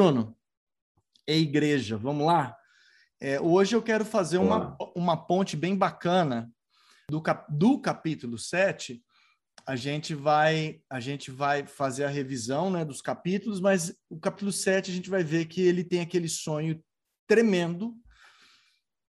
[0.00, 0.34] Bruno,
[1.28, 2.56] e igreja, vamos lá?
[3.20, 6.50] É, hoje eu quero fazer uma, uma ponte bem bacana
[7.10, 9.04] do, cap, do capítulo 7.
[9.66, 14.50] A gente vai a gente vai fazer a revisão né, dos capítulos, mas o capítulo
[14.50, 16.82] 7 a gente vai ver que ele tem aquele sonho
[17.28, 17.94] tremendo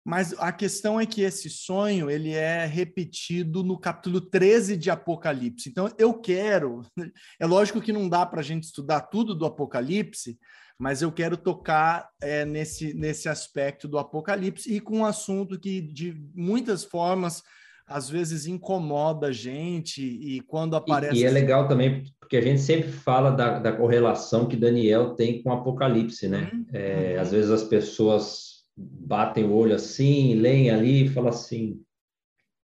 [0.08, 5.68] mas a questão é que esse sonho ele é repetido no capítulo 13 de Apocalipse.
[5.68, 6.80] Então eu quero,
[7.38, 10.38] é lógico que não dá para a gente estudar tudo do Apocalipse,
[10.78, 15.82] mas eu quero tocar é, nesse, nesse aspecto do Apocalipse e com um assunto que
[15.82, 17.42] de muitas formas
[17.86, 21.16] às vezes incomoda a gente e quando aparece.
[21.16, 25.10] E, e é legal também, porque a gente sempre fala da, da correlação que Daniel
[25.10, 26.50] tem com o Apocalipse, né?
[26.50, 26.66] Uhum.
[26.72, 28.47] É, às vezes as pessoas
[28.78, 31.82] batem o olho assim, leem ali e falam assim: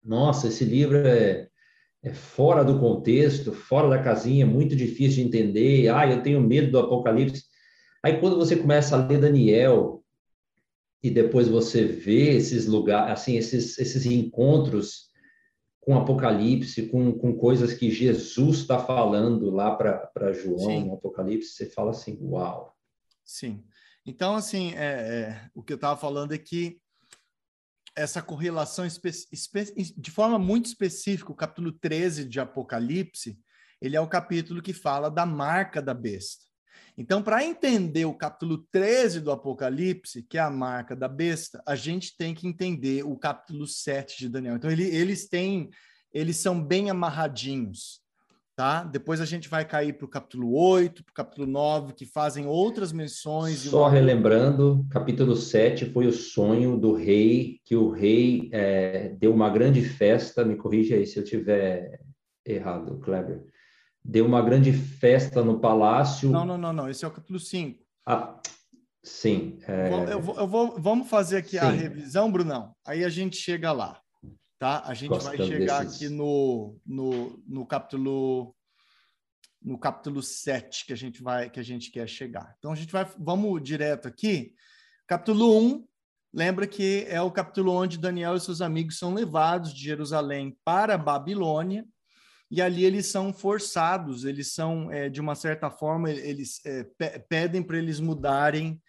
[0.03, 1.47] nossa, esse livro é,
[2.03, 5.89] é fora do contexto, fora da casinha, muito difícil de entender.
[5.89, 7.43] Ah, eu tenho medo do Apocalipse.
[8.03, 10.03] Aí quando você começa a ler Daniel
[11.03, 15.11] e depois você vê esses lugares, assim, esses, esses encontros
[15.79, 20.85] com Apocalipse, com, com coisas que Jesus está falando lá para João Sim.
[20.85, 22.75] no Apocalipse, você fala assim, uau.
[23.23, 23.63] Sim.
[24.05, 26.79] Então, assim, é, é, o que eu estava falando é que
[27.95, 28.85] essa correlação
[29.97, 33.37] de forma muito específica, o capítulo 13 de Apocalipse,
[33.81, 36.45] ele é o capítulo que fala da marca da besta.
[36.97, 41.75] Então, para entender o capítulo 13 do Apocalipse, que é a marca da besta, a
[41.75, 44.55] gente tem que entender o capítulo 7 de Daniel.
[44.55, 45.69] Então, ele, eles têm,
[46.13, 48.01] eles são bem amarradinhos
[48.61, 48.83] tá?
[48.83, 52.45] Depois a gente vai cair para o capítulo 8, para o capítulo 9, que fazem
[52.45, 53.61] outras menções.
[53.61, 53.89] Só uma...
[53.89, 59.81] relembrando, capítulo 7 foi o sonho do rei, que o rei é, deu uma grande
[59.81, 62.01] festa, me corrija aí se eu tiver
[62.45, 63.43] errado, Kleber.
[64.05, 66.29] Deu uma grande festa no palácio.
[66.29, 66.87] Não, não, não, não.
[66.87, 67.83] Esse é o capítulo 5.
[68.05, 68.39] Ah,
[69.03, 69.57] sim.
[69.67, 69.91] É...
[70.13, 71.57] Eu vou, eu vou, vamos fazer aqui sim.
[71.57, 72.75] a revisão, Brunão.
[72.85, 74.00] Aí a gente chega lá
[74.61, 74.83] tá?
[74.85, 76.03] A gente Gostando vai chegar desses...
[76.03, 78.55] aqui no, no, no capítulo
[79.59, 82.55] no capítulo 7 que a gente vai que a gente quer chegar.
[82.59, 84.53] Então a gente vai vamos direto aqui.
[85.07, 85.87] Capítulo 1,
[86.31, 90.95] lembra que é o capítulo onde Daniel e seus amigos são levados de Jerusalém para
[90.95, 91.83] Babilônia
[92.51, 96.83] e ali eles são forçados, eles são, é, de uma certa forma, eles é,
[97.27, 98.79] pedem para eles mudarem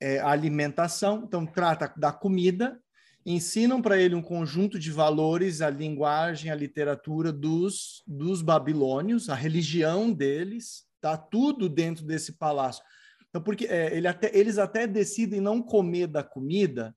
[0.00, 1.22] é, a alimentação.
[1.24, 2.80] Então, trata da comida,
[3.24, 9.34] ensinam para ele um conjunto de valores, a linguagem, a literatura dos, dos babilônios, a
[9.34, 12.82] religião deles, tá tudo dentro desse palácio.
[13.28, 16.94] Então, porque é, ele até, eles até decidem não comer da comida,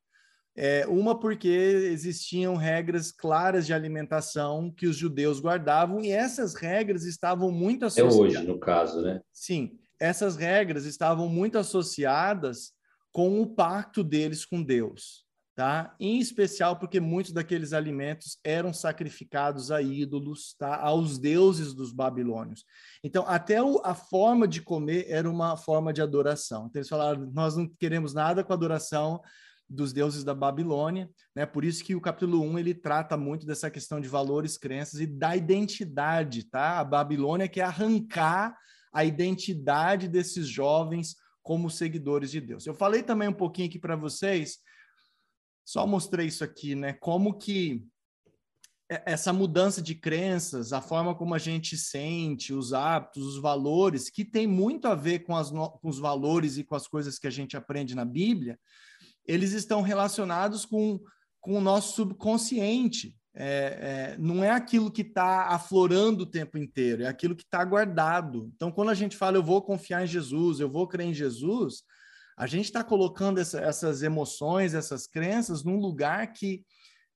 [0.58, 7.04] é, uma porque existiam regras claras de alimentação que os judeus guardavam e essas regras
[7.04, 8.16] estavam muito associadas.
[8.16, 9.22] É hoje, no caso, né?
[9.34, 12.74] Sim, essas regras estavam muito associadas
[13.12, 15.25] com o pacto deles com Deus
[15.56, 15.96] tá?
[16.00, 20.76] Em especial porque muitos daqueles alimentos eram sacrificados a ídolos, tá?
[20.76, 22.66] Aos deuses dos babilônios.
[23.02, 26.66] Então, até o, a forma de comer era uma forma de adoração.
[26.66, 29.22] Então, eles falaram: nós não queremos nada com a adoração
[29.68, 31.46] dos deuses da Babilônia, né?
[31.46, 35.08] Por isso que o capítulo 1 ele trata muito dessa questão de valores, crenças e
[35.08, 36.80] da identidade, tá?
[36.80, 38.56] A Babilônia quer arrancar
[38.94, 42.66] a identidade desses jovens como seguidores de Deus.
[42.68, 44.60] Eu falei também um pouquinho aqui para vocês
[45.66, 46.94] só mostrei isso aqui, né?
[46.94, 47.84] Como que
[48.88, 54.24] essa mudança de crenças, a forma como a gente sente, os hábitos, os valores, que
[54.24, 57.32] tem muito a ver com, as, com os valores e com as coisas que a
[57.32, 58.60] gente aprende na Bíblia,
[59.28, 61.00] eles estão relacionados com,
[61.42, 63.18] com o nosso subconsciente.
[63.38, 67.66] É, é, não é aquilo que está aflorando o tempo inteiro, é aquilo que está
[67.66, 68.52] guardado.
[68.56, 71.84] Então, quando a gente fala eu vou confiar em Jesus, eu vou crer em Jesus,
[72.38, 76.66] a gente está colocando essa, essas emoções, essas crenças num lugar que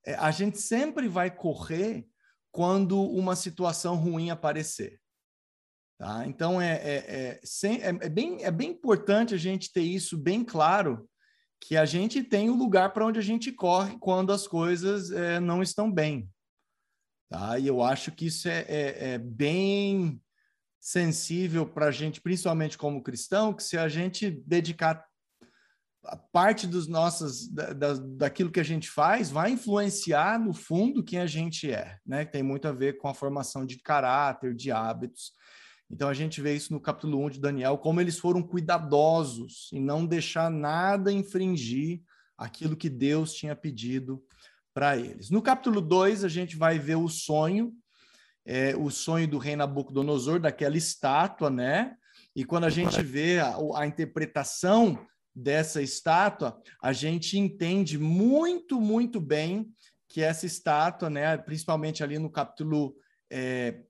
[0.06, 2.08] é, a gente sempre vai correr
[2.52, 5.00] quando uma situação ruim aparecer.
[5.98, 6.26] Tá?
[6.26, 10.46] Então, é, é, é, é, é, bem, é bem importante a gente ter isso bem
[10.46, 11.10] claro,
[11.62, 15.12] que a gente tem o um lugar para onde a gente corre quando as coisas
[15.12, 16.30] é, não estão bem.
[17.30, 17.60] Tá?
[17.60, 20.22] E eu acho que isso é, é, é bem
[20.80, 25.06] sensível para a gente, principalmente como cristão, que se a gente dedicar
[26.32, 31.20] parte dos nossos da, da, daquilo que a gente faz vai influenciar no fundo quem
[31.20, 32.26] a gente é, né?
[32.26, 35.34] Tem muito a ver com a formação de caráter, de hábitos.
[35.92, 39.82] Então a gente vê isso no capítulo 1 de Daniel, como eles foram cuidadosos em
[39.82, 42.02] não deixar nada infringir
[42.38, 44.24] aquilo que Deus tinha pedido
[44.74, 45.30] para eles.
[45.30, 47.74] No capítulo 2, a gente vai ver o sonho,
[48.46, 51.96] é, o sonho do rei Nabucodonosor, daquela estátua, né?
[52.36, 55.06] E quando a gente vê a, a interpretação
[55.40, 59.72] dessa estátua, a gente entende muito, muito bem
[60.08, 62.96] que essa estátua, né, principalmente ali no capítulo
[63.32, 63.82] é,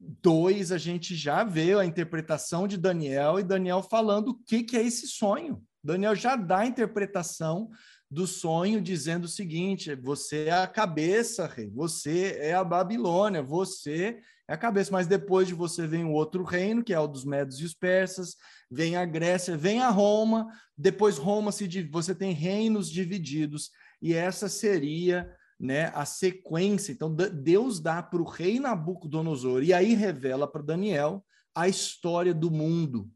[0.00, 4.76] 2, a gente já vê a interpretação de Daniel e Daniel falando o que, que
[4.76, 5.62] é esse sonho.
[5.82, 7.68] Daniel já dá a interpretação
[8.10, 14.20] do sonho dizendo o seguinte: você é a cabeça, rei, você é a Babilônia, você
[14.48, 17.24] é a cabeça, mas depois de você vem o outro reino, que é o dos
[17.24, 18.36] Medos e os Persas,
[18.70, 20.46] vem a Grécia, vem a Roma,
[20.76, 23.70] depois Roma se você tem reinos divididos,
[24.02, 26.92] e essa seria né, a sequência.
[26.92, 31.24] Então, Deus dá para o rei Nabucodonosor, e aí revela para Daniel
[31.54, 33.10] a história do mundo,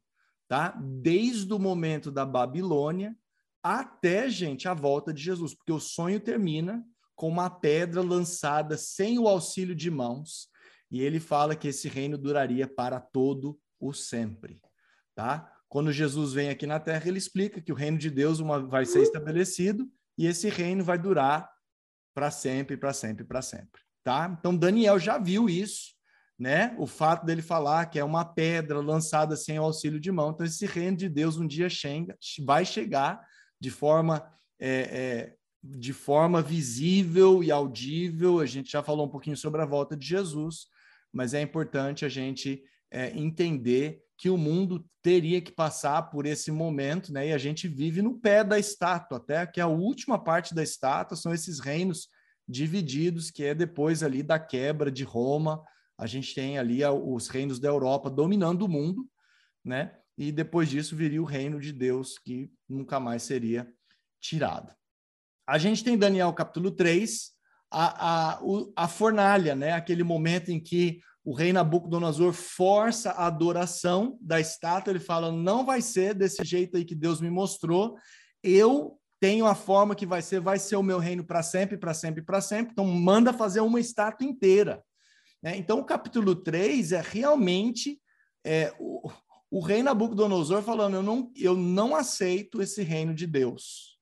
[0.49, 0.71] tá?
[0.81, 3.15] Desde o momento da Babilônia
[3.63, 6.85] até, gente, a volta de Jesus, porque o sonho termina
[7.15, 10.49] com uma pedra lançada sem o auxílio de mãos,
[10.91, 14.61] e ele fala que esse reino duraria para todo o sempre,
[15.15, 15.53] tá?
[15.69, 18.87] Quando Jesus vem aqui na Terra, ele explica que o reino de Deus uma, vai
[18.87, 21.51] ser estabelecido e esse reino vai durar
[22.15, 24.35] para sempre, para sempre, para sempre, tá?
[24.39, 25.95] Então Daniel já viu isso,
[26.39, 26.75] né?
[26.79, 30.31] O fato dele falar que é uma pedra lançada sem o auxílio de mão.
[30.31, 33.21] Então esse reino de Deus um dia chega, vai chegar
[33.61, 38.41] de forma é, é, de forma visível e audível.
[38.41, 40.67] A gente já falou um pouquinho sobre a volta de Jesus,
[41.13, 46.51] mas é importante a gente é, entender que o mundo teria que passar por esse
[46.51, 47.29] momento, né?
[47.29, 51.17] E a gente vive no pé da estátua, até que a última parte da estátua
[51.17, 52.09] são esses reinos
[52.49, 55.63] divididos, que é depois ali da quebra de Roma.
[55.97, 59.07] A gente tem ali os reinos da Europa dominando o mundo,
[59.65, 59.97] né?
[60.19, 63.73] E depois disso viria o reino de Deus, que nunca mais seria
[64.21, 64.75] tirado.
[65.47, 67.31] A gente tem Daniel capítulo 3,
[67.71, 68.41] a, a,
[68.75, 69.73] a fornalha, né?
[69.73, 75.65] aquele momento em que o rei Nabucodonosor força a adoração da estátua, ele fala: não
[75.65, 77.97] vai ser desse jeito aí que Deus me mostrou,
[78.43, 81.95] eu tenho a forma que vai ser, vai ser o meu reino para sempre, para
[81.95, 82.73] sempre, para sempre.
[82.73, 84.83] Então, manda fazer uma estátua inteira.
[85.45, 88.01] É, então, o capítulo 3 é realmente
[88.45, 88.73] é,
[89.51, 93.99] o rei Nabucodonosor falando: eu não, eu não aceito esse reino de Deus.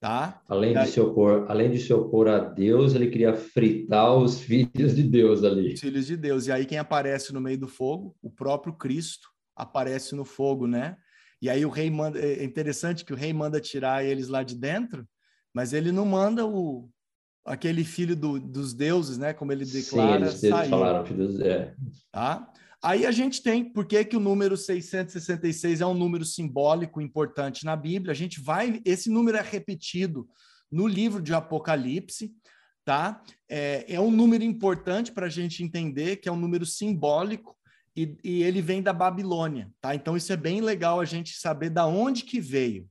[0.00, 0.42] Tá?
[0.46, 4.94] Além, de se opor, além de se opor a Deus, ele queria fritar os filhos
[4.94, 5.72] de Deus ali.
[5.72, 6.46] Os filhos de Deus.
[6.46, 8.14] E aí quem aparece no meio do fogo?
[8.20, 10.96] O próprio Cristo aparece no fogo, né?
[11.40, 12.18] E aí o rei manda.
[12.18, 15.08] É interessante que o rei manda tirar eles lá de dentro,
[15.54, 16.90] mas ele não manda o
[17.46, 19.32] aquele filho do, dos deuses, né?
[19.32, 20.26] Como ele declara.
[20.30, 20.68] Sim, eles sair.
[20.68, 21.40] falaram filhos.
[21.40, 21.74] É.
[22.12, 22.50] Tá?
[22.84, 27.64] Aí a gente tem por que, que o número 666 é um número simbólico importante
[27.64, 28.12] na Bíblia.
[28.12, 30.28] A gente vai, esse número é repetido
[30.70, 32.30] no livro de Apocalipse,
[32.84, 33.22] tá?
[33.48, 37.56] É, é um número importante para a gente entender que é um número simbólico
[37.96, 39.94] e, e, ele vem da Babilônia, tá?
[39.94, 42.86] Então isso é bem legal a gente saber da onde que veio,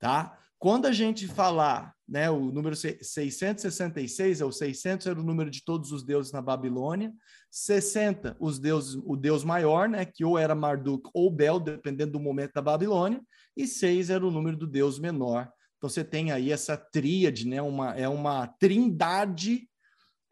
[0.00, 0.36] tá?
[0.58, 5.64] Quando a gente falar, né, o número 666 é o 600 era o número de
[5.64, 7.12] todos os deuses na Babilônia,
[7.48, 12.20] 60 os deuses, o deus maior, né, que ou era Marduk ou Bel, dependendo do
[12.20, 13.22] momento da Babilônia,
[13.56, 15.48] e 6 era o número do deus menor.
[15.76, 19.68] Então você tem aí essa tríade, né, uma é uma trindade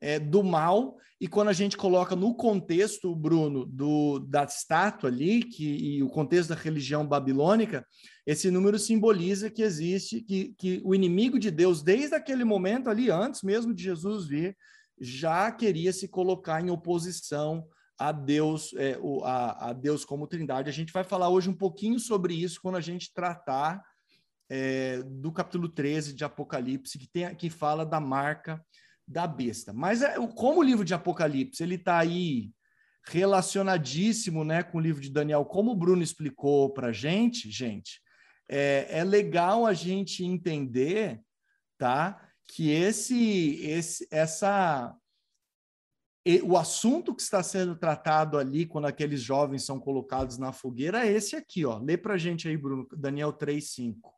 [0.01, 5.43] é, do mal, e quando a gente coloca no contexto, Bruno, do, da estátua ali,
[5.43, 7.87] que, e o contexto da religião babilônica,
[8.27, 13.11] esse número simboliza que existe, que, que o inimigo de Deus, desde aquele momento ali,
[13.11, 14.57] antes mesmo de Jesus vir,
[15.01, 17.67] já queria se colocar em oposição
[17.99, 20.69] a Deus, é, o, a, a, Deus como trindade.
[20.69, 23.83] A gente vai falar hoje um pouquinho sobre isso quando a gente tratar
[24.51, 28.63] é, do capítulo 13 de Apocalipse, que, tem, que fala da marca
[29.07, 29.73] da besta.
[29.73, 32.51] Mas é, como o livro de Apocalipse ele está aí
[33.09, 38.01] relacionadíssimo né, com o livro de Daniel, como o Bruno explicou para gente, gente,
[38.49, 41.21] é, é legal a gente entender,
[41.79, 44.95] tá, que esse, esse, essa,
[46.43, 51.13] o assunto que está sendo tratado ali quando aqueles jovens são colocados na fogueira é
[51.13, 51.79] esse aqui, ó.
[51.79, 54.16] Lê para gente aí, Bruno, Daniel 3:5.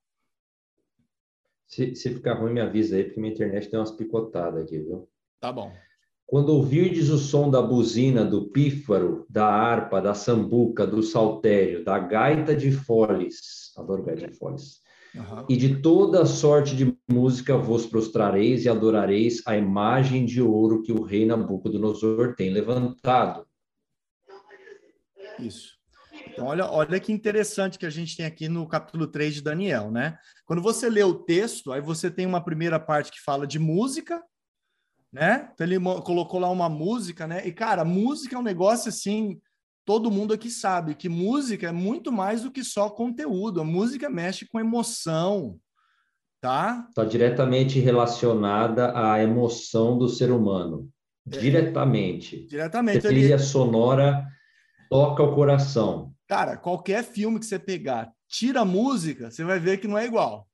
[1.69, 5.07] Se, se ficar ruim, me avisa aí, porque minha internet tem umas picotadas aqui, viu?
[5.39, 5.71] Tá bom.
[6.27, 11.99] Quando ouvirdes o som da buzina, do pífaro, da harpa, da sambuca, do saltério, da
[11.99, 14.81] gaita de foles, adoro gaita de foles,
[15.15, 15.47] uhum.
[15.49, 20.93] e de toda sorte de música vos prostrareis e adorareis a imagem de ouro que
[20.93, 23.47] o rei Nabucodonosor tem levantado.
[25.39, 25.78] Isso.
[26.27, 29.91] Então, olha, olha que interessante que a gente tem aqui no capítulo 3 de Daniel,
[29.91, 30.19] né?
[30.45, 34.23] Quando você lê o texto, aí você tem uma primeira parte que fala de música,
[35.13, 35.51] né?
[35.55, 37.47] Então ele colocou lá uma música, né?
[37.47, 39.41] E, cara, música é um negócio assim
[39.89, 43.63] todo mundo aqui sabe que música é muito mais do que só conteúdo.
[43.63, 45.59] A música mexe com emoção,
[46.43, 46.85] tá?
[46.91, 50.91] Está diretamente relacionada à emoção do ser humano.
[51.27, 51.39] É.
[51.39, 52.47] Diretamente.
[52.47, 52.99] Diretamente.
[52.99, 54.27] A trilha sonora
[54.89, 56.13] toca o coração.
[56.27, 60.05] Cara, qualquer filme que você pegar, tira a música, você vai ver que não é
[60.05, 60.49] igual.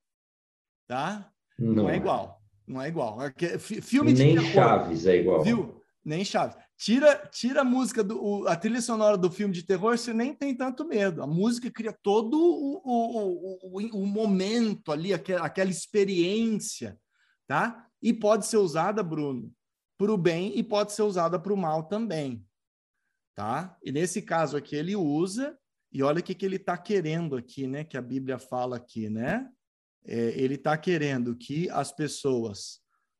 [0.87, 1.29] Tá?
[1.57, 2.41] Não, não é igual.
[2.67, 3.17] Não é igual.
[3.59, 5.43] Filme Nem Chaves é igual.
[5.43, 5.81] Viu?
[6.03, 6.57] Nem Chaves.
[6.77, 10.53] Tira, tira a música, do, a trilha sonora do filme de terror, você nem tem
[10.53, 11.23] tanto medo.
[11.23, 16.97] A música cria todo o, o, o, o momento ali, aquela, aquela experiência,
[17.47, 17.87] tá?
[18.01, 19.51] E pode ser usada, Bruno,
[19.97, 22.44] para o bem e pode ser usada para o mal também,
[23.35, 23.77] tá?
[23.83, 25.57] E nesse caso aqui ele usa,
[25.91, 27.83] e olha o que, que ele está querendo aqui, né?
[27.83, 29.47] Que a Bíblia fala aqui, né?
[30.05, 32.79] É, ele está querendo que as pessoas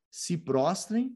[0.10, 1.16] se prostrem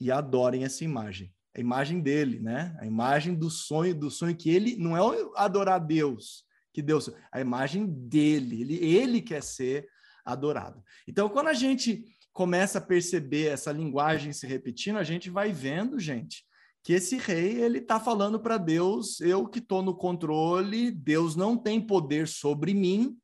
[0.00, 2.76] e adorem essa imagem a imagem dele, né?
[2.80, 7.40] A imagem do sonho, do sonho que ele não é adorar Deus, que Deus, a
[7.40, 9.86] imagem dele, ele, ele quer ser
[10.24, 10.82] adorado.
[11.06, 16.00] Então, quando a gente começa a perceber essa linguagem se repetindo, a gente vai vendo,
[16.00, 16.44] gente,
[16.84, 21.56] que esse rei ele está falando para Deus: eu que estou no controle, Deus não
[21.56, 23.16] tem poder sobre mim.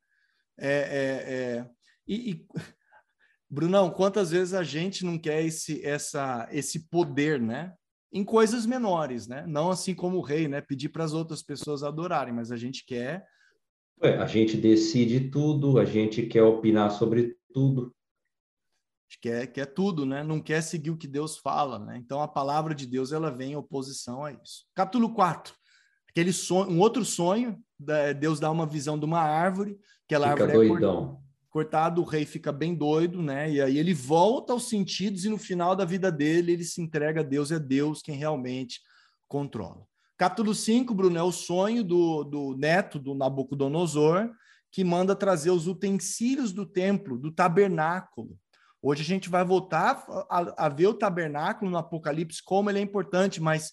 [0.59, 1.69] É, é, é,
[2.05, 2.45] e, e,
[3.49, 7.73] Brunão, quantas vezes a gente não quer esse, essa, esse poder, né?
[8.13, 9.45] em coisas menores, né?
[9.47, 10.59] Não assim como o rei, né?
[10.59, 13.25] Pedir para as outras pessoas adorarem, mas a gente quer.
[14.01, 17.93] A gente decide tudo, a gente quer opinar sobre tudo.
[19.19, 20.23] Quer, quer tudo, né?
[20.23, 21.97] Não quer seguir o que Deus fala, né?
[21.97, 24.65] Então a palavra de Deus ela vem em oposição a isso.
[24.73, 25.53] Capítulo 4.
[26.09, 27.57] Aquele sonho, um outro sonho,
[28.19, 29.77] Deus dá uma visão de uma árvore,
[30.07, 33.51] que ela árvore é doidão cortado, o rei fica bem doido, né?
[33.51, 37.19] E aí ele volta aos sentidos e no final da vida dele ele se entrega
[37.19, 38.79] a Deus, é Deus quem realmente
[39.27, 39.85] controla.
[40.17, 44.31] Capítulo 5, Bruno, é o sonho do, do neto do Nabucodonosor,
[44.71, 48.37] que manda trazer os utensílios do templo, do tabernáculo.
[48.81, 52.81] Hoje a gente vai voltar a, a ver o tabernáculo no Apocalipse, como ele é
[52.81, 53.71] importante, mas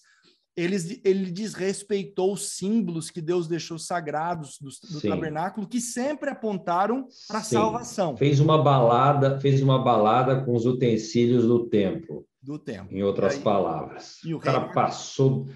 [0.55, 7.07] eles, ele desrespeitou os símbolos que Deus deixou sagrados do, do tabernáculo, que sempre apontaram
[7.27, 8.17] para a salvação.
[8.17, 12.25] Fez uma balada, fez uma balada com os utensílios do templo.
[12.41, 12.95] Do templo.
[12.95, 14.17] Em outras aí, palavras.
[14.25, 15.47] o cara passou,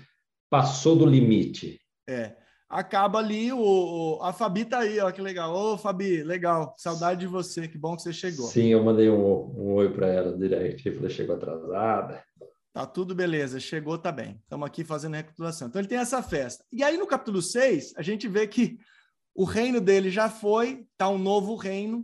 [0.50, 1.80] passou do limite.
[2.08, 2.38] É.
[2.74, 5.54] Acaba ali, o, o, a Fabi tá aí, ó, que legal.
[5.54, 6.74] Ô, Fabi, legal.
[6.76, 8.48] Saudade de você, que bom que você chegou.
[8.48, 12.24] Sim, eu mandei um, um oi para ela direct, falei, chegou atrasada.
[12.74, 14.40] Tá tudo beleza, chegou, tá bem.
[14.42, 15.68] Estamos aqui fazendo recapitulação.
[15.68, 16.66] Então ele tem essa festa.
[16.72, 18.80] E aí no capítulo 6, a gente vê que
[19.36, 22.04] o reino dele já foi, tá um novo reino.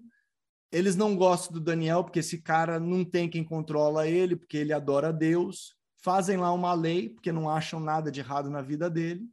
[0.71, 4.71] Eles não gostam do Daniel porque esse cara não tem quem controla ele, porque ele
[4.71, 5.75] adora Deus.
[6.03, 9.27] Fazem lá uma lei, porque não acham nada de errado na vida dele.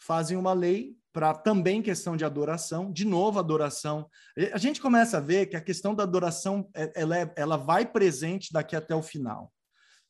[0.00, 4.08] Fazem uma lei para também questão de adoração, de novo adoração.
[4.52, 7.84] A gente começa a ver que a questão da adoração é, ela, é, ela vai
[7.84, 9.52] presente daqui até o final.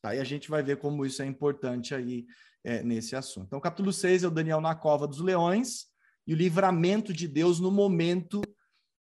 [0.01, 0.15] Tá?
[0.15, 2.25] E a gente vai ver como isso é importante aí
[2.63, 3.47] é, nesse assunto.
[3.47, 5.87] Então, capítulo 6 é o Daniel na cova dos leões
[6.27, 8.41] e o livramento de Deus no momento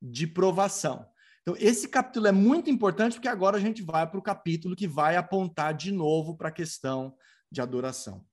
[0.01, 1.05] de provação.
[1.41, 4.87] Então, esse capítulo é muito importante porque agora a gente vai para o capítulo que
[4.87, 7.15] vai apontar de novo para a questão
[7.51, 8.25] de adoração.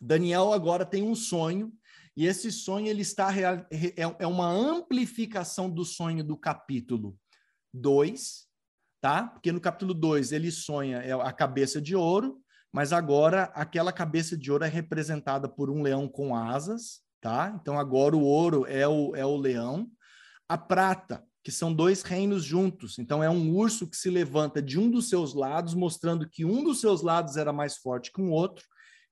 [0.00, 1.72] Daniel agora tem um sonho
[2.16, 3.66] e esse sonho ele está é,
[4.18, 7.16] é uma amplificação do sonho do capítulo
[7.72, 8.48] 2
[9.04, 9.24] tá?
[9.26, 12.38] Porque no capítulo 2 ele sonha é a cabeça de ouro,
[12.72, 17.54] mas agora aquela cabeça de ouro é representada por um leão com asas, tá?
[17.60, 19.90] Então agora o ouro é o, é o leão.
[20.48, 22.98] A prata, que são dois reinos juntos.
[22.98, 26.64] Então é um urso que se levanta de um dos seus lados, mostrando que um
[26.64, 28.64] dos seus lados era mais forte que o um outro.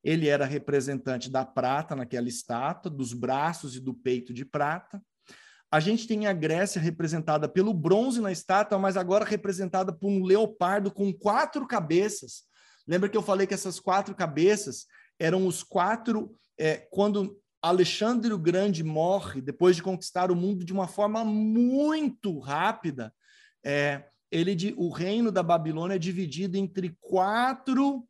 [0.03, 5.01] Ele era representante da prata naquela estátua, dos braços e do peito de prata.
[5.71, 10.23] A gente tem a Grécia representada pelo bronze na estátua, mas agora representada por um
[10.23, 12.43] leopardo com quatro cabeças.
[12.87, 14.87] Lembra que eu falei que essas quatro cabeças
[15.19, 16.35] eram os quatro.
[16.59, 22.39] É, quando Alexandre o Grande morre, depois de conquistar o mundo de uma forma muito
[22.39, 23.15] rápida,
[23.65, 28.07] é, ele, o reino da Babilônia é dividido entre quatro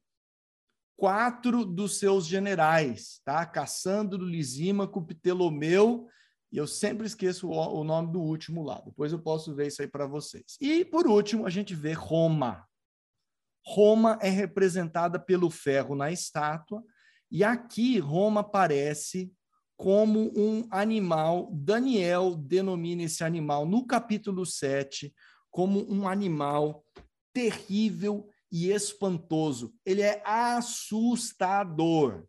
[1.02, 3.44] quatro dos seus generais, tá?
[3.44, 6.06] Cassandro, Lisímaco, Ptelomeu
[6.52, 8.80] e eu sempre esqueço o, o nome do último lá.
[8.86, 10.56] Depois eu posso ver isso aí para vocês.
[10.60, 12.64] E, por último, a gente vê Roma.
[13.66, 16.80] Roma é representada pelo ferro na estátua,
[17.28, 19.32] e aqui Roma aparece
[19.76, 21.50] como um animal.
[21.52, 25.12] Daniel denomina esse animal no capítulo 7
[25.50, 26.86] como um animal
[27.32, 29.74] terrível e espantoso.
[29.84, 32.26] Ele é assustador.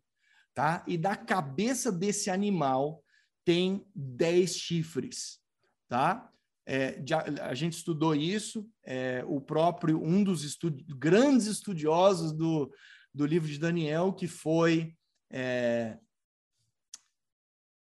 [0.54, 0.84] tá?
[0.88, 3.04] E da cabeça desse animal
[3.44, 5.42] tem dez chifres,
[5.90, 6.32] tá?
[6.66, 7.04] É,
[7.42, 12.74] a gente estudou isso, é, o próprio, um dos estudi grandes estudiosos do,
[13.14, 14.96] do livro de Daniel, que foi
[15.30, 16.00] é,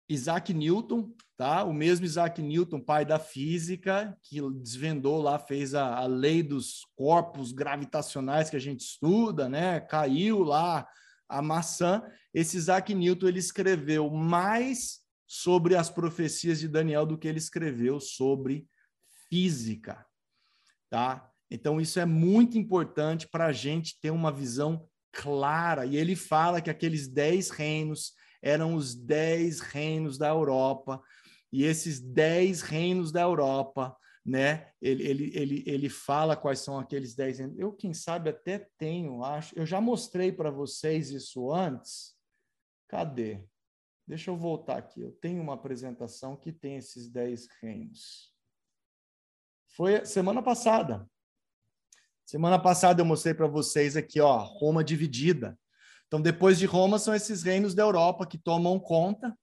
[0.09, 1.65] Isaac Newton, tá?
[1.65, 6.83] O mesmo Isaac Newton, pai da física, que desvendou lá, fez a, a lei dos
[6.95, 9.81] corpos gravitacionais que a gente estuda, né?
[9.81, 10.87] Caiu lá
[11.27, 12.03] a maçã.
[12.35, 18.01] Esse Isaac Newton ele escreveu mais sobre as profecias de Daniel do que ele escreveu
[18.01, 18.69] sobre
[19.31, 20.05] física,
[20.91, 21.27] tá?
[21.51, 25.87] Então isso é muito importante para a gente ter uma visão clara.
[25.87, 31.03] E ele fala que aqueles dez reinos eram os dez reinos da Europa
[31.53, 34.73] e esses dez reinos da Europa, né?
[34.81, 37.41] Ele, ele, ele, ele fala quais são aqueles dez.
[37.57, 39.59] Eu quem sabe até tenho, acho.
[39.59, 42.17] Eu já mostrei para vocês isso antes.
[42.89, 43.45] Cadê?
[44.07, 45.01] Deixa eu voltar aqui.
[45.01, 48.35] Eu tenho uma apresentação que tem esses dez reinos.
[49.69, 51.09] Foi semana passada.
[52.27, 55.59] Semana passada eu mostrei para vocês aqui, ó, Roma dividida.
[56.07, 59.37] Então, depois de Roma, são esses reinos da Europa que tomam conta,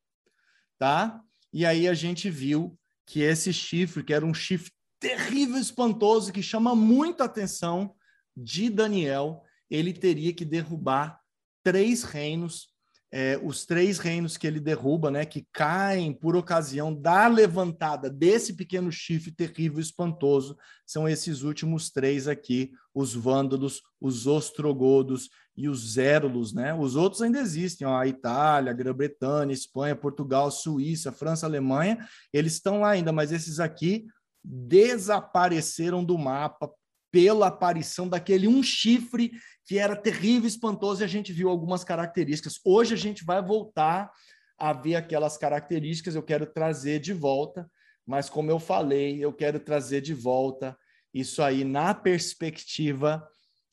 [0.77, 1.21] tá?
[1.51, 6.41] E aí a gente viu que esse chifre, que era um chifre terrível, espantoso, que
[6.41, 7.95] chama muito a atenção
[8.35, 11.19] de Daniel, ele teria que derrubar
[11.63, 12.73] três reinos
[13.11, 18.53] é, os três reinos que ele derruba, né, que caem por ocasião da levantada desse
[18.53, 25.69] pequeno chifre terrível e espantoso, são esses últimos três aqui: os vândalos, os ostrogodos e
[25.69, 26.73] os érulos, né?
[26.73, 32.53] Os outros ainda existem, ó, a Itália, a Grã-Bretanha, Espanha, Portugal, Suíça, França, Alemanha, eles
[32.53, 34.05] estão lá ainda, mas esses aqui
[34.43, 36.69] desapareceram do mapa
[37.11, 39.31] pela aparição daquele um chifre
[39.67, 42.59] que era terrível, espantoso, e a gente viu algumas características.
[42.63, 44.09] Hoje a gente vai voltar
[44.57, 47.69] a ver aquelas características, eu quero trazer de volta,
[48.05, 50.75] mas como eu falei, eu quero trazer de volta
[51.13, 53.27] isso aí na perspectiva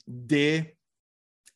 [0.06, 0.74] de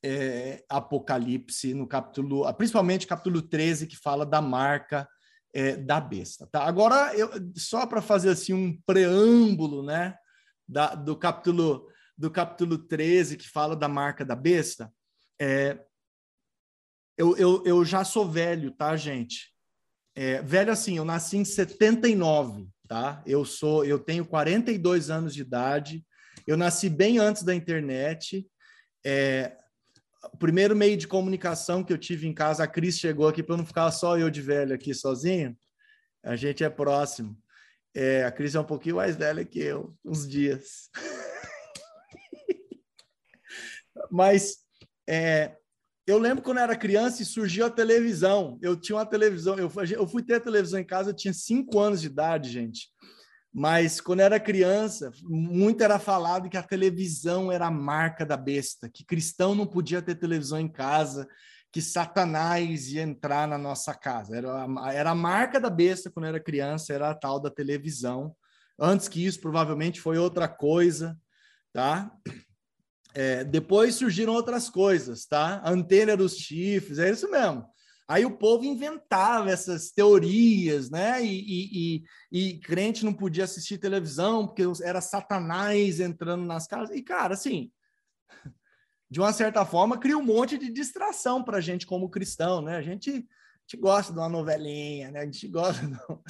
[0.03, 5.09] é, Apocalipse, no capítulo, principalmente capítulo 13, que fala da marca
[5.53, 6.47] é, da besta.
[6.47, 6.63] Tá?
[6.63, 10.17] Agora, eu, só para fazer assim um preâmbulo, né?
[10.69, 14.93] da, do capítulo do capítulo 13, que fala da marca da besta,
[15.41, 15.79] é,
[17.17, 19.55] eu, eu, eu já sou velho, tá, gente?
[20.17, 23.23] É, velho assim, eu nasci em 79, tá?
[23.25, 26.05] Eu sou, eu tenho 42 anos de idade,
[26.45, 28.45] eu nasci bem antes da internet.
[29.07, 29.57] É,
[30.33, 33.57] o primeiro meio de comunicação que eu tive em casa, a Cris chegou aqui para
[33.57, 35.57] não ficar só eu de velho aqui sozinho.
[36.25, 37.39] A gente é próximo.
[37.95, 40.91] É, a Cris é um pouquinho mais velha que eu, uns dias.
[44.11, 44.59] Mas
[45.09, 45.57] é,
[46.07, 48.59] eu lembro quando eu era criança e surgiu a televisão.
[48.63, 51.79] Eu tinha uma televisão, eu, eu fui ter a televisão em casa, eu tinha cinco
[51.79, 52.89] anos de idade, gente.
[53.53, 58.37] Mas quando eu era criança, muito era falado que a televisão era a marca da
[58.37, 61.27] besta, que cristão não podia ter televisão em casa,
[61.73, 64.37] que Satanás ia entrar na nossa casa.
[64.37, 68.35] Era a, era a marca da besta quando era criança, era a tal da televisão.
[68.79, 71.19] Antes que isso, provavelmente foi outra coisa,
[71.73, 72.11] tá?
[73.15, 75.61] É, depois surgiram outras coisas, tá?
[75.65, 77.67] A antena dos chifres, é isso mesmo.
[78.07, 81.23] Aí o povo inventava essas teorias, né?
[81.23, 86.97] E, e, e, e, crente não podia assistir televisão porque era Satanás entrando nas casas.
[86.97, 87.71] E, cara, assim,
[89.11, 92.77] de uma certa forma, cria um monte de distração para a gente como cristão, né?
[92.77, 95.21] A gente, a gente, gosta de uma novelinha, né?
[95.21, 96.23] A gente gosta do,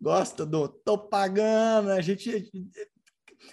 [0.00, 2.50] gosta do tô pagando, a gente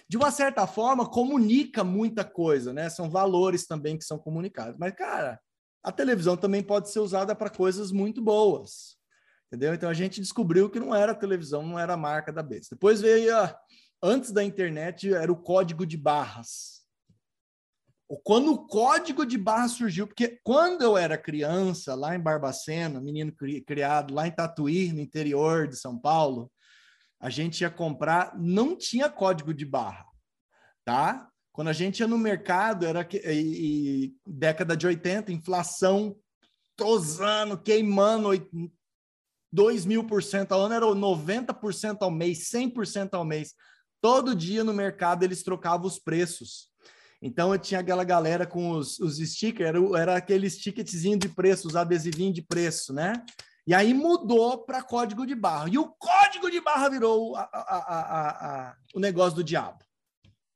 [0.07, 2.89] de uma certa forma comunica muita coisa, né?
[2.89, 4.77] São valores também que são comunicados.
[4.77, 5.39] Mas cara,
[5.83, 8.97] a televisão também pode ser usada para coisas muito boas.
[9.47, 9.73] Entendeu?
[9.73, 12.75] Então a gente descobriu que não era televisão, não era a marca da besta.
[12.75, 13.57] Depois veio a,
[14.01, 16.75] antes da internet era o código de barras
[18.23, 23.33] quando o código de barra surgiu, porque quando eu era criança, lá em Barbacena, menino
[23.65, 26.51] criado lá em Tatuí, no interior de São Paulo,
[27.19, 30.06] a gente ia comprar, não tinha código de barra,
[30.84, 31.30] tá?
[31.51, 36.15] Quando a gente ia no mercado, era e, e, década de 80, inflação
[36.75, 38.30] tosando, queimando
[39.51, 43.54] 2 mil por cento ao ano, era 90% ao mês, 100% ao mês.
[44.01, 46.69] Todo dia no mercado eles trocavam os preços.
[47.21, 51.67] Então eu tinha aquela galera com os, os stickers, era, era aquele ticketzinho de preço,
[51.67, 53.13] os adesivinhos de preço, né?
[53.67, 55.67] E aí mudou para código de barra.
[55.69, 59.84] E o código de barra virou a, a, a, o negócio do diabo.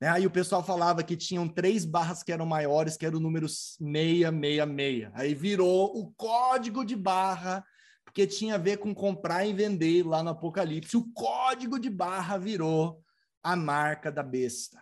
[0.00, 0.08] Né?
[0.08, 3.48] Aí o pessoal falava que tinham três barras que eram maiores, que era o número
[3.48, 5.10] 666.
[5.14, 7.64] Aí virou o código de barra,
[8.04, 10.96] porque tinha a ver com comprar e vender lá no Apocalipse.
[10.96, 13.02] O código de barra virou
[13.42, 14.80] a marca da besta.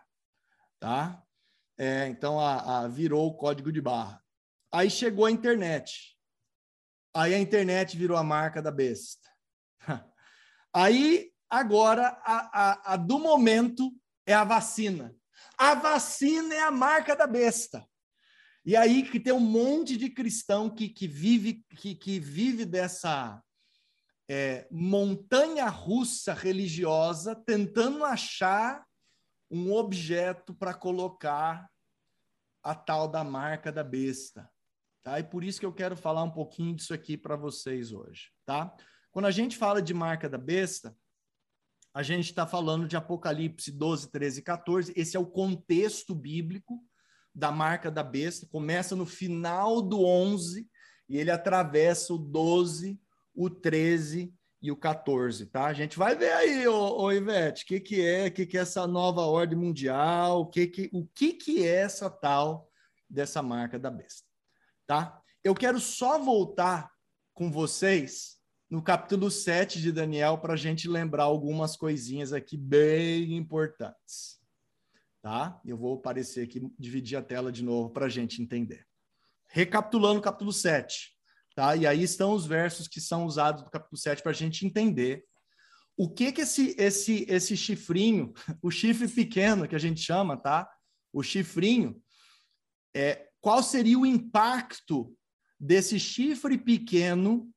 [0.78, 1.22] Tá?
[1.78, 4.22] É, então, a, a, virou o código de barra.
[4.70, 6.17] Aí chegou a internet.
[7.14, 9.28] Aí a internet virou a marca da besta.
[10.72, 13.90] Aí, agora, a, a, a do momento
[14.26, 15.14] é a vacina.
[15.56, 17.86] A vacina é a marca da besta.
[18.64, 23.42] E aí que tem um monte de cristão que, que, vive, que, que vive dessa
[24.28, 28.84] é, montanha russa religiosa, tentando achar
[29.50, 31.66] um objeto para colocar
[32.62, 34.50] a tal da marca da besta.
[35.02, 35.18] Tá?
[35.18, 38.30] E por isso que eu quero falar um pouquinho disso aqui para vocês hoje.
[38.44, 38.74] Tá?
[39.10, 40.96] Quando a gente fala de marca da besta,
[41.94, 44.92] a gente está falando de Apocalipse 12, 13 e 14.
[44.94, 46.80] Esse é o contexto bíblico
[47.34, 48.46] da marca da besta.
[48.46, 50.68] Começa no final do 11
[51.08, 53.00] e ele atravessa o 12,
[53.34, 55.66] o 13 e o 14, tá?
[55.66, 58.58] A gente vai ver aí, ô, ô Ivete, o que, que é, o que, que
[58.58, 62.68] é essa nova ordem mundial, o que, que, o que, que é essa tal
[63.08, 64.27] dessa marca da besta,
[64.88, 65.20] tá?
[65.44, 66.90] Eu quero só voltar
[67.34, 68.38] com vocês
[68.70, 74.40] no capítulo 7 de Daniel para a gente lembrar algumas coisinhas aqui bem importantes.
[75.20, 75.60] Tá?
[75.62, 78.86] Eu vou aparecer aqui, dividir a tela de novo para a gente entender.
[79.46, 81.14] Recapitulando o capítulo 7.
[81.54, 81.76] Tá?
[81.76, 85.22] E aí estão os versos que são usados do capítulo 7 para a gente entender
[85.98, 90.66] o que que esse, esse, esse chifrinho, o chifre pequeno que a gente chama, tá?
[91.12, 92.02] O chifrinho,
[92.96, 95.14] é, qual seria o impacto
[95.58, 97.50] desse chifre pequeno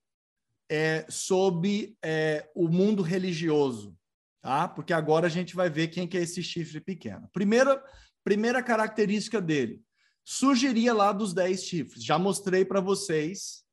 [0.70, 3.96] é, sobre é, o mundo religioso,
[4.42, 4.68] tá?
[4.68, 7.30] Porque agora a gente vai ver quem que é esse chifre pequeno.
[7.34, 7.84] Primeira,
[8.24, 9.82] primeira característica dele,
[10.24, 12.04] surgiria lá dos dez chifres.
[12.04, 13.64] Já mostrei para vocês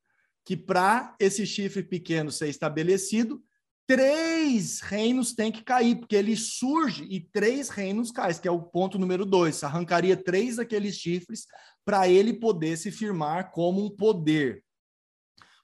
[0.44, 3.42] que para esse chifre pequeno ser estabelecido,
[3.86, 8.62] três reinos têm que cair, porque ele surge e três reinos caem, que é o
[8.62, 9.62] ponto número dois.
[9.62, 11.46] Arrancaria três daqueles chifres
[11.88, 14.62] para ele poder se firmar como um poder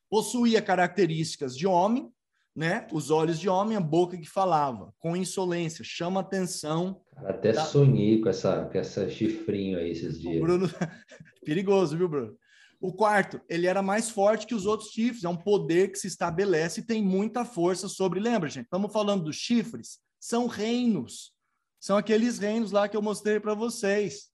[0.08, 2.10] possuía características de homem,
[2.56, 2.86] né?
[2.92, 7.02] Os olhos de homem, a boca que falava, com insolência, chama atenção.
[7.16, 7.66] até da...
[7.66, 10.38] sonhei com essa, com essa chifrinho aí esses dias.
[10.38, 10.66] O Bruno,
[11.44, 12.34] perigoso, viu, Bruno?
[12.80, 16.06] O quarto, ele era mais forte que os outros chifres, é um poder que se
[16.06, 18.18] estabelece e tem muita força sobre.
[18.18, 18.64] Lembra, gente?
[18.64, 21.34] Estamos falando dos chifres, são reinos.
[21.78, 24.32] São aqueles reinos lá que eu mostrei para vocês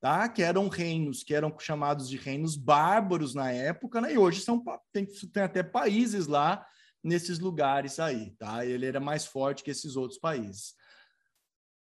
[0.00, 0.28] tá?
[0.28, 4.14] que eram reinos, que eram chamados de reinos bárbaros na época, né?
[4.14, 6.64] e hoje são, tem, tem até países lá
[7.02, 8.32] nesses lugares aí.
[8.38, 8.64] Tá?
[8.64, 10.74] Ele era mais forte que esses outros países.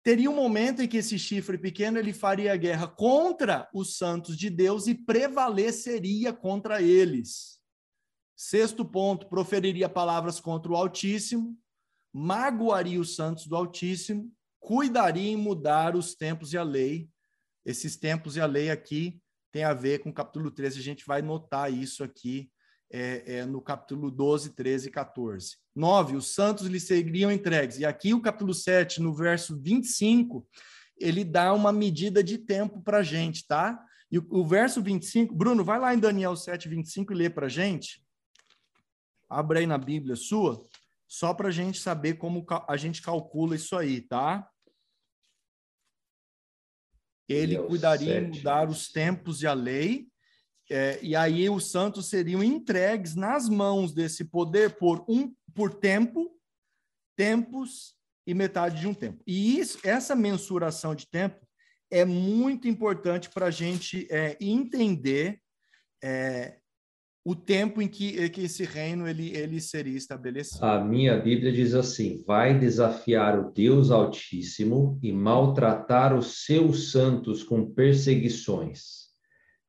[0.03, 4.49] Teria um momento em que esse chifre pequeno ele faria guerra contra os santos de
[4.49, 7.58] Deus e prevaleceria contra eles.
[8.36, 11.58] Sexto ponto, proferiria palavras contra o Altíssimo,
[12.13, 17.10] magoaria os santos do Altíssimo, cuidaria em mudar os tempos e a lei,
[17.67, 21.06] esses tempos e a lei aqui tem a ver com o capítulo 13, a gente
[21.06, 22.49] vai notar isso aqui
[22.89, 25.58] é, é, no capítulo 12, 13 e 14.
[25.75, 27.77] 9, os santos lhe seriam entregues.
[27.77, 30.47] E aqui o capítulo 7, no verso 25,
[30.97, 33.77] ele dá uma medida de tempo para a gente, tá?
[34.10, 37.47] E o, o, verso 25, Bruno, vai lá em Daniel 7, 25 e lê para
[37.47, 38.01] a gente.
[39.30, 40.63] Abre aí na Bíblia sua,
[41.06, 44.47] só para a gente saber como a gente calcula isso aí, tá?
[47.28, 50.08] Ele cuidaria em mudar os tempos e a lei,
[50.70, 56.38] é, e aí os santos seriam entregues nas mãos desse poder por um por tempo,
[57.16, 59.24] tempos e metade de um tempo.
[59.26, 61.48] E isso, essa mensuração de tempo
[61.90, 65.42] é muito importante para a gente é, entender
[66.04, 66.60] é,
[67.28, 70.63] o tempo em que, que esse reino ele, ele seria estabelecido.
[70.63, 77.44] A minha Bíblia diz assim: vai desafiar o Deus Altíssimo e maltratar os seus santos
[77.44, 79.08] com perseguições.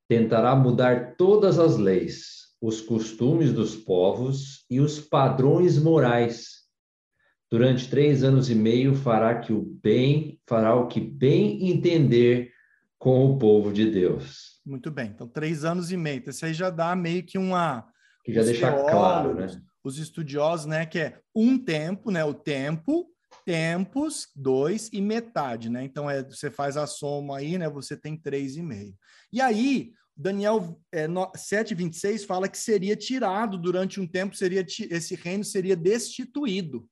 [0.09, 6.59] Tentará mudar todas as leis, os costumes dos povos e os padrões morais.
[7.51, 12.53] Durante três anos e meio fará que o bem, fará o que bem entender
[12.99, 14.61] com o povo de Deus.
[14.67, 15.07] Muito bem.
[15.07, 16.19] Então, três anos e meio.
[16.19, 17.87] Então, isso aí já dá meio que uma.
[18.25, 19.47] Que já deixa claro, né?
[19.83, 20.85] Os estudiosos, né?
[20.85, 22.25] Que é um tempo, né?
[22.25, 23.07] O tempo,
[23.47, 25.85] tempos, dois e metade, né?
[25.85, 27.69] Então, é, você faz a soma aí, né?
[27.71, 28.95] Você tem três e meio.
[29.33, 35.45] E aí, Daniel é, 7,26 fala que seria tirado durante um tempo, seria esse reino
[35.45, 36.89] seria destituído.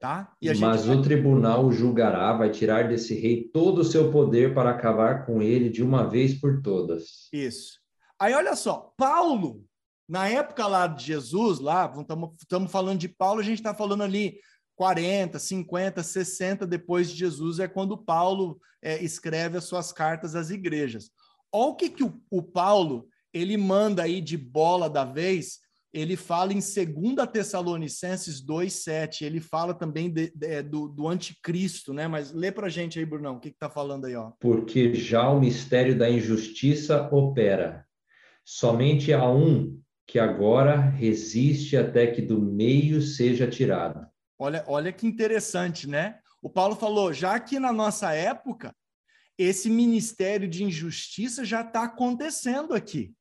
[0.00, 0.34] Tá?
[0.58, 0.96] Mas vai...
[0.96, 5.68] o tribunal julgará, vai tirar desse rei todo o seu poder para acabar com ele
[5.68, 7.28] de uma vez por todas.
[7.30, 7.78] Isso.
[8.18, 9.62] Aí olha só, Paulo,
[10.08, 11.92] na época lá de Jesus, lá,
[12.40, 14.40] estamos falando de Paulo, a gente está falando ali
[14.74, 20.48] 40, 50, 60 depois de Jesus, é quando Paulo é, escreve as suas cartas às
[20.48, 21.10] igrejas.
[21.52, 25.58] Olha o que, que o, o Paulo ele manda aí de bola da vez
[25.92, 31.92] ele fala em 2 Tessalonicenses 2,7, ele fala também de, de, é, do, do anticristo,
[31.92, 32.06] né?
[32.06, 34.14] Mas lê para a gente aí, Brunão, o que está falando aí?
[34.14, 34.32] Ó?
[34.38, 37.84] Porque já o mistério da injustiça opera.
[38.44, 44.08] Somente há um que agora resiste até que do meio seja tirado.
[44.38, 46.18] Olha, olha que interessante, né?
[46.42, 48.74] O Paulo falou, já que na nossa época,
[49.36, 53.12] esse ministério de injustiça já está acontecendo aqui.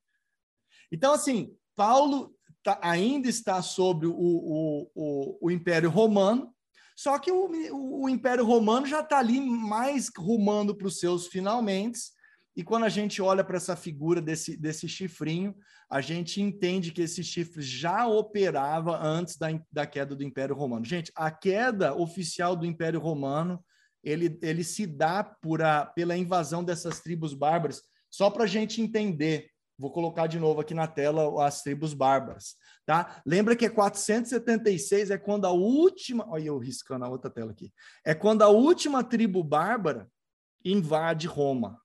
[0.92, 6.54] Então, assim, Paulo tá, ainda está sobre o, o, o, o Império Romano,
[6.96, 7.50] só que o,
[8.02, 12.00] o Império Romano já está ali mais rumando para os seus finalmente,
[12.56, 15.56] e quando a gente olha para essa figura desse, desse chifrinho,
[15.90, 20.84] a gente entende que esse chifre já operava antes da, da queda do Império Romano.
[20.84, 23.64] Gente, a queda oficial do Império Romano,
[24.04, 28.82] ele, ele se dá por a, pela invasão dessas tribos bárbaras, só para a gente
[28.82, 33.22] entender Vou colocar de novo aqui na tela as tribos bárbaras, tá?
[33.26, 37.74] Lembra que é 476 é quando a última, olha eu riscando a outra tela aqui.
[38.06, 40.12] É quando a última tribo bárbara
[40.66, 41.80] invade Roma.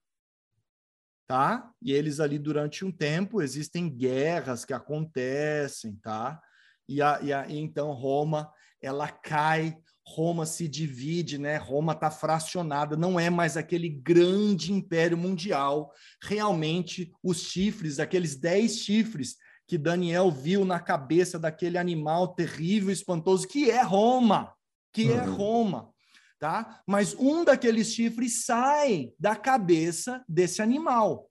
[1.25, 1.71] Tá?
[1.81, 6.39] E eles ali durante um tempo existem guerras que acontecem, tá?
[6.87, 9.75] E, a, e, a, então Roma ela cai
[10.07, 11.57] Roma se divide, né?
[11.57, 15.91] Roma está fracionada, não é mais aquele grande império mundial.
[16.21, 19.35] Realmente, os chifres, aqueles dez chifres
[19.67, 24.53] que Daniel viu na cabeça daquele animal terrível, espantoso, que é Roma,
[24.93, 25.19] que é uhum.
[25.19, 25.93] é Roma,
[26.39, 26.81] tá?
[26.87, 31.29] Mas um daqueles chifres sai da cabeça desse animal.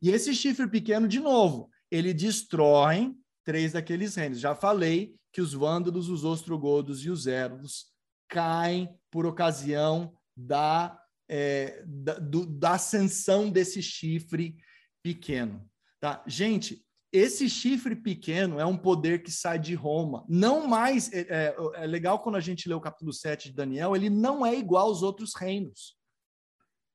[0.00, 4.40] E esse chifre pequeno, de novo, ele destrói três daqueles reinos.
[4.40, 7.86] Já falei que os vândalos, os ostrogodos e os érulos
[8.28, 10.96] caem por ocasião da,
[11.28, 14.56] é, da, do, da ascensão desse chifre
[15.02, 15.68] pequeno.
[16.00, 16.22] Tá?
[16.26, 20.24] Gente, esse chifre pequeno é um poder que sai de Roma.
[20.28, 21.12] Não mais.
[21.12, 24.46] É, é, é, legal quando a gente lê o capítulo 7 de Daniel, ele não
[24.46, 25.96] é igual aos outros reinos.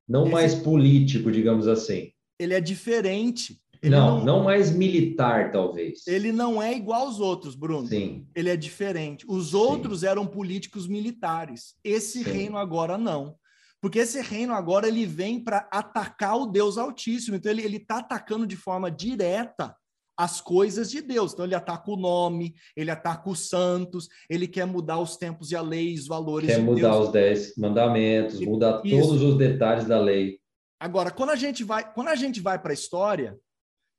[0.08, 2.13] Não esse, mais político, digamos assim.
[2.39, 3.62] Ele é diferente.
[3.84, 6.06] Não, não, não, mais militar, talvez.
[6.06, 7.88] Ele não é igual aos outros, Bruno.
[7.88, 8.28] Sim.
[8.36, 9.26] Ele é diferente.
[9.28, 10.08] Os outros Sim.
[10.08, 11.76] eram políticos militares.
[11.84, 12.30] Esse Sim.
[12.30, 13.36] reino agora não.
[13.82, 17.38] Porque esse reino agora ele vem para atacar o Deus Altíssimo.
[17.38, 19.74] Então ele está atacando de forma direta
[20.18, 21.32] as coisas de Deus.
[21.32, 25.56] Então ele ataca o nome, ele ataca os santos, ele quer mudar os tempos e
[25.56, 26.50] a lei, os valores.
[26.50, 27.06] Quer de mudar Deus.
[27.06, 30.38] os dez mandamentos, mudar todos os detalhes da lei.
[30.78, 33.38] Agora, quando a gente vai, quando a gente vai para a história,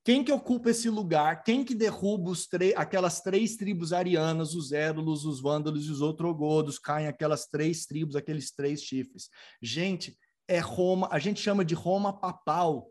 [0.02, 1.42] quem que ocupa esse lugar?
[1.42, 2.32] Quem que derruba
[2.76, 8.16] aquelas três tribos arianas, os Érulos, os Vândalos e os Outrogodos, caem aquelas três tribos,
[8.16, 9.28] aqueles três chifres.
[9.62, 10.16] Gente,
[10.48, 12.90] é Roma, a gente chama de Roma papal.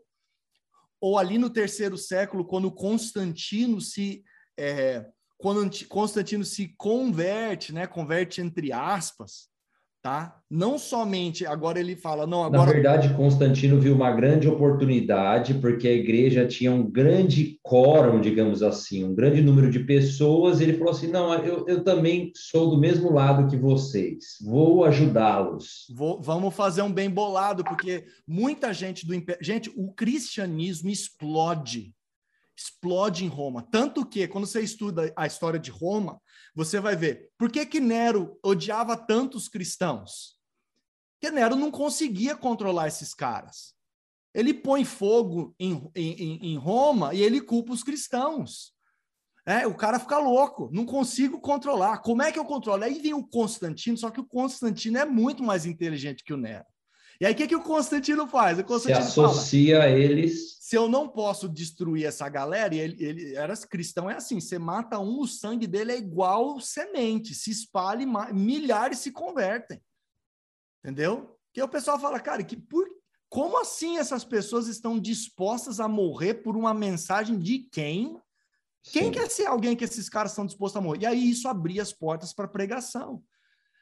[1.00, 4.22] Ou ali no terceiro século, quando Constantino se
[4.58, 9.48] é, quando Constantino se converte, né, converte entre aspas,
[10.02, 10.36] tá?
[10.50, 15.86] Não somente agora ele fala, não, agora Na verdade, Constantino viu uma grande oportunidade porque
[15.86, 20.78] a igreja tinha um grande quórum, digamos assim, um grande número de pessoas, e ele
[20.78, 24.38] falou assim: "Não, eu, eu também sou do mesmo lado que vocês.
[24.42, 25.86] Vou ajudá-los."
[26.20, 31.92] Vamos fazer um bem bolado, porque muita gente do império, gente, o cristianismo explode
[32.60, 33.66] explode em Roma.
[33.70, 36.20] Tanto que, quando você estuda a história de Roma,
[36.54, 40.38] você vai ver por que, que Nero odiava tantos cristãos.
[41.18, 43.74] Porque Nero não conseguia controlar esses caras.
[44.34, 48.72] Ele põe fogo em, em, em Roma e ele culpa os cristãos.
[49.46, 51.98] É, o cara fica louco, não consigo controlar.
[51.98, 52.84] Como é que eu controlo?
[52.84, 56.66] Aí vem o Constantino, só que o Constantino é muito mais inteligente que o Nero.
[57.20, 58.58] E aí, o que, que o Constantino faz?
[58.58, 60.59] O Constantino Se associa fala, a eles.
[60.70, 64.56] Se eu não posso destruir essa galera, e ele, ele era cristão, é assim: você
[64.56, 69.82] mata um, o sangue dele é igual semente, se espalha e milhares se convertem.
[70.78, 71.36] Entendeu?
[71.52, 72.88] Que o pessoal fala, cara, que por,
[73.28, 78.16] como assim essas pessoas estão dispostas a morrer por uma mensagem de quem?
[78.84, 79.10] Quem Sim.
[79.10, 81.00] quer ser alguém que esses caras estão dispostos a morrer?
[81.00, 83.24] E aí isso abria as portas para pregação.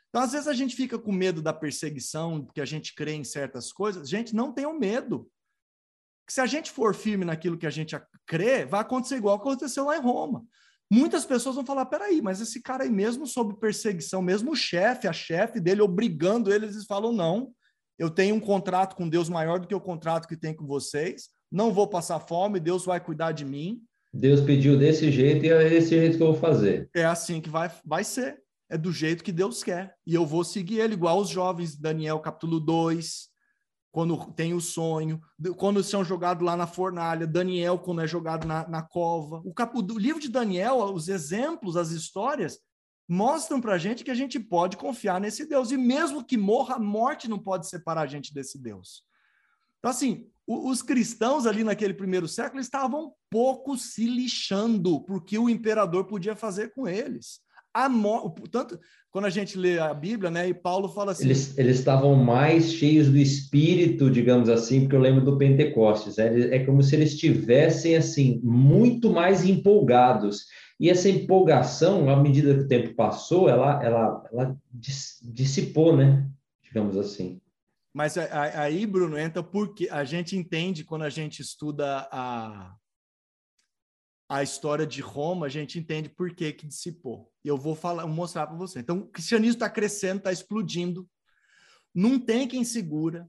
[0.09, 3.25] Então, às vezes, a gente fica com medo da perseguição, porque a gente crê em
[3.25, 4.09] certas coisas.
[4.09, 5.31] Gente, não tenham medo.
[6.29, 9.97] Se a gente for firme naquilo que a gente crê, vai acontecer igual aconteceu lá
[9.97, 10.45] em Roma.
[10.91, 15.09] muitas pessoas vão falar: peraí, mas esse cara aí, mesmo sob perseguição, mesmo o chefe,
[15.09, 17.53] a chefe dele obrigando eles, eles falam: não,
[17.99, 21.31] eu tenho um contrato com Deus maior do que o contrato que tem com vocês,
[21.51, 23.83] não vou passar fome, Deus vai cuidar de mim.
[24.13, 26.89] Deus pediu desse jeito e é desse jeito que eu vou fazer.
[26.95, 28.39] É assim que vai, vai ser.
[28.71, 29.95] É do jeito que Deus quer.
[30.07, 33.28] E eu vou seguir ele, igual os jovens, Daniel capítulo 2,
[33.99, 35.21] quando tem o sonho,
[35.57, 39.43] quando são jogados lá na fornalha, Daniel, quando é jogado na, na cova.
[39.45, 42.61] O, cap, o livro de Daniel, os exemplos, as histórias,
[43.09, 45.73] mostram para a gente que a gente pode confiar nesse Deus.
[45.73, 49.03] E mesmo que morra, a morte não pode separar a gente desse Deus.
[49.81, 56.05] Então, assim, os cristãos ali naquele primeiro século estavam pouco se lixando porque o imperador
[56.05, 57.41] podia fazer com eles.
[57.87, 57.91] A
[58.51, 58.79] tanto
[59.11, 62.73] quando a gente lê a Bíblia, né, e Paulo fala assim, eles, eles estavam mais
[62.73, 67.13] cheios do espírito, digamos assim, porque eu lembro do Pentecostes, é, é como se eles
[67.13, 70.47] estivessem assim muito mais empolgados.
[70.81, 76.29] E essa empolgação, à medida que o tempo passou, ela ela, ela dissipou, né?
[76.63, 77.41] Digamos assim.
[77.93, 82.77] Mas aí, Bruno, entra porque a gente entende quando a gente estuda a,
[84.29, 87.33] a história de Roma, a gente entende por que que dissipou.
[87.49, 88.81] Eu vou falar, mostrar para você.
[88.81, 91.09] Então, o cristianismo está crescendo, está explodindo.
[91.95, 93.29] Não tem quem segura,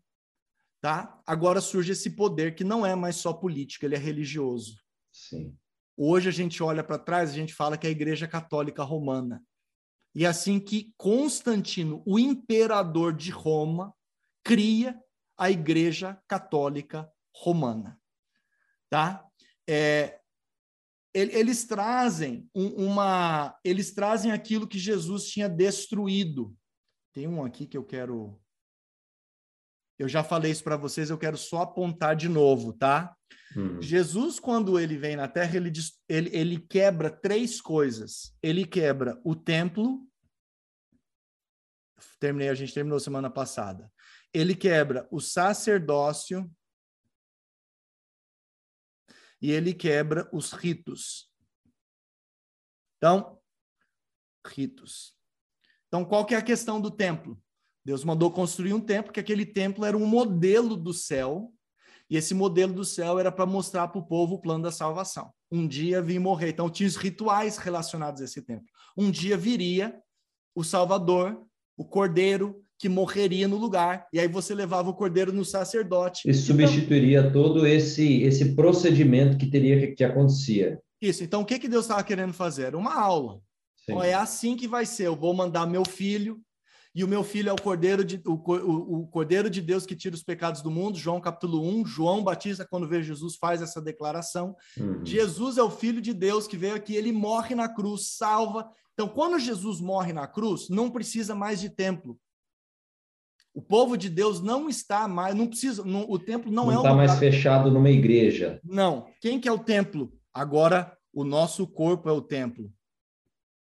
[0.82, 1.20] tá?
[1.26, 4.80] Agora surge esse poder que não é mais só político, ele é religioso.
[5.12, 5.58] Sim.
[5.98, 9.44] Hoje a gente olha para trás, a gente fala que é a Igreja Católica Romana.
[10.16, 13.94] E é assim que Constantino, o imperador de Roma,
[14.44, 15.00] cria
[15.38, 18.00] a Igreja Católica Romana.
[18.90, 19.26] Tá?
[19.68, 20.19] É,
[21.14, 26.56] eles trazem uma, eles trazem aquilo que Jesus tinha destruído.
[27.14, 28.40] Tem um aqui que eu quero
[29.98, 33.14] eu já falei isso para vocês, eu quero só apontar de novo, tá?
[33.54, 33.82] Hum.
[33.82, 35.74] Jesus, quando ele vem na Terra, ele,
[36.08, 38.34] ele, ele quebra três coisas.
[38.42, 40.08] Ele quebra o templo.
[42.18, 43.92] Terminei, a gente terminou semana passada
[44.34, 46.50] ele quebra o sacerdócio
[49.42, 51.32] e ele quebra os ritos.
[52.98, 53.40] Então,
[54.46, 55.16] ritos.
[55.88, 57.42] Então, qual que é a questão do templo?
[57.84, 61.54] Deus mandou construir um templo, que aquele templo era um modelo do céu,
[62.10, 65.32] e esse modelo do céu era para mostrar para o povo o plano da salvação.
[65.52, 66.50] Um dia vir morrer.
[66.50, 68.68] Então, tinha os rituais relacionados a esse templo.
[68.98, 70.02] Um dia viria
[70.54, 71.48] o Salvador,
[71.78, 76.28] o Cordeiro, que morreria no lugar, e aí você levava o cordeiro no sacerdote.
[76.28, 80.80] E substituiria então, todo esse esse procedimento que teria que, que acontecia.
[81.02, 81.24] Isso.
[81.24, 82.76] Então, o que, que Deus estava querendo fazer?
[82.76, 83.42] Uma aula.
[83.84, 85.08] Então, é assim que vai ser.
[85.08, 86.40] Eu vou mandar meu filho,
[86.96, 89.96] e o meu filho é o cordeiro de, o, o, o, cordeiro de Deus que
[89.96, 90.98] tira os pecados do mundo.
[90.98, 91.86] João capítulo 1.
[91.86, 94.56] João Batista, quando vê Jesus, faz essa declaração.
[94.78, 95.06] Uhum.
[95.06, 98.70] Jesus é o filho de Deus que veio aqui, ele morre na cruz, salva.
[98.94, 102.20] Então, quando Jesus morre na cruz, não precisa mais de templo.
[103.60, 106.76] O povo de Deus não está mais, não precisa, não, o templo não, não é
[106.78, 108.58] um está mais fechado numa igreja.
[108.64, 109.08] Não.
[109.20, 110.14] Quem que é o templo?
[110.34, 112.72] Agora o nosso corpo é o templo.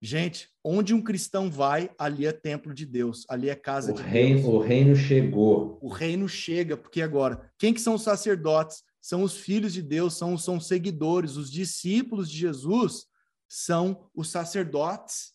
[0.01, 4.01] Gente, onde um cristão vai, ali é templo de Deus, ali é casa o de
[4.01, 4.53] reino, Deus.
[4.53, 5.77] O reino chegou.
[5.81, 8.83] O reino chega, porque agora, quem que são os sacerdotes?
[9.01, 13.03] São os filhos de Deus, são, são seguidores, os discípulos de Jesus
[13.49, 15.33] são os sacerdotes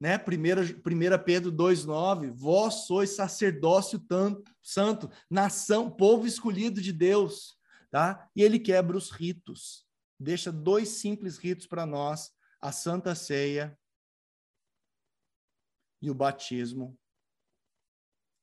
[0.00, 0.16] né?
[0.16, 7.56] 1 Pedro 2,9, vós sois sacerdócio tanto, santo, nação, povo escolhido de Deus,
[7.90, 8.28] tá?
[8.34, 9.84] E ele quebra os ritos,
[10.18, 13.78] deixa dois simples ritos para nós, a Santa Ceia
[16.00, 16.98] e o batismo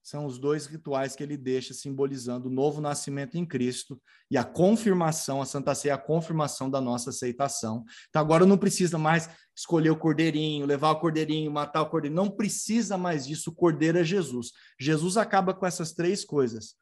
[0.07, 4.43] são os dois rituais que ele deixa simbolizando o novo nascimento em Cristo e a
[4.45, 7.83] confirmação, a Santa Ceia, a confirmação da nossa aceitação.
[8.07, 12.31] Então agora não precisa mais escolher o cordeirinho, levar o cordeirinho, matar o cordeirinho, não
[12.31, 14.53] precisa mais disso, o cordeiro é Jesus.
[14.79, 16.75] Jesus acaba com essas três coisas.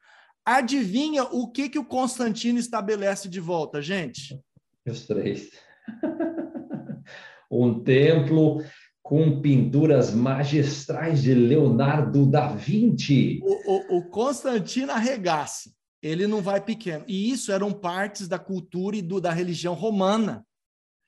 [0.44, 4.40] Adivinha o que que o Constantino estabelece de volta, gente?
[4.86, 5.50] Os três.
[7.50, 8.62] um templo
[9.06, 13.40] com pinturas magistrais de Leonardo da Vinci.
[13.40, 15.70] O, o, o Constantino arregaça,
[16.02, 17.04] ele não vai pequeno.
[17.06, 20.44] E isso eram partes da cultura e do, da religião romana.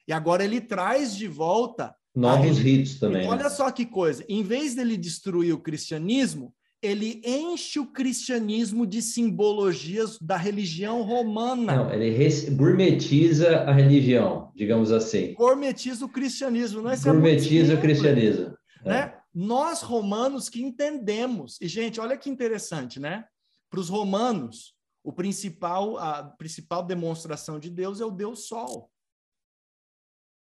[0.07, 1.93] E agora ele traz de volta.
[2.15, 3.27] Novos ritos também.
[3.27, 3.51] Olha né?
[3.51, 10.17] só que coisa: em vez dele destruir o cristianismo, ele enche o cristianismo de simbologias
[10.19, 11.77] da religião romana.
[11.77, 15.35] Não, ele gourmetiza a religião, digamos assim.
[15.35, 16.97] Gourmetiza o cristianismo, não é?
[16.97, 18.57] Gourmetiza o cristianismo.
[18.85, 18.99] Né?
[18.99, 19.19] É.
[19.35, 21.61] Nós romanos que entendemos.
[21.61, 23.25] E gente, olha que interessante, né?
[23.71, 28.91] Para os romanos, o principal a principal demonstração de Deus é o Deus Sol.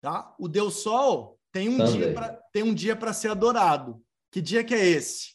[0.00, 0.34] tá?
[0.38, 1.92] O Deus Sol tem um Sunday.
[1.92, 4.02] dia pra, tem um dia para ser adorado.
[4.32, 5.33] Que dia que é esse?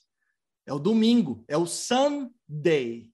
[0.70, 3.12] É o domingo, é o Sunday.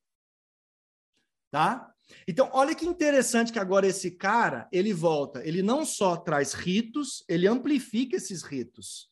[1.50, 1.90] Tá?
[2.28, 7.24] Então, olha que interessante que agora esse cara, ele volta, ele não só traz ritos,
[7.30, 9.10] ele amplifica esses ritos.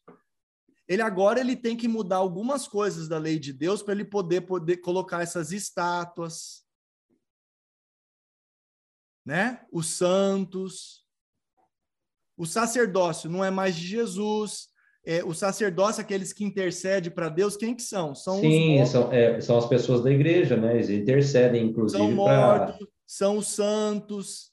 [0.86, 4.42] Ele agora ele tem que mudar algumas coisas da lei de Deus para ele poder
[4.42, 6.66] poder colocar essas estátuas,
[9.26, 9.66] né?
[9.72, 11.08] Os santos,
[12.36, 14.68] o sacerdócio não é mais de Jesus,
[15.06, 18.16] é, o sacerdócio, aqueles que intercedem para Deus, quem que são?
[18.16, 20.76] São Sim, são, é, são as pessoas da igreja, né?
[20.76, 22.88] Eles intercedem, inclusive, São mortos, pra...
[23.06, 24.52] são os santos,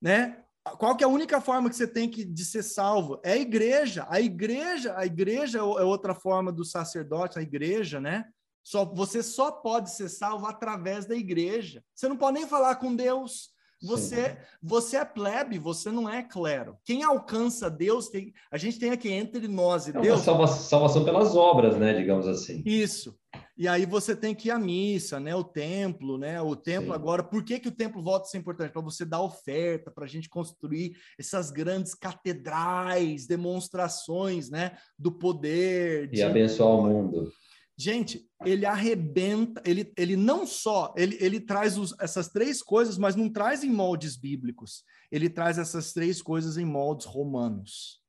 [0.00, 0.38] né?
[0.78, 3.18] Qual que é a única forma que você tem que, de ser salvo?
[3.24, 4.06] É a igreja.
[4.08, 8.24] A igreja, a igreja é, é outra forma do sacerdote, a igreja, né?
[8.62, 11.82] Só, você só pode ser salvo através da igreja.
[11.94, 13.50] Você não pode nem falar com Deus.
[13.82, 16.76] Você, você é plebe, você não é clero.
[16.84, 20.20] Quem alcança Deus, tem, a gente tem aqui entre nós e é Deus.
[20.20, 21.94] Salvação, salvação pelas obras, né?
[21.94, 22.62] Digamos assim.
[22.66, 23.16] Isso.
[23.56, 25.34] E aí você tem que ir à missa, né?
[25.34, 26.40] O templo, né?
[26.40, 26.94] O templo Sim.
[26.94, 27.22] agora.
[27.22, 28.72] Por que, que o templo volta a ser importante?
[28.72, 34.76] Para você dar oferta, para a gente construir essas grandes catedrais, demonstrações, né?
[34.98, 36.04] Do poder.
[36.04, 36.22] E de...
[36.22, 37.32] abençoar o mundo.
[37.80, 43.14] Gente, ele arrebenta, ele, ele não só, ele, ele traz os, essas três coisas, mas
[43.14, 44.82] não traz em moldes bíblicos.
[45.12, 48.02] Ele traz essas três coisas em moldes romanos.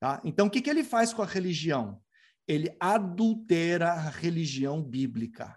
[0.00, 0.20] Tá?
[0.24, 2.00] Então, o que, que ele faz com a religião?
[2.48, 5.56] Ele adultera a religião bíblica.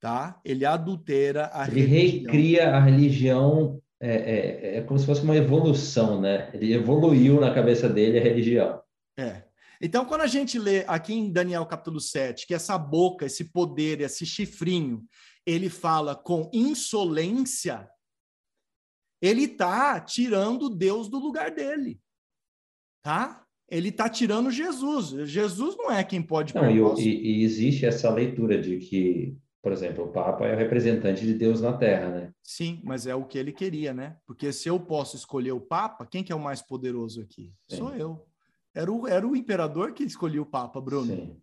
[0.00, 0.40] Tá?
[0.44, 1.98] Ele adultera a ele religião.
[1.98, 6.50] Ele recria a religião, é, é, é como se fosse uma evolução, né?
[6.54, 8.80] Ele evoluiu na cabeça dele a religião.
[9.18, 9.45] É.
[9.80, 14.00] Então, quando a gente lê aqui em Daniel capítulo 7, que essa boca, esse poder,
[14.00, 15.04] esse chifrinho,
[15.44, 17.88] ele fala com insolência,
[19.20, 22.00] ele está tirando Deus do lugar dele.
[23.02, 23.44] Tá?
[23.68, 25.28] Ele está tirando Jesus.
[25.28, 29.72] Jesus não é quem pode não, e, e, e existe essa leitura de que, por
[29.72, 32.32] exemplo, o Papa é o representante de Deus na Terra, né?
[32.42, 34.16] Sim, mas é o que ele queria, né?
[34.26, 37.52] Porque se eu posso escolher o Papa, quem que é o mais poderoso aqui?
[37.68, 37.76] Sim.
[37.76, 38.26] Sou eu.
[38.76, 41.06] Era o, era o imperador que escolhia o Papa, Bruno.
[41.06, 41.36] Sim.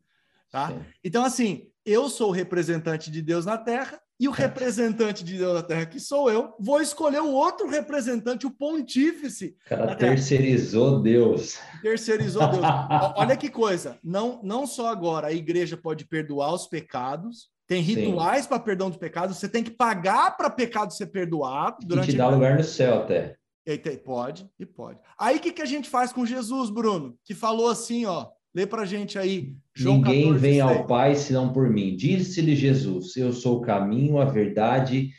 [0.52, 0.68] Tá?
[0.70, 0.80] Sim.
[1.04, 4.38] Então, assim, eu sou o representante de Deus na Terra e o é.
[4.38, 9.56] representante de Deus na Terra, que sou eu, vou escolher o outro representante, o pontífice.
[9.66, 11.58] O cara terceirizou Deus.
[11.82, 12.64] Terceirizou Deus.
[13.18, 13.98] Olha que coisa.
[14.04, 19.00] Não, não só agora a igreja pode perdoar os pecados, tem rituais para perdão dos
[19.00, 21.78] pecados, você tem que pagar para pecado ser perdoado.
[21.84, 23.36] Durante e te dá lugar no céu até.
[23.66, 25.00] Eita, pode e pode.
[25.18, 27.18] Aí o que, que a gente faz com Jesus, Bruno?
[27.24, 28.30] Que falou assim, ó.
[28.54, 29.56] Lê para gente aí.
[29.74, 30.62] João Ninguém 14, vem 6.
[30.62, 31.96] ao Pai senão por mim.
[31.96, 35.12] Disse-lhe Jesus: Eu sou o caminho, a verdade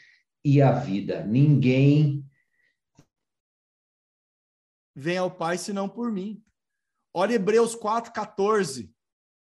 [0.45, 1.24] e a vida.
[1.24, 2.24] Ninguém
[4.95, 6.40] vem ao Pai senão por mim.
[7.12, 8.86] Olha Hebreus 4,14.
[8.86, 8.90] O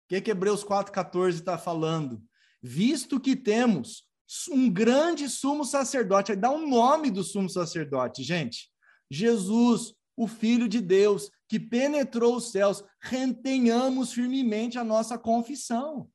[0.09, 2.22] que, que Hebreus 4,14 está falando?
[2.62, 4.05] Visto que temos
[4.51, 8.70] um grande sumo sacerdote, aí dá o um nome do sumo sacerdote, gente.
[9.11, 16.11] Jesus, o Filho de Deus, que penetrou os céus, retenhamos firmemente a nossa confissão.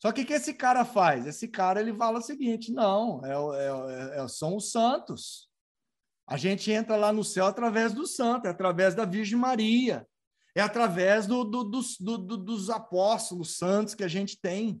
[0.00, 1.26] Só que o que esse cara faz?
[1.26, 5.48] Esse cara ele fala o seguinte: não, é, é, é, são os santos.
[6.26, 10.06] A gente entra lá no céu através do santo, é através da Virgem Maria,
[10.54, 14.80] é através do, do, dos, do, dos apóstolos santos que a gente tem.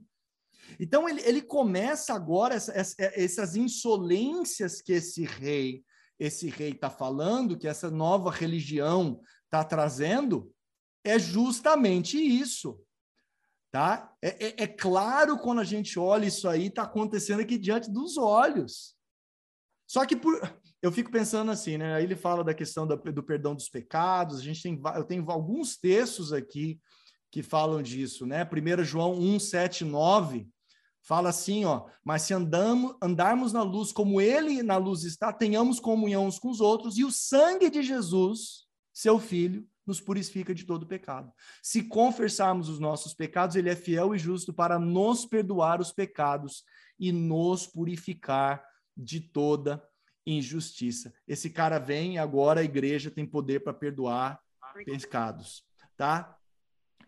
[0.78, 5.82] Então ele, ele começa agora essa, essa, essas insolências que esse rei
[6.18, 10.52] esse rei está falando, que essa nova religião está trazendo,
[11.04, 12.80] é justamente isso.
[13.70, 14.12] Tá?
[14.22, 18.16] É, é, é, claro quando a gente olha isso aí, está acontecendo aqui diante dos
[18.16, 18.96] olhos.
[19.86, 20.40] Só que por,
[20.82, 21.94] eu fico pensando assim, né?
[21.94, 24.38] Aí ele fala da questão do, perdão dos pecados.
[24.38, 26.80] A gente tem, eu tenho alguns textos aqui
[27.30, 28.44] que falam disso, né?
[28.44, 30.48] 1 João 1, 7, 9
[31.02, 35.80] Fala assim, ó, mas se andamos, andarmos na luz como ele na luz está, tenhamos
[35.80, 40.64] comunhão uns com os outros, e o sangue de Jesus, seu filho, nos purifica de
[40.64, 41.32] todo pecado.
[41.62, 46.62] Se confessarmos os nossos pecados, ele é fiel e justo para nos perdoar os pecados
[46.98, 48.62] e nos purificar
[48.94, 49.82] de toda
[50.26, 51.14] injustiça.
[51.26, 54.38] Esse cara vem e agora a igreja tem poder para perdoar
[54.84, 55.64] pecados,
[55.96, 56.37] tá?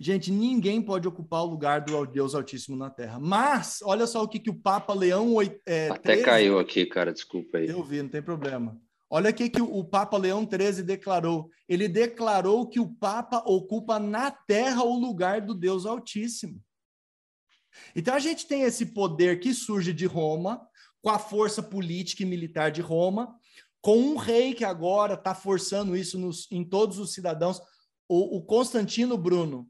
[0.03, 3.21] Gente, ninguém pode ocupar o lugar do Deus Altíssimo na Terra.
[3.21, 5.35] Mas, olha só o que, que o Papa Leão...
[5.67, 7.69] É, Até 13, caiu aqui, cara, desculpa aí.
[7.69, 8.81] Eu vi, não tem problema.
[9.11, 11.51] Olha o que, que o Papa Leão XIII declarou.
[11.69, 16.63] Ele declarou que o Papa ocupa na Terra o lugar do Deus Altíssimo.
[17.95, 20.67] Então, a gente tem esse poder que surge de Roma,
[21.03, 23.35] com a força política e militar de Roma,
[23.83, 27.61] com um rei que agora está forçando isso nos, em todos os cidadãos.
[28.09, 29.70] O, o, Constantino Bruno,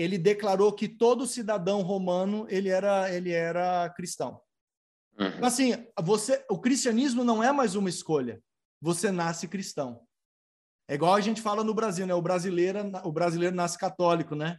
[0.00, 4.40] ele declarou que todo cidadão romano ele era, ele era cristão.
[5.18, 5.28] Uhum.
[5.28, 8.40] Então, assim, você, o cristianismo não é mais uma escolha.
[8.80, 10.00] Você nasce cristão.
[10.88, 12.14] É igual a gente fala no Brasil, né?
[12.14, 14.56] O brasileiro, o brasileiro nasce católico, né?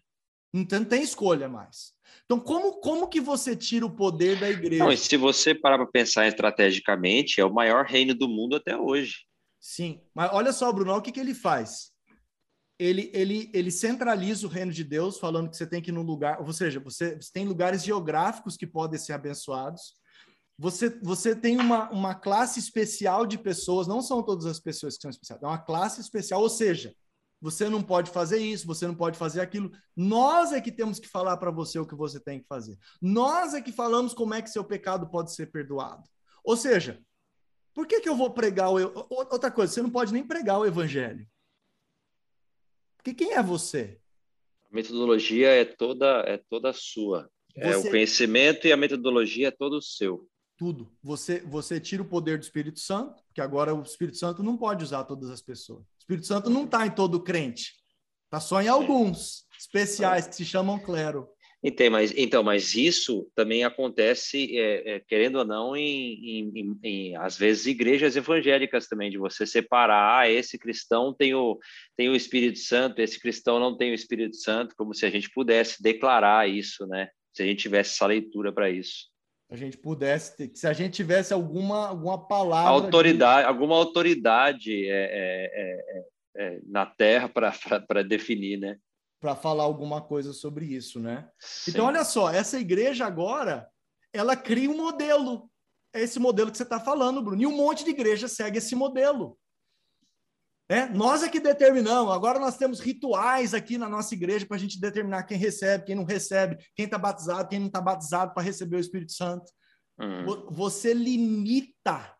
[0.54, 1.94] Então tem escolha mais.
[2.26, 4.84] Então, como, como que você tira o poder da igreja?
[4.84, 9.26] Não, se você parar para pensar estrategicamente, é o maior reino do mundo até hoje.
[9.60, 11.92] Sim, mas olha só, Bruno, o que, que ele faz?
[12.82, 16.02] Ele, ele, ele centraliza o reino de Deus, falando que você tem que ir num
[16.02, 19.94] lugar, ou seja, você, você tem lugares geográficos que podem ser abençoados.
[20.58, 25.04] Você, você tem uma, uma classe especial de pessoas, não são todas as pessoas que
[25.04, 26.96] são especiais, é uma classe especial, ou seja,
[27.40, 29.72] você não pode fazer isso, você não pode fazer aquilo.
[29.96, 32.80] Nós é que temos que falar para você o que você tem que fazer.
[33.00, 36.04] Nós é que falamos como é que seu pecado pode ser perdoado.
[36.44, 37.00] Ou seja,
[37.76, 39.08] por que, que eu vou pregar o.
[39.08, 41.28] Outra coisa, você não pode nem pregar o evangelho.
[43.04, 44.00] Porque quem é você?
[44.70, 47.30] A metodologia é toda, é toda sua.
[47.56, 47.62] Você...
[47.62, 50.30] É o conhecimento e a metodologia é todo seu
[50.62, 50.96] tudo.
[51.02, 54.84] Você, você tira o poder do Espírito Santo, porque agora o Espírito Santo não pode
[54.84, 55.82] usar todas as pessoas.
[55.82, 57.74] O Espírito Santo não está em todo crente.
[58.26, 61.28] Está só em alguns especiais que se chamam clero.
[61.64, 66.80] Então, mas, então, mas isso também acontece, é, é, querendo ou não, em, em, em,
[66.84, 71.60] em, às vezes igrejas evangélicas também, de você separar, ah, esse cristão tem o,
[71.96, 75.30] tem o Espírito Santo, esse cristão não tem o Espírito Santo, como se a gente
[75.30, 77.10] pudesse declarar isso, né?
[77.32, 79.12] Se a gente tivesse essa leitura para isso
[79.52, 82.70] a gente pudesse ter, se a gente tivesse alguma, alguma palavra.
[82.70, 83.50] Autoridade, de...
[83.50, 86.04] alguma autoridade é, é,
[86.38, 88.78] é, é na Terra para definir, né?
[89.22, 91.30] Para falar alguma coisa sobre isso, né?
[91.40, 91.72] Sim.
[91.72, 93.70] Então, olha só, essa igreja agora,
[94.12, 95.50] ela cria um modelo.
[95.94, 97.42] É esse modelo que você está falando, Bruno.
[97.42, 99.38] E um monte de igreja segue esse modelo.
[100.72, 102.14] É, nós é que determinamos.
[102.14, 105.96] Agora nós temos rituais aqui na nossa igreja para a gente determinar quem recebe, quem
[105.96, 109.52] não recebe, quem está batizado, quem não está batizado para receber o Espírito Santo.
[110.00, 110.50] Uhum.
[110.50, 112.16] Você limita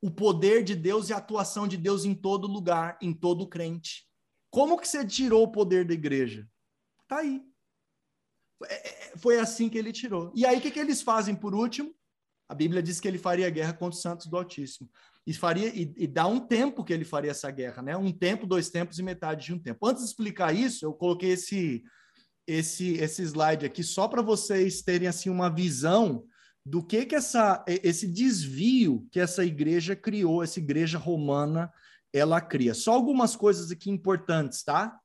[0.00, 4.06] o poder de Deus e a atuação de Deus em todo lugar, em todo crente.
[4.52, 6.46] Como que você tirou o poder da igreja?
[7.08, 7.42] Tá aí.
[8.66, 10.30] É, é, foi assim que ele tirou.
[10.36, 11.92] E aí, o que, que eles fazem por último?
[12.46, 14.90] A Bíblia diz que ele faria guerra contra os santos do Altíssimo
[15.26, 17.96] e faria e, e, dá um tempo que ele faria essa guerra, né?
[17.96, 19.86] Um tempo, dois tempos e metade de um tempo.
[19.86, 21.82] Antes de explicar isso, eu coloquei esse
[22.46, 26.26] esse esse slide aqui só para vocês terem assim uma visão
[26.66, 31.72] do que que essa esse desvio que essa igreja criou, essa igreja romana,
[32.12, 32.74] ela cria.
[32.74, 34.98] Só algumas coisas aqui importantes, tá?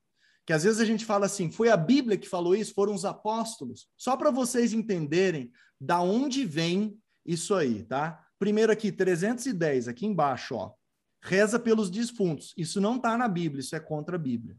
[0.45, 3.05] Que às vezes a gente fala assim, foi a Bíblia que falou isso, foram os
[3.05, 3.87] apóstolos.
[3.97, 8.23] Só para vocês entenderem da onde vem isso aí, tá?
[8.39, 10.73] Primeiro aqui, 310, aqui embaixo, ó.
[11.23, 12.53] Reza pelos defuntos.
[12.55, 14.55] Isso não está na Bíblia, isso é contra a Bíblia.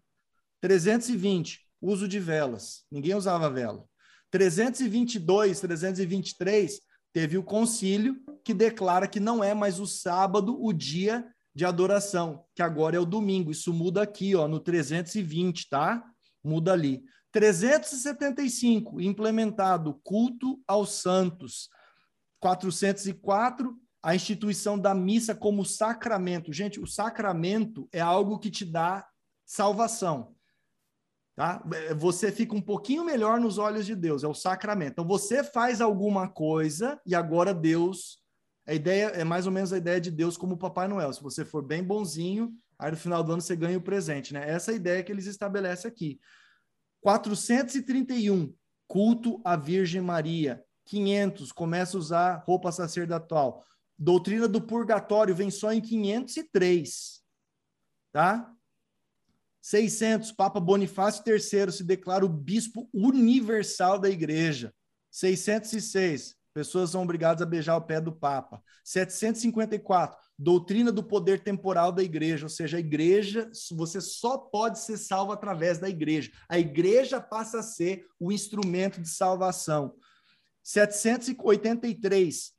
[0.61, 2.85] 320, uso de velas.
[2.91, 3.85] Ninguém usava vela.
[4.31, 6.81] 322, 323,
[7.13, 11.27] teve o concílio que declara que não é mais o sábado o dia
[11.59, 13.51] de adoração, que agora é o domingo.
[13.51, 16.05] Isso muda aqui, ó, no 320, tá?
[16.41, 17.03] Muda ali.
[17.33, 21.69] 375, implementado culto aos santos.
[22.39, 26.53] 404, a instituição da missa como sacramento.
[26.53, 29.05] Gente, o sacramento é algo que te dá
[29.45, 30.37] salvação.
[31.35, 31.61] Tá?
[31.75, 34.93] É, você fica um pouquinho melhor nos olhos de Deus, é o sacramento.
[34.93, 38.23] Então você faz alguma coisa e agora Deus.
[38.69, 41.11] A ideia é mais ou menos a ideia de Deus como Papai Noel.
[41.11, 44.47] Se você for bem bonzinho, aí no final do ano você ganha o presente, né?
[44.47, 46.21] Essa é a ideia que eles estabelecem aqui.
[47.01, 48.55] 431,
[48.87, 50.63] culto à Virgem Maria.
[50.85, 53.65] 500 começa a usar roupa sacerdotal.
[53.99, 57.23] Doutrina do purgatório vem só em 503.
[58.13, 58.53] Tá?
[59.63, 64.75] 600, Papa Bonifácio III se declara o bispo universal da igreja.
[65.11, 68.63] 606, pessoas são obrigadas a beijar o pé do Papa.
[68.85, 74.97] 754, doutrina do poder temporal da igreja, ou seja, a igreja, você só pode ser
[74.97, 76.31] salvo através da igreja.
[76.49, 79.95] A igreja passa a ser o instrumento de salvação.
[80.63, 82.53] 783,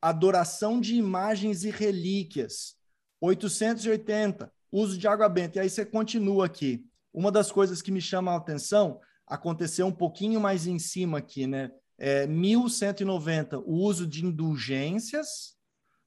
[0.00, 2.76] adoração de imagens e relíquias.
[3.20, 5.58] 880, uso de água benta.
[5.58, 6.84] E aí você continua aqui.
[7.12, 11.46] Uma das coisas que me chama a atenção aconteceu um pouquinho mais em cima aqui,
[11.46, 11.70] né?
[12.04, 15.54] É, 1190, o uso de indulgências,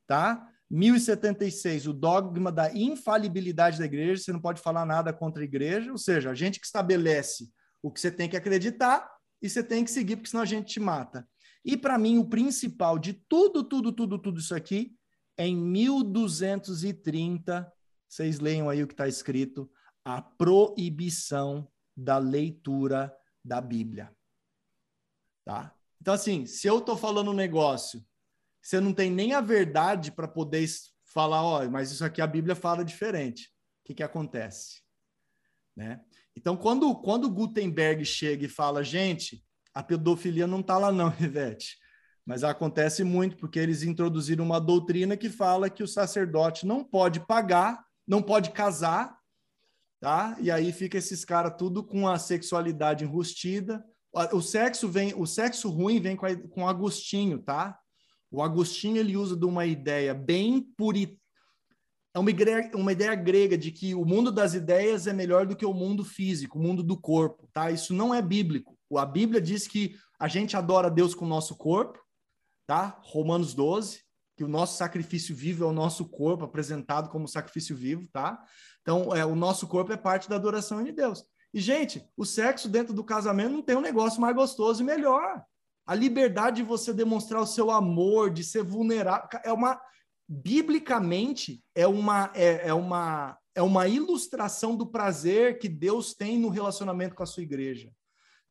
[0.05, 0.45] tá?
[0.69, 5.93] 1076, o dogma da infalibilidade da igreja, você não pode falar nada contra a igreja,
[5.93, 7.49] ou seja, a gente que estabelece
[7.81, 9.09] o que você tem que acreditar
[9.41, 11.25] e você tem que seguir, porque senão a gente te mata.
[11.63, 14.93] E para mim, o principal de tudo, tudo, tudo, tudo isso aqui
[15.37, 17.71] em 1230,
[18.09, 19.71] vocês leiam aí o que está escrito,
[20.03, 24.11] a proibição da leitura da Bíblia.
[25.43, 25.74] Tá?
[26.05, 27.99] Então, assim, se eu estou falando um negócio,
[28.61, 30.63] você não tem nem a verdade para poder
[31.03, 33.47] falar, ó, mas isso aqui a Bíblia fala diferente.
[33.47, 34.83] O que, que acontece?
[35.75, 35.99] Né?
[36.37, 39.43] Então, quando, quando Gutenberg chega e fala, gente,
[39.73, 41.75] a pedofilia não está lá não, Ivete,
[42.23, 47.19] mas acontece muito porque eles introduziram uma doutrina que fala que o sacerdote não pode
[47.21, 49.17] pagar, não pode casar,
[49.99, 50.37] tá?
[50.39, 53.83] E aí fica esses caras tudo com a sexualidade enrustida.
[54.31, 57.77] O sexo vem, o sexo ruim vem com, a, com Agostinho, tá?
[58.31, 61.19] O Agostinho ele usa de uma ideia bem puritana
[62.15, 65.53] é uma ideia, uma ideia grega de que o mundo das ideias é melhor do
[65.53, 67.69] que o mundo físico, o mundo do corpo, tá?
[67.69, 68.77] Isso não é bíblico.
[68.95, 71.99] A Bíblia diz que a gente adora Deus com o nosso corpo,
[72.65, 72.97] tá?
[73.03, 74.01] Romanos 12,
[74.37, 78.41] que o nosso sacrifício vivo é o nosso corpo apresentado como sacrifício vivo, tá?
[78.81, 81.21] Então, é, o nosso corpo é parte da adoração de Deus.
[81.55, 85.41] E, gente, o sexo dentro do casamento não tem um negócio mais gostoso e melhor.
[85.87, 89.79] A liberdade de você demonstrar o seu amor, de ser vulnerável, é uma
[90.27, 96.49] biblicamente é uma, é, é, uma, é uma ilustração do prazer que Deus tem no
[96.49, 97.89] relacionamento com a sua igreja.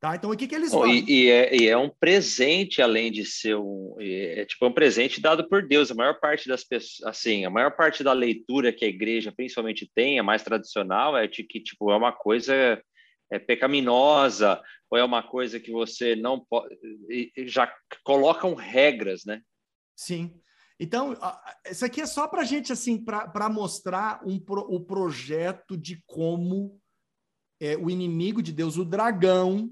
[0.00, 0.16] Tá?
[0.16, 3.26] Então, o que, que eles oh, e, e, é, e, é, um presente, além de
[3.26, 3.96] ser um.
[3.98, 5.90] É, é tipo um presente dado por Deus.
[5.90, 9.90] A maior parte das pessoas, assim, a maior parte da leitura que a igreja principalmente
[9.94, 12.82] tem, a mais tradicional, é de que tipo, é uma coisa
[13.34, 16.76] é pecaminosa, ou é uma coisa que você não pode.
[17.46, 17.72] Já
[18.04, 19.42] colocam regras, né?
[19.96, 20.40] Sim.
[20.78, 21.16] Então,
[21.68, 26.80] isso aqui é só para a gente, assim, para mostrar um o projeto de como
[27.60, 29.70] é, o inimigo de Deus, o dragão,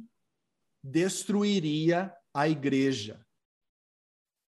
[0.83, 3.25] destruiria a igreja.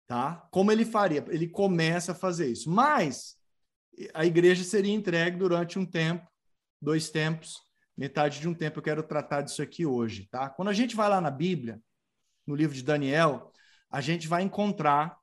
[0.07, 0.47] Tá?
[0.51, 1.23] Como ele faria?
[1.29, 2.69] Ele começa a fazer isso.
[2.69, 3.37] Mas
[4.13, 6.27] a igreja seria entregue durante um tempo,
[6.81, 7.68] dois tempos,
[7.99, 8.79] metade de um tempo.
[8.79, 10.27] Eu quero tratar disso aqui hoje.
[10.31, 10.49] Tá?
[10.49, 11.81] Quando a gente vai lá na Bíblia,
[12.47, 13.51] no livro de Daniel,
[13.91, 15.19] a gente vai encontrar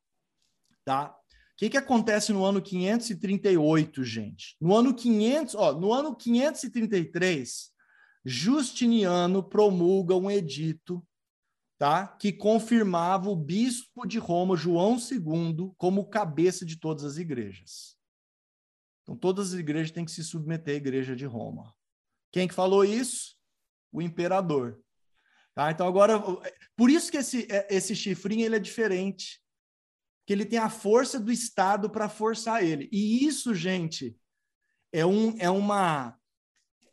[0.87, 1.09] Tá?
[1.09, 4.57] O que, que acontece no ano 538, gente?
[4.61, 7.73] No ano 500, ó, no ano 533,
[8.25, 11.05] Justiniano promulga um edito,
[11.77, 12.07] tá?
[12.07, 17.97] Que confirmava o bispo de Roma, João II, como cabeça de todas as igrejas.
[19.03, 21.75] Então todas as igrejas têm que se submeter à igreja de Roma.
[22.37, 23.35] Quem que falou isso?
[23.91, 24.79] O imperador.
[25.55, 25.71] Tá?
[25.71, 26.23] Então agora,
[26.77, 29.41] por isso que esse, é, esse chifrinho ele é diferente
[30.27, 32.91] que ele tem a força do Estado para forçar ele.
[32.93, 34.15] E isso, gente,
[34.93, 36.15] é, um, é uma.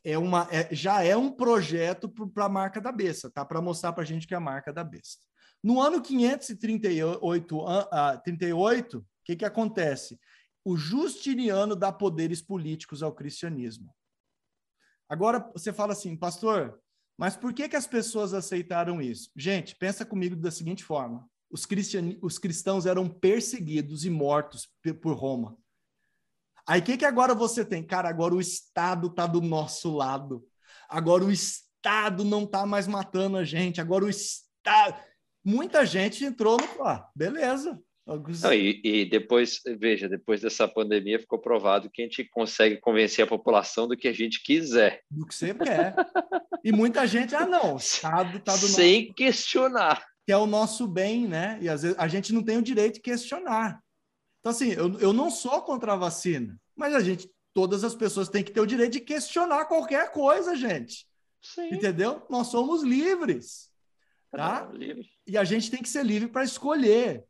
[0.01, 3.43] É uma é, já é um projeto para a marca da besta, tá?
[3.43, 5.25] Para mostrar para a gente que é a marca da besta.
[5.61, 10.17] No ano 538, uh, 38, o que, que acontece?
[10.63, 13.93] O Justiniano dá poderes políticos ao cristianismo.
[15.09, 16.79] Agora você fala assim, pastor,
[17.17, 19.29] mas por que, que as pessoas aceitaram isso?
[19.35, 22.17] Gente, pensa comigo da seguinte forma: os, cristian...
[22.21, 24.67] os cristãos eram perseguidos e mortos
[25.01, 25.57] por Roma.
[26.67, 27.85] Aí o que, que agora você tem?
[27.85, 30.45] Cara, agora o Estado está do nosso lado.
[30.89, 33.81] Agora o Estado não está mais matando a gente.
[33.81, 35.01] Agora o Estado.
[35.43, 36.83] Muita gente entrou no.
[36.83, 37.77] Ah, beleza.
[38.05, 43.23] Não, e, e, depois, veja, depois dessa pandemia ficou provado que a gente consegue convencer
[43.23, 45.01] a população do que a gente quiser.
[45.09, 45.95] Do que você quer.
[46.63, 49.13] e muita gente, ah, não, o Estado está do Sem nosso...
[49.15, 51.57] questionar que é o nosso bem, né?
[51.61, 53.83] E às vezes a gente não tem o direito de questionar.
[54.39, 58.29] Então, assim, eu, eu não sou contra a vacina, mas a gente, todas as pessoas
[58.29, 61.05] têm que ter o direito de questionar qualquer coisa, gente.
[61.41, 61.73] Sim.
[61.73, 62.25] Entendeu?
[62.29, 63.69] Nós somos livres.
[64.31, 64.69] Tá?
[64.73, 65.07] Livre.
[65.27, 67.23] E a gente tem que ser livre para escolher.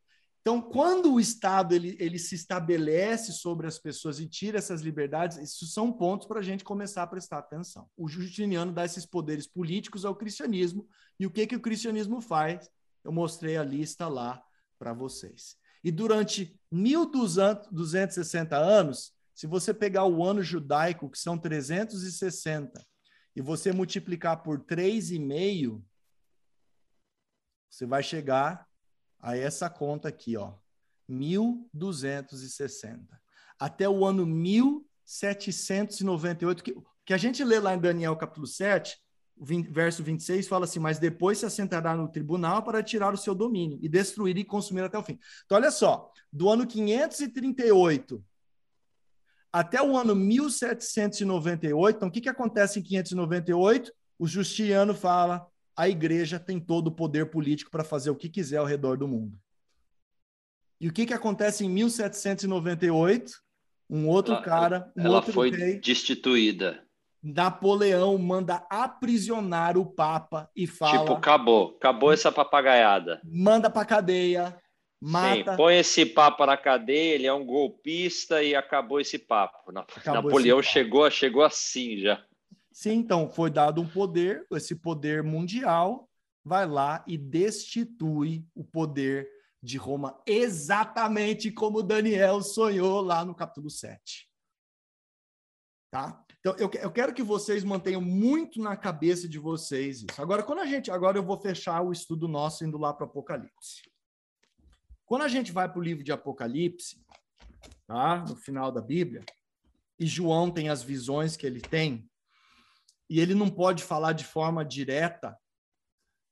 [0.44, 5.38] Então, quando o Estado ele, ele se estabelece sobre as pessoas e tira essas liberdades,
[5.38, 7.90] isso são pontos para a gente começar a prestar atenção.
[7.96, 10.86] O Justiniano dá esses poderes políticos ao cristianismo,
[11.18, 12.70] e o que, que o cristianismo faz?
[13.06, 14.44] Eu mostrei a lista lá
[14.78, 15.56] para vocês.
[15.82, 22.86] E durante 1260 anos, se você pegar o ano judaico, que são 360,
[23.34, 25.82] e você multiplicar por 3,5,
[27.70, 28.68] você vai chegar
[29.24, 30.56] a essa conta aqui, ó,
[31.08, 33.22] 1260.
[33.58, 39.02] Até o ano 1798, que, que a gente lê lá em Daniel capítulo 7,
[39.70, 43.80] verso 26 fala assim: Mas depois se assentará no tribunal para tirar o seu domínio
[43.82, 45.18] e destruir e consumir até o fim.
[45.46, 48.22] Então, olha só, do ano 538
[49.54, 53.94] até o ano 1798, então o que, que acontece em 598?
[54.20, 58.58] O Justiniano fala: a igreja tem todo o poder político para fazer o que quiser
[58.58, 59.38] ao redor do mundo.
[60.80, 63.32] E o que, que acontece em 1798?
[63.90, 66.84] Um outro ela, cara, um ela outro foi rei, destituída.
[67.22, 71.00] Napoleão manda aprisionar o Papa e fala.
[71.00, 73.22] Tipo, acabou, acabou essa papagaiada.
[73.24, 74.60] Manda para cadeia,
[75.00, 75.52] mata.
[75.52, 79.72] Sim, põe esse Papa na cadeia, ele é um golpista e acabou esse papo.
[79.96, 80.74] Acabou Napoleão esse papo.
[80.74, 82.22] chegou, chegou assim já.
[82.74, 86.10] Sim, então foi dado um poder, esse poder mundial
[86.44, 89.30] vai lá e destitui o poder
[89.62, 94.28] de Roma, exatamente como Daniel sonhou lá no capítulo 7.
[95.92, 96.26] Tá?
[96.40, 100.22] Então, eu, eu quero que vocês mantenham muito na cabeça de vocês isso.
[100.22, 100.92] Agora, quando a gente.
[100.92, 103.84] Agora eu vou fechar o estudo nosso indo lá para o Apocalipse.
[105.06, 107.00] Quando a gente vai para o livro de Apocalipse,
[107.86, 108.26] tá?
[108.28, 109.24] no final da Bíblia,
[109.98, 112.10] e João tem as visões que ele tem,
[113.14, 115.38] e ele não pode falar de forma direta,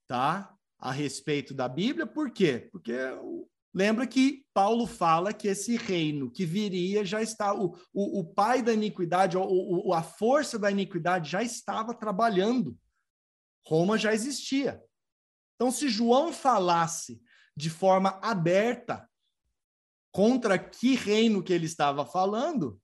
[0.08, 0.52] tá?
[0.80, 2.68] A respeito da Bíblia, por quê?
[2.72, 2.92] Porque
[3.72, 8.64] lembra que Paulo fala que esse reino que viria já está, o, o, o pai
[8.64, 12.76] da iniquidade, o, o, a força da iniquidade já estava trabalhando.
[13.64, 14.84] Roma já existia.
[15.54, 17.22] Então, se João falasse
[17.56, 19.08] de forma aberta
[20.12, 22.80] contra que reino que ele estava falando, o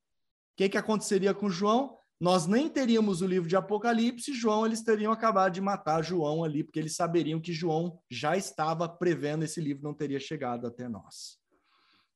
[0.55, 1.97] que, que aconteceria com João?
[2.19, 6.63] Nós nem teríamos o livro de Apocalipse, João, eles teriam acabado de matar João ali,
[6.63, 11.39] porque eles saberiam que João já estava prevendo esse livro não teria chegado até nós.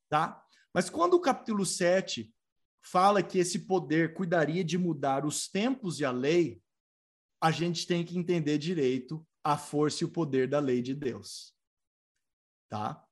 [0.10, 0.44] Tá?
[0.74, 2.34] Mas quando o capítulo 7
[2.82, 6.60] fala que esse poder cuidaria de mudar os tempos e a lei,
[7.40, 11.54] a gente tem que entender direito a força e o poder da lei de Deus.
[12.70, 13.06] Tá?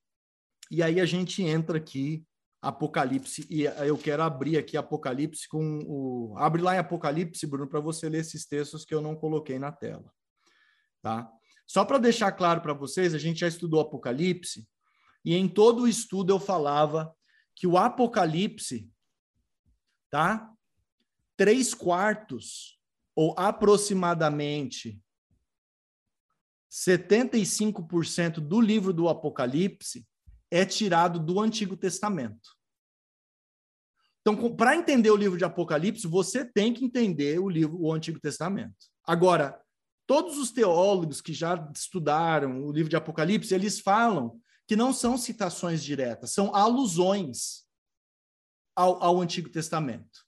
[0.72, 2.26] E aí a gente entra aqui
[2.62, 6.36] Apocalipse, e eu quero abrir aqui Apocalipse com o.
[6.38, 9.72] Abre lá em Apocalipse, Bruno, para você ler esses textos que eu não coloquei na
[9.72, 10.12] tela.
[11.02, 11.32] Tá?
[11.66, 14.68] Só para deixar claro para vocês, a gente já estudou Apocalipse,
[15.24, 17.16] e em todo o estudo eu falava
[17.56, 18.92] que o Apocalipse,
[20.10, 20.52] tá?
[21.38, 22.80] Três quartos,
[23.16, 25.02] ou aproximadamente
[26.70, 30.08] 75% do livro do Apocalipse
[30.52, 32.58] é tirado do Antigo Testamento.
[34.22, 38.20] Então, para entender o livro de Apocalipse, você tem que entender o livro, o Antigo
[38.20, 38.76] Testamento.
[39.04, 39.60] Agora,
[40.06, 45.18] todos os teólogos que já estudaram o livro de Apocalipse, eles falam que não são
[45.18, 47.66] citações diretas, são alusões
[48.76, 50.28] ao, ao Antigo Testamento.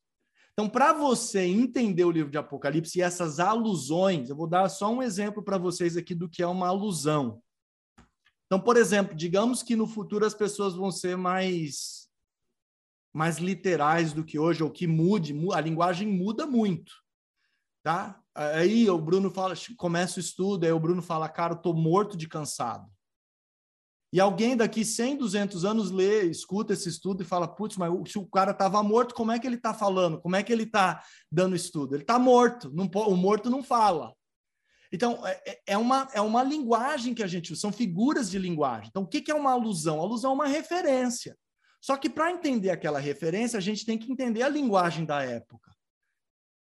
[0.54, 4.92] Então, para você entender o livro de Apocalipse e essas alusões, eu vou dar só
[4.92, 7.42] um exemplo para vocês aqui do que é uma alusão.
[8.52, 12.10] Então, por exemplo, digamos que no futuro as pessoas vão ser mais
[13.14, 16.92] mais literais do que hoje, ou que mude, a linguagem muda muito,
[17.82, 18.22] tá?
[18.36, 22.18] Aí o Bruno fala, começa o estudo, aí o Bruno fala, cara, eu tô morto
[22.18, 22.90] de cansado.
[24.12, 28.20] E alguém daqui 100, 200 anos lê, escuta esse estudo e fala, putz, mas se
[28.20, 30.20] o cara estava morto, como é que ele está falando?
[30.20, 31.96] Como é que ele está dando estudo?
[31.96, 34.14] Ele está morto, não, o morto não fala.
[34.92, 38.38] Então, é, é, é, uma, é uma linguagem que a gente usa, são figuras de
[38.38, 38.90] linguagem.
[38.90, 40.00] Então, o que é uma alusão?
[40.00, 41.38] A alusão é uma referência.
[41.80, 45.72] Só que para entender aquela referência, a gente tem que entender a linguagem da época.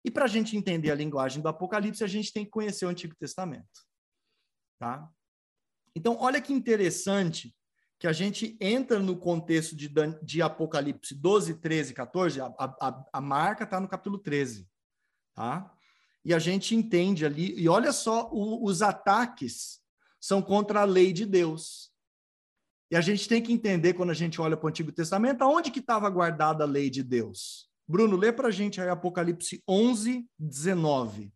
[0.04, 2.90] E para a gente entender a linguagem do Apocalipse, a gente tem que conhecer o
[2.90, 3.68] Antigo Testamento.
[4.80, 5.08] Tá?
[5.96, 7.56] Então, olha que interessante
[8.00, 9.92] que a gente entra no contexto de,
[10.24, 14.68] de Apocalipse 12, 13, 14, a, a, a marca está no capítulo 13.
[15.36, 15.72] Tá?
[16.24, 19.82] E a gente entende ali, e olha só, o, os ataques
[20.20, 21.92] são contra a lei de Deus.
[22.92, 25.72] E a gente tem que entender, quando a gente olha para o Antigo Testamento, aonde
[25.72, 27.70] que estava guardada a lei de Deus.
[27.88, 31.34] Bruno, lê para a gente aí Apocalipse 11, 19.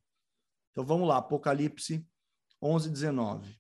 [0.71, 2.05] Então vamos lá, Apocalipse
[2.61, 3.59] 11, 19.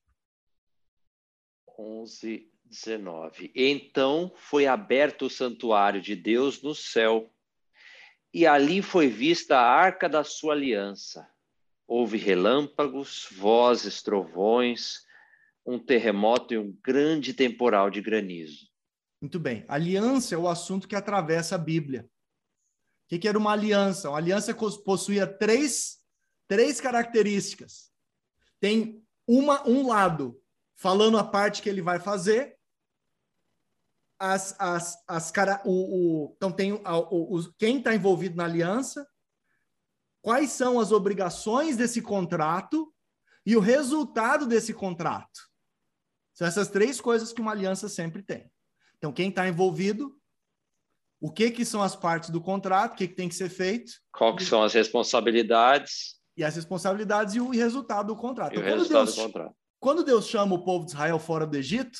[1.77, 3.51] 11, 19.
[3.55, 7.31] Então foi aberto o santuário de Deus no céu
[8.35, 11.25] e ali foi vista a arca da sua aliança.
[11.87, 15.05] Houve relâmpagos, vozes, trovões,
[15.65, 18.67] um terremoto e um grande temporal de granizo.
[19.21, 19.63] Muito bem.
[19.69, 22.09] Aliança é o assunto que atravessa a Bíblia.
[23.05, 24.09] O que, era uma aliança?
[24.09, 25.99] Uma aliança possuía três,
[26.45, 27.89] três características.
[28.59, 30.37] Tem uma, um lado
[30.75, 32.54] falando a parte que ele vai fazer,
[34.19, 39.05] as, as, as cara, o, o, então tem o, o, quem está envolvido na aliança,
[40.21, 42.93] quais são as obrigações desse contrato
[43.45, 45.39] e o resultado desse contrato.
[46.33, 48.49] São essas três coisas que uma aliança sempre tem.
[48.97, 50.17] Então, quem está envolvido,
[51.21, 53.93] o que, que são as partes do contrato, o que, que tem que ser feito.
[54.11, 56.15] Qual que são as responsabilidades.
[56.35, 58.53] E as responsabilidades e o resultado do contrato.
[58.53, 59.55] E então, o resultado Deus, do contrato.
[59.79, 61.99] Quando Deus chama o povo de Israel fora do Egito,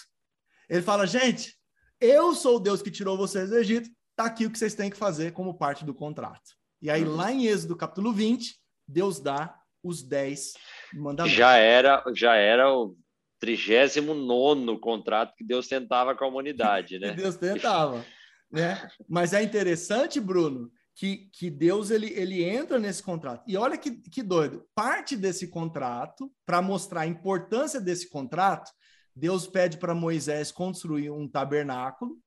[0.68, 1.55] ele fala, gente,
[2.00, 4.90] Eu sou o Deus que tirou vocês do Egito, tá aqui o que vocês têm
[4.90, 6.52] que fazer como parte do contrato.
[6.82, 8.56] E aí, lá em Êxodo capítulo 20,
[8.88, 10.54] Deus dá os 10
[10.94, 11.38] mandamentos.
[11.38, 12.98] Já era, já era o
[13.40, 17.12] 39 contrato que Deus tentava com a humanidade, né?
[17.16, 18.06] Deus tentava.
[18.52, 18.88] né?
[19.08, 23.44] Mas é interessante, Bruno, que, que Deus ele, ele entra nesse contrato.
[23.48, 24.66] E olha que, que doido.
[24.74, 28.72] Parte desse contrato, para mostrar a importância desse contrato,
[29.16, 32.18] Deus pede para Moisés construir um tabernáculo.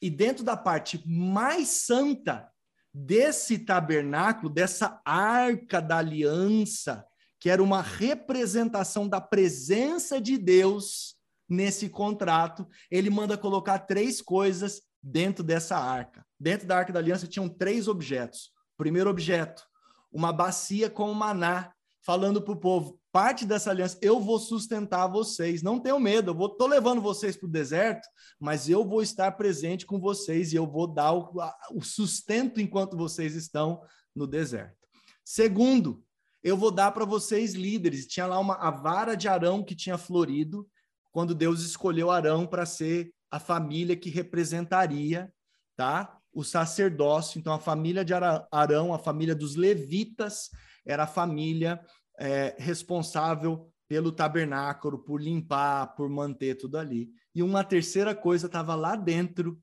[0.00, 2.50] E dentro da parte mais santa
[2.92, 7.06] desse tabernáculo, dessa arca da aliança,
[7.38, 11.16] que era uma representação da presença de Deus
[11.48, 16.24] nesse contrato, ele manda colocar três coisas dentro dessa arca.
[16.38, 18.52] Dentro da arca da aliança tinham três objetos.
[18.76, 19.66] Primeiro objeto,
[20.10, 25.62] uma bacia com maná, falando para o povo: parte dessa aliança, eu vou sustentar vocês.
[25.62, 28.08] Não tenham medo, eu vou, tô levando vocês para o deserto,
[28.40, 31.30] mas eu vou estar presente com vocês e eu vou dar o,
[31.74, 33.82] o sustento enquanto vocês estão
[34.16, 34.76] no deserto.
[35.22, 36.02] Segundo,
[36.42, 38.06] eu vou dar para vocês líderes.
[38.06, 40.66] Tinha lá uma a vara de Arão que tinha florido
[41.12, 45.32] quando Deus escolheu Arão para ser a família que representaria,
[45.76, 46.18] tá?
[46.32, 47.38] O sacerdócio.
[47.38, 50.48] Então, a família de Arão, a família dos levitas,
[50.84, 51.80] era a família
[52.18, 57.10] é, responsável pelo tabernáculo, por limpar, por manter tudo ali.
[57.34, 59.60] E uma terceira coisa estava lá dentro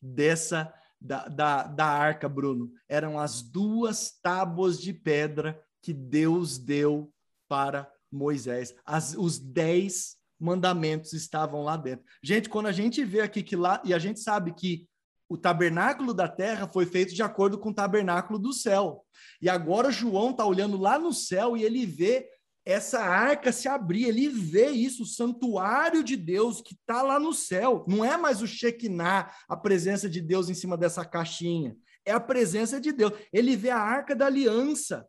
[0.00, 2.70] dessa da, da, da arca, Bruno.
[2.88, 7.10] Eram as duas tábuas de pedra que Deus deu
[7.48, 8.74] para Moisés.
[8.84, 12.04] As, os dez mandamentos estavam lá dentro.
[12.22, 14.88] Gente, quando a gente vê aqui que lá, e a gente sabe que
[15.30, 19.04] o tabernáculo da terra foi feito de acordo com o tabernáculo do céu.
[19.40, 22.28] E agora João está olhando lá no céu e ele vê
[22.64, 27.32] essa arca se abrir, ele vê isso, o santuário de Deus que está lá no
[27.32, 27.84] céu.
[27.86, 31.76] Não é mais o Shekinah, a presença de Deus em cima dessa caixinha.
[32.04, 33.12] É a presença de Deus.
[33.32, 35.06] Ele vê a arca da aliança.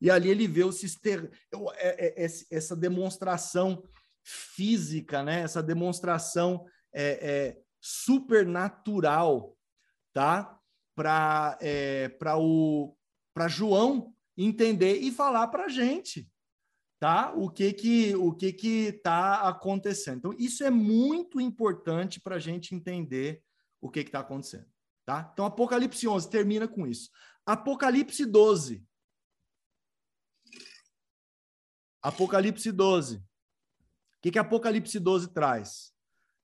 [0.00, 0.70] E ali ele vê o.
[1.74, 3.82] É, é, essa demonstração
[4.22, 5.40] física, né?
[5.40, 6.64] essa demonstração
[6.94, 9.56] é, é, supernatural,
[10.12, 10.58] tá?
[10.94, 16.30] Para é, para João entender e falar para a gente,
[16.98, 17.32] tá?
[17.34, 20.18] O que que o que que está acontecendo.
[20.18, 23.42] Então isso é muito importante para a gente entender
[23.80, 24.66] o que está acontecendo,
[25.04, 25.30] tá?
[25.32, 27.10] Então Apocalipse 11 termina com isso.
[27.44, 28.84] Apocalipse 12.
[32.02, 33.22] Apocalipse 12
[34.26, 35.92] que, que Apocalipse 12 traz?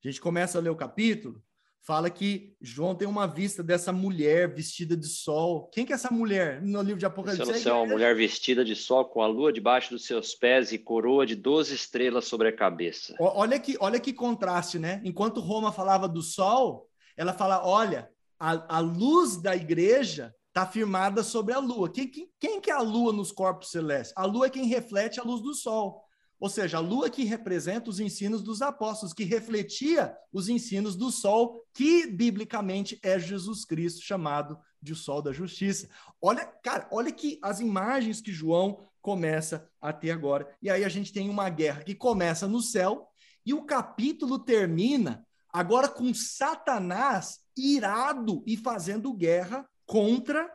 [0.05, 1.40] A gente começa a ler o capítulo,
[1.80, 5.68] fala que João tem uma vista dessa mulher vestida de sol.
[5.72, 7.44] Quem que é essa mulher no livro de Apocalipse?
[7.44, 10.78] Você é uma mulher vestida de sol com a lua debaixo dos seus pés e
[10.78, 13.14] coroa de 12 estrelas sobre a cabeça.
[13.20, 15.00] Olha que, olha que contraste, né?
[15.05, 21.22] Enquanto Roma falava do sol, ela fala: olha, a, a luz da igreja está firmada
[21.22, 21.90] sobre a lua.
[21.90, 24.12] Quem, quem, quem que é a lua nos corpos celestes?
[24.16, 26.01] A lua é quem reflete a luz do sol.
[26.43, 31.09] Ou seja, a lua que representa os ensinos dos apóstolos, que refletia os ensinos do
[31.12, 35.88] sol, que biblicamente é Jesus Cristo, chamado de sol da justiça.
[36.20, 40.53] Olha, cara, olha que as imagens que João começa a ter agora.
[40.61, 43.07] E aí a gente tem uma guerra que começa no céu
[43.47, 50.53] e o capítulo termina agora com Satanás irado e fazendo guerra contra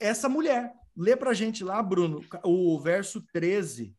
[0.00, 0.72] essa mulher.
[0.96, 3.94] Lê para a gente lá, Bruno, o verso 13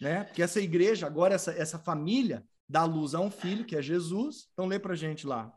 [0.00, 0.24] né?
[0.24, 4.48] Porque essa igreja, agora essa, essa família, dá luz a um filho, que é Jesus.
[4.52, 5.52] Então lê para gente lá.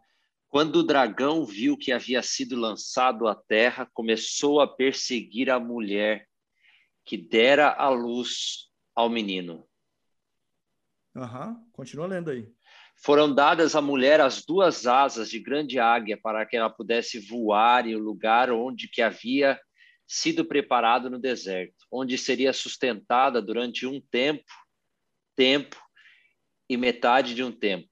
[0.47, 6.27] Quando o dragão viu que havia sido lançado à terra, começou a perseguir a mulher
[7.05, 9.67] que dera a luz ao menino.
[11.15, 11.69] Uhum.
[11.71, 12.47] Continua lendo aí.
[13.01, 17.87] Foram dadas à mulher as duas asas de grande águia para que ela pudesse voar
[17.87, 19.59] em o lugar onde que havia
[20.10, 24.51] sido preparado no deserto, onde seria sustentada durante um tempo,
[25.36, 25.78] tempo
[26.68, 27.88] e metade de um tempo.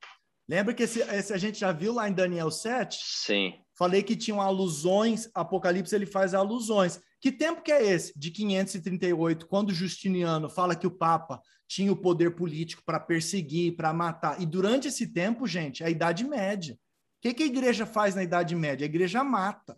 [0.50, 3.00] Lembra que esse, esse, a gente já viu lá em Daniel 7?
[3.04, 3.54] Sim.
[3.78, 7.00] Falei que tinham alusões, Apocalipse ele faz alusões.
[7.22, 8.18] Que tempo que é esse?
[8.18, 13.94] De 538, quando Justiniano fala que o Papa tinha o poder político para perseguir, para
[13.94, 14.42] matar.
[14.42, 16.74] E durante esse tempo, gente, é a Idade Média.
[16.74, 16.78] O
[17.22, 18.86] que, que a igreja faz na Idade Média?
[18.86, 19.78] A igreja mata.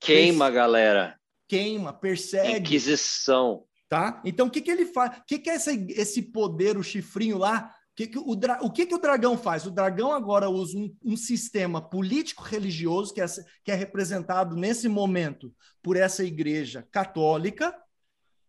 [0.00, 1.18] Queima, galera
[1.48, 2.58] queima, persegue.
[2.58, 3.64] Inquisição.
[3.88, 4.20] Tá?
[4.24, 5.18] Então, o que, que ele faz?
[5.18, 7.70] O que, que é esse, esse poder, o chifrinho lá?
[7.92, 8.58] O que, que o, dra...
[8.60, 9.66] o que, que o dragão faz?
[9.66, 13.26] O dragão agora usa um, um sistema político-religioso que é,
[13.62, 17.72] que é representado nesse momento por essa igreja católica,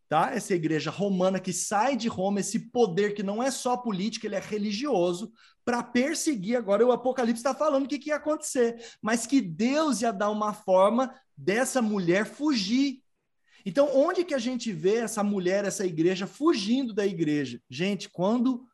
[0.10, 0.32] tá?
[0.34, 4.36] Essa igreja romana que sai de Roma, esse poder que não é só político, ele
[4.36, 5.32] é religioso,
[5.64, 6.58] para perseguir.
[6.58, 10.30] Agora o Apocalipse está falando o que, que ia acontecer, mas que Deus ia dar
[10.32, 13.02] uma forma dessa mulher fugir.
[13.66, 17.62] Então, onde que a gente vê essa mulher, essa igreja fugindo da igreja?
[17.70, 18.66] Gente, quando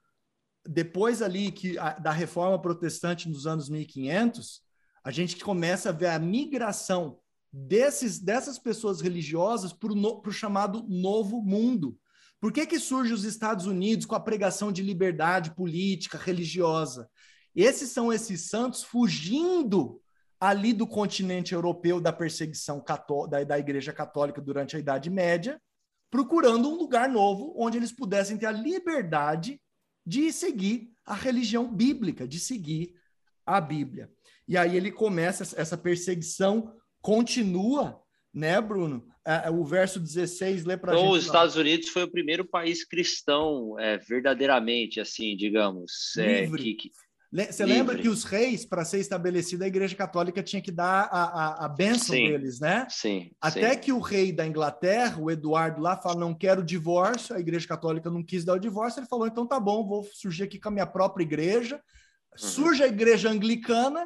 [0.68, 4.62] depois ali que a, da reforma protestante nos anos 1500,
[5.03, 7.20] a gente começa a ver a migração
[7.51, 11.97] desses, dessas pessoas religiosas para o no, chamado novo mundo.
[12.39, 17.09] Por que, que surge os Estados Unidos com a pregação de liberdade política, religiosa?
[17.55, 20.01] Esses são esses santos fugindo
[20.41, 22.83] ali do continente europeu da perseguição
[23.29, 25.61] da, da Igreja Católica durante a Idade Média,
[26.09, 29.61] procurando um lugar novo onde eles pudessem ter a liberdade
[30.03, 32.95] de seguir a religião bíblica, de seguir
[33.45, 34.11] a Bíblia.
[34.47, 38.01] E aí ele começa essa perseguição continua,
[38.33, 39.07] né, Bruno?
[39.25, 41.19] É, é, o verso 16 lê para então, gente.
[41.19, 46.17] Os Estados Unidos foi o primeiro país cristão, é, verdadeiramente, assim, digamos.
[46.17, 46.47] É.
[46.47, 46.91] Que, que...
[47.34, 47.79] Você Livre.
[47.79, 51.65] lembra que os reis, para ser estabelecida, a Igreja Católica tinha que dar a, a,
[51.65, 52.86] a bênção sim, deles, né?
[52.89, 53.32] Sim.
[53.39, 53.79] Até sim.
[53.79, 58.09] que o rei da Inglaterra, o Eduardo, lá fala: não quero divórcio, a Igreja Católica
[58.09, 58.99] não quis dar o divórcio.
[58.99, 61.75] Ele falou: então tá bom, vou surgir aqui com a minha própria igreja.
[61.77, 62.38] Uhum.
[62.38, 64.05] Surge a Igreja Anglicana,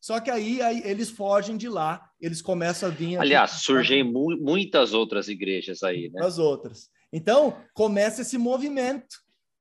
[0.00, 3.18] só que aí, aí, eles fogem de lá, eles começam a vir.
[3.18, 6.24] Aliás, aqui, surgem mu muitas outras igrejas aí, né?
[6.24, 6.88] As outras.
[7.10, 9.16] Então, começa esse movimento,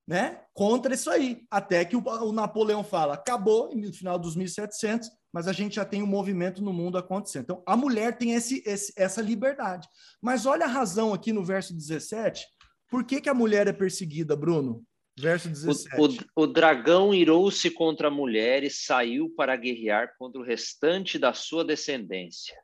[0.08, 0.42] né?
[0.54, 1.46] Contra isso aí.
[1.50, 5.86] Até que o, o, Napoleão fala: acabou no final dos 1700, mas a gente já
[5.86, 7.44] tem um movimento no mundo acontecendo.
[7.44, 9.88] Então, a mulher tem esse, esse, essa liberdade.
[10.22, 12.46] Mas olha a razão aqui no verso 17.
[12.90, 14.84] Por que, que a mulher é perseguida, Bruno?
[15.18, 15.96] Verso 17.
[15.98, 21.18] O, o, o dragão irou-se contra a mulher e saiu para guerrear contra o restante
[21.18, 22.56] da sua descendência,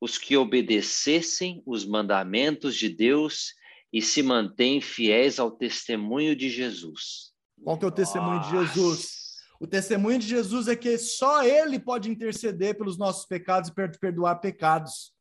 [0.00, 3.54] os que obedecessem os mandamentos de Deus
[3.96, 7.32] e se mantêm fiéis ao testemunho de Jesus.
[7.64, 8.50] Qual que é o testemunho Nossa.
[8.50, 9.16] de Jesus?
[9.58, 14.34] O testemunho de Jesus é que só ele pode interceder pelos nossos pecados e perdoar
[14.34, 15.14] pecados.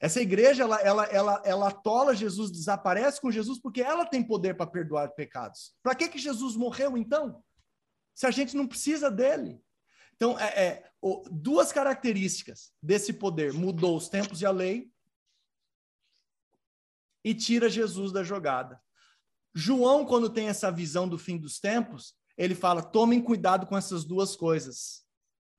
[0.00, 4.56] Essa igreja, ela, ela, ela, ela atola Jesus, desaparece com Jesus, porque ela tem poder
[4.56, 5.74] para perdoar pecados.
[5.82, 7.44] Para que, que Jesus morreu, então?
[8.14, 9.60] Se a gente não precisa dele.
[10.14, 10.90] Então, é, é
[11.30, 14.90] duas características desse poder: mudou os tempos e a lei,
[17.26, 18.80] e tira Jesus da jogada.
[19.52, 24.04] João, quando tem essa visão do fim dos tempos, ele fala: tomem cuidado com essas
[24.04, 25.04] duas coisas.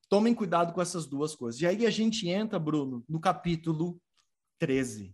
[0.07, 1.59] Tomem cuidado com essas duas coisas.
[1.59, 4.01] E aí a gente entra, Bruno, no capítulo
[4.59, 5.13] 13.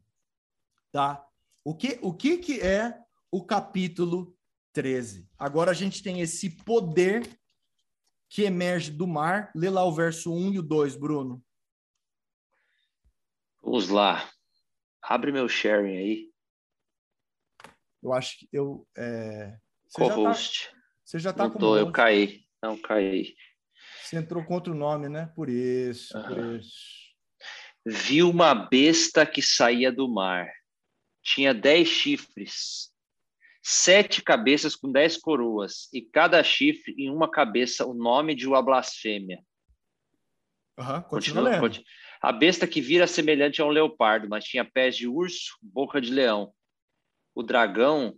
[0.91, 1.25] Tá?
[1.63, 3.01] O que, o que, que é
[3.31, 4.37] o capítulo
[4.73, 5.27] 13?
[5.39, 7.27] Agora a gente tem esse poder
[8.29, 9.51] que emerge do mar.
[9.55, 11.43] Lê lá o verso 1 e o 2, Bruno.
[13.59, 14.29] Vamos lá.
[15.01, 16.32] Abre meu sharing aí.
[18.03, 18.87] Eu acho que eu.
[18.97, 19.55] É...
[19.93, 20.69] Co-host.
[21.03, 21.57] Você já está com.
[21.57, 22.41] Tô, eu caí.
[22.61, 23.35] Não, caí.
[24.01, 25.31] Você entrou contra o nome, né?
[25.35, 26.23] Por isso, uhum.
[26.23, 27.03] por isso
[27.85, 30.49] viu uma besta que saía do mar.
[31.21, 32.91] Tinha dez chifres,
[33.61, 38.61] sete cabeças com dez coroas, e cada chifre em uma cabeça o nome de uma
[38.61, 39.39] blasfêmia.
[40.77, 41.85] Uhum, continua, continua,
[42.21, 46.11] A besta que vira semelhante a um leopardo, mas tinha pés de urso, boca de
[46.11, 46.53] leão.
[47.35, 48.15] O dragão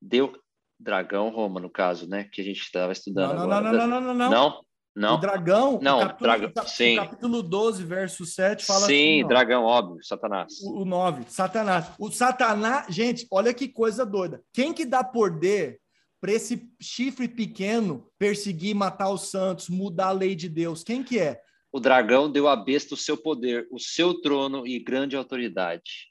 [0.00, 0.32] deu.
[0.78, 2.24] Dragão Roma, no caso, né?
[2.30, 3.72] Que a gente estava estudando não, agora.
[3.72, 4.30] Não, não, não, não, não, não.
[4.30, 4.66] Não?
[4.96, 5.16] Não.
[5.16, 6.96] O dragão, não, o capítulo, dragão, sim.
[6.96, 9.28] capítulo 12, verso 7, fala sim, assim.
[9.28, 10.54] dragão, óbvio, Satanás.
[10.62, 11.92] O, o 9, Satanás.
[11.98, 14.42] O Satanás, gente, olha que coisa doida.
[14.54, 15.78] Quem que dá poder
[16.18, 20.82] para esse chifre pequeno perseguir, matar os santos, mudar a lei de Deus?
[20.82, 21.42] Quem que é?
[21.70, 26.10] O dragão deu à besta o seu poder, o seu trono e grande autoridade.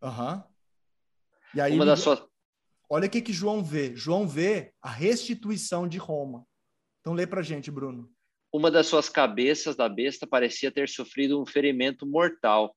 [0.00, 0.34] Aham.
[0.34, 0.49] Uhum.
[1.54, 2.22] E aí, Uma das suas...
[2.88, 3.94] olha o que, que João vê.
[3.96, 6.46] João vê a restituição de Roma.
[7.00, 8.10] Então lê para gente, Bruno.
[8.52, 12.76] Uma das suas cabeças da besta parecia ter sofrido um ferimento mortal,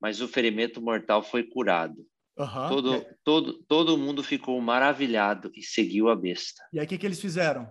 [0.00, 2.06] mas o ferimento mortal foi curado.
[2.38, 2.68] Uhum.
[2.68, 3.14] Todo, é.
[3.24, 6.62] todo, todo mundo ficou maravilhado e seguiu a besta.
[6.72, 7.68] E aí o que, que eles fizeram?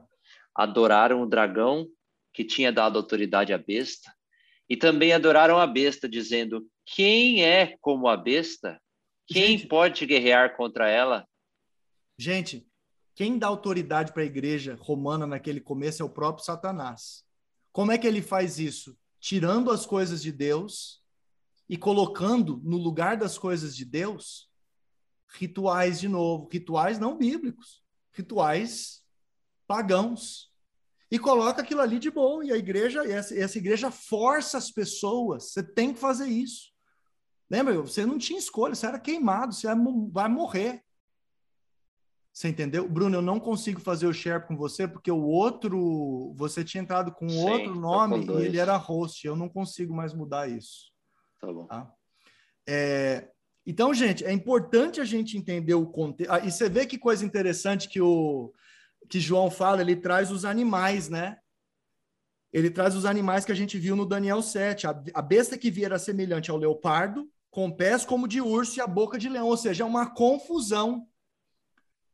[0.53, 1.87] Adoraram o dragão
[2.33, 4.13] que tinha dado autoridade à besta
[4.69, 8.79] e também adoraram a besta, dizendo: Quem é como a besta?
[9.27, 11.27] Quem gente, pode guerrear contra ela?
[12.17, 12.65] Gente,
[13.13, 17.25] quem dá autoridade para a igreja romana naquele começo é o próprio Satanás.
[17.71, 18.97] Como é que ele faz isso?
[19.19, 21.03] Tirando as coisas de Deus
[21.67, 24.49] e colocando no lugar das coisas de Deus
[25.29, 29.03] rituais de novo, rituais não bíblicos, rituais
[29.67, 30.51] pagãos.
[31.09, 32.43] E coloca aquilo ali de bom.
[32.43, 35.51] E a igreja, essa, essa igreja força as pessoas.
[35.51, 36.71] Você tem que fazer isso.
[37.49, 37.81] Lembra?
[37.81, 39.67] Você não tinha escolha, você era queimado, você
[40.11, 40.83] vai morrer.
[42.37, 42.87] Você entendeu?
[42.87, 47.11] Bruno, eu não consigo fazer o share com você porque o outro, você tinha entrado
[47.11, 49.25] com Sim, outro nome e ele era host.
[49.25, 50.91] Eu não consigo mais mudar isso.
[51.39, 51.65] Tá bom.
[51.65, 51.91] Tá?
[52.67, 53.29] É,
[53.65, 56.31] então, gente, é importante a gente entender o contexto.
[56.31, 58.53] Ah, e você vê que coisa interessante que o
[59.09, 61.37] que João fala, ele traz os animais, né?
[62.53, 64.87] Ele traz os animais que a gente viu no Daniel 7.
[64.87, 68.81] A, a besta que via era semelhante ao leopardo, com pés como de urso e
[68.81, 71.07] a boca de leão, ou seja, é uma confusão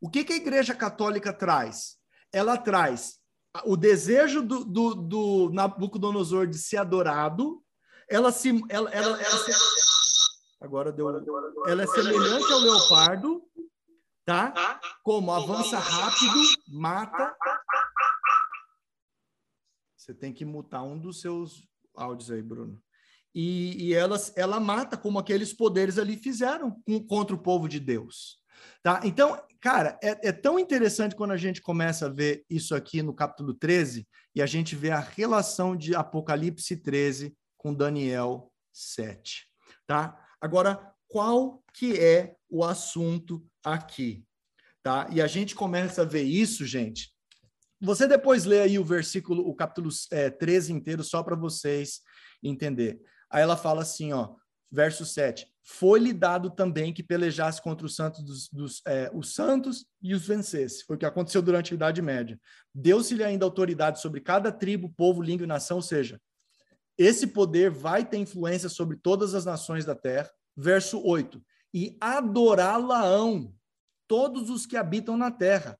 [0.03, 1.97] o que, que a Igreja Católica traz?
[2.29, 3.21] Ela traz
[3.63, 7.63] o desejo do, do, do Nabucodonosor de ser adorado,
[8.09, 8.49] ela se.
[8.67, 9.51] Ela, ela, ela se,
[10.59, 11.07] agora deu.
[11.65, 13.49] Ela é semelhante ao leopardo,
[14.25, 14.81] tá?
[15.03, 17.33] Como avança rápido, mata.
[19.95, 21.65] Você tem que mutar um dos seus
[21.95, 22.83] áudios aí, Bruno.
[23.33, 28.37] E, e ela, ela mata como aqueles poderes ali fizeram contra o povo de Deus.
[28.81, 29.01] Tá?
[29.03, 33.13] Então, cara, é, é, tão interessante quando a gente começa a ver isso aqui no
[33.13, 39.47] capítulo 13 e a gente vê a relação de Apocalipse 13 com Daniel 7.
[39.87, 40.19] Tá?
[40.39, 44.25] Agora, qual que é o assunto aqui?
[44.81, 45.07] Tá?
[45.11, 47.13] E a gente começa a ver isso, gente.
[47.81, 52.01] Você depois lê aí o versículo, o capítulo é, 13 inteiro, só para vocês
[52.41, 52.99] entender.
[53.33, 54.35] Aí ela fala assim, ó,
[54.71, 59.85] verso 7 foi-lhe dado também que pelejasse contra os santos, dos, dos é, os santos
[60.01, 60.83] e os vencesse.
[60.83, 62.37] Foi o que aconteceu durante a Idade Média.
[62.75, 66.19] Deu-se-lhe ainda autoridade sobre cada tribo, povo, língua e nação, ou seja,
[66.97, 70.29] esse poder vai ter influência sobre todas as nações da terra.
[70.55, 71.41] Verso 8:
[71.73, 73.55] E adorá-la-ão
[74.05, 75.79] todos os que habitam na terra,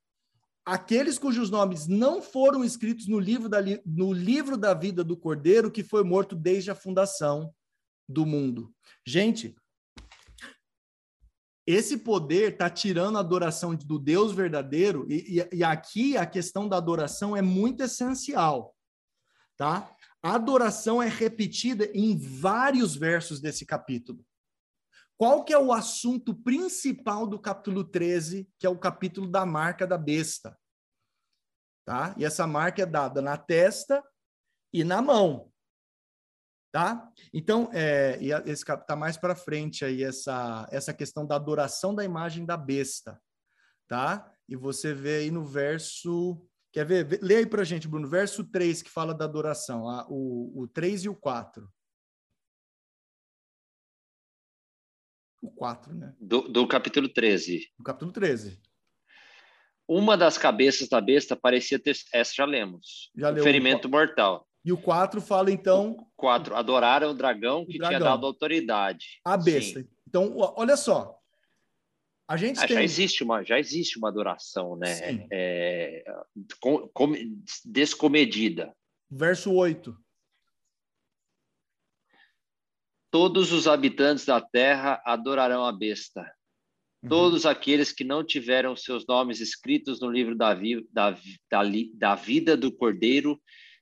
[0.65, 5.71] aqueles cujos nomes não foram escritos no livro, da, no livro da vida do Cordeiro,
[5.71, 7.53] que foi morto desde a fundação
[8.07, 8.73] do mundo.
[9.05, 9.55] Gente,
[11.65, 16.67] esse poder está tirando a adoração do Deus verdadeiro, e, e, e, aqui a questão
[16.67, 18.75] da adoração é muito essencial,
[19.57, 19.95] tá?
[20.21, 24.25] A adoração é repetida em vários versos desse capítulo.
[25.17, 29.85] Qual que é o assunto principal do capítulo 13, que é o capítulo da marca
[29.85, 30.57] da besta?
[31.85, 32.15] Tá?
[32.17, 34.03] E essa marca é dada na testa
[34.73, 35.53] e na mão
[36.73, 37.07] tá?
[37.31, 42.03] Então, é, e esse tá mais para frente aí essa essa questão da adoração da
[42.03, 43.21] imagem da besta,
[43.87, 44.27] tá?
[44.49, 47.19] E você vê aí no verso, quer ver?
[47.21, 51.09] Lê aí pra gente, Bruno, verso 3 que fala da adoração, o, o 3 e
[51.09, 51.71] o 4.
[55.43, 56.13] O 4, né?
[56.21, 57.69] Do, do capítulo 13.
[57.77, 58.61] Do capítulo 13.
[59.85, 61.97] Uma das cabeças da besta parecia ter.
[62.13, 63.11] Essa já lemos.
[63.13, 64.47] Já o ferimento mortal.
[64.63, 65.97] E o 4 fala, então.
[66.15, 66.55] 4.
[66.55, 67.89] Adoraram o dragão que o dragão.
[67.89, 69.19] tinha dado autoridade.
[69.25, 69.81] A besta.
[69.81, 69.87] Sim.
[70.07, 71.19] Então, olha só.
[72.25, 72.77] A gente ah, tem...
[72.77, 75.27] já existe uma já existe uma adoração, né?
[75.29, 76.05] É,
[76.61, 77.13] com, com,
[77.65, 78.73] descomedida.
[79.11, 79.93] Verso 8.
[83.13, 86.21] Todos os habitantes da terra adorarão a besta.
[87.03, 87.09] Uhum.
[87.09, 91.61] Todos aqueles que não tiveram seus nomes escritos no livro da, vi, da, da,
[91.93, 93.39] da vida do Cordeiro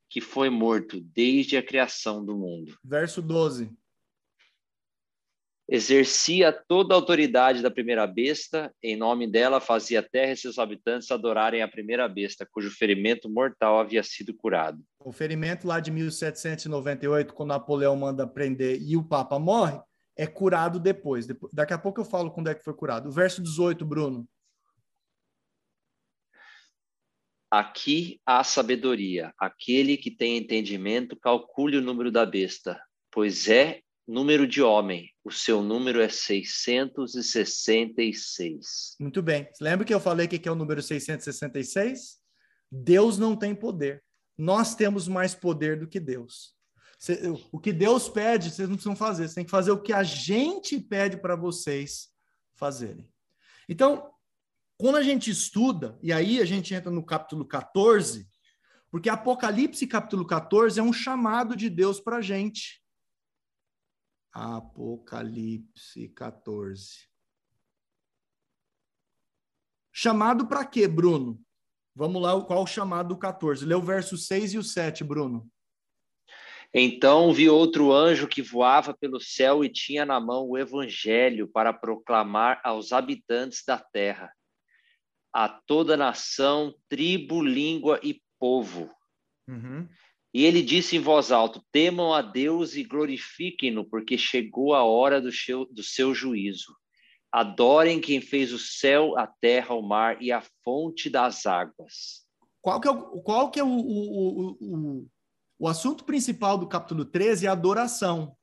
[0.09, 2.77] que foi morto desde a criação do mundo.
[2.83, 3.71] Verso 12.
[5.69, 10.59] Exercia toda a autoridade da primeira besta, em nome dela fazia a terra e seus
[10.59, 14.83] habitantes adorarem a primeira besta, cujo ferimento mortal havia sido curado.
[15.03, 19.79] O ferimento lá de 1798, quando Napoleão manda prender e o Papa morre,
[20.15, 21.25] é curado depois.
[21.51, 23.09] Daqui a pouco eu falo quando é que foi curado.
[23.09, 24.25] O verso 18, Bruno.
[27.49, 29.33] Aqui há sabedoria.
[29.37, 35.09] Aquele que tem entendimento, calcule o número da besta, pois é número de homem.
[35.23, 38.95] O seu número é 666.
[38.99, 39.47] Muito bem.
[39.59, 42.19] Lembra que eu falei que é o número 666?
[42.71, 44.01] Deus não tem poder.
[44.41, 46.55] Nós temos mais poder do que Deus.
[47.51, 49.21] O que Deus pede, vocês não precisam fazer.
[49.21, 52.09] Vocês têm que fazer o que a gente pede para vocês
[52.55, 53.07] fazerem.
[53.69, 54.11] Então,
[54.79, 58.27] quando a gente estuda, e aí a gente entra no capítulo 14,
[58.89, 62.83] porque Apocalipse capítulo 14 é um chamado de Deus para a gente.
[64.31, 67.07] Apocalipse 14.
[69.91, 71.39] Chamado para quê, Bruno?
[71.95, 73.65] Vamos lá, qual o chamado do 14?
[73.65, 75.47] Lê o verso 6 e o 7, Bruno.
[76.73, 81.73] Então vi outro anjo que voava pelo céu e tinha na mão o evangelho para
[81.73, 84.31] proclamar aos habitantes da terra
[85.33, 88.93] a toda nação, tribo, língua e povo.
[89.47, 89.87] Uhum.
[90.33, 95.21] E ele disse em voz alta: Temam a Deus e glorifiquem-no, porque chegou a hora
[95.21, 96.75] do seu, do seu juízo.
[97.31, 102.25] Adorem quem fez o céu, a terra, o mar e a fonte das águas.
[102.61, 105.07] Qual que é o, qual que é o, o, o,
[105.59, 107.45] o assunto principal do capítulo 13?
[107.45, 108.35] É a adoração.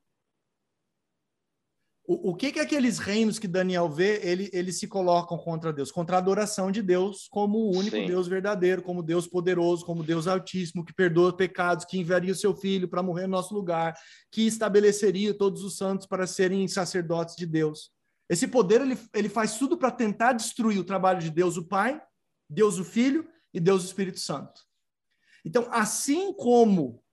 [2.03, 5.91] O, o que que aqueles reinos que Daniel vê, ele, eles se colocam contra Deus?
[5.91, 8.07] Contra a adoração de Deus como o único Sim.
[8.07, 12.55] Deus verdadeiro, como Deus poderoso, como Deus altíssimo, que perdoa pecados, que enviaria o seu
[12.55, 13.93] filho para morrer no nosso lugar,
[14.31, 17.91] que estabeleceria todos os santos para serem sacerdotes de Deus.
[18.29, 22.01] Esse poder, ele, ele faz tudo para tentar destruir o trabalho de Deus o Pai,
[22.47, 24.61] Deus o Filho e Deus o Espírito Santo.
[25.43, 27.03] Então, assim como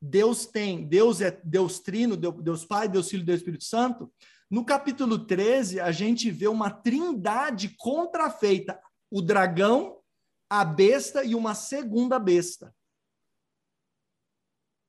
[0.00, 4.12] Deus tem, Deus é Deus Trino, Deus Pai, Deus Filho Deus Espírito Santo,
[4.50, 8.80] no capítulo 13, a gente vê uma trindade contrafeita:
[9.10, 10.00] o dragão,
[10.50, 12.74] a besta e uma segunda besta.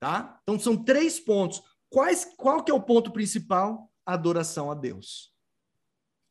[0.01, 0.37] Tá?
[0.43, 1.63] Então são três pontos.
[1.89, 3.89] Quais, qual que é o ponto principal?
[4.05, 5.32] Adoração a Deus.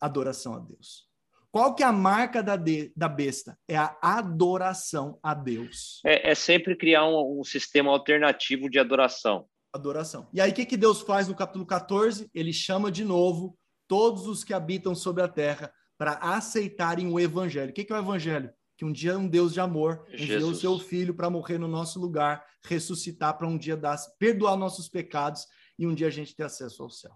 [0.04, 1.10] Adoração a Deus.
[1.50, 3.58] Qual que é a marca da, de, da besta?
[3.68, 6.00] É a adoração a Deus.
[6.04, 10.28] É, é sempre criar um, um, sistema alternativo de adoração adoração.
[10.32, 12.30] E aí, o que, que Deus faz no capítulo 14?
[12.34, 13.58] Ele chama de novo
[13.88, 17.70] todos os que habitam sobre a terra para aceitarem o evangelho.
[17.70, 18.50] O que, que é o evangelho?
[18.76, 22.00] Que um dia um Deus de amor enviou o seu filho para morrer no nosso
[22.00, 25.46] lugar, ressuscitar para um dia dar, perdoar nossos pecados
[25.78, 27.12] e um dia a gente ter acesso ao céu.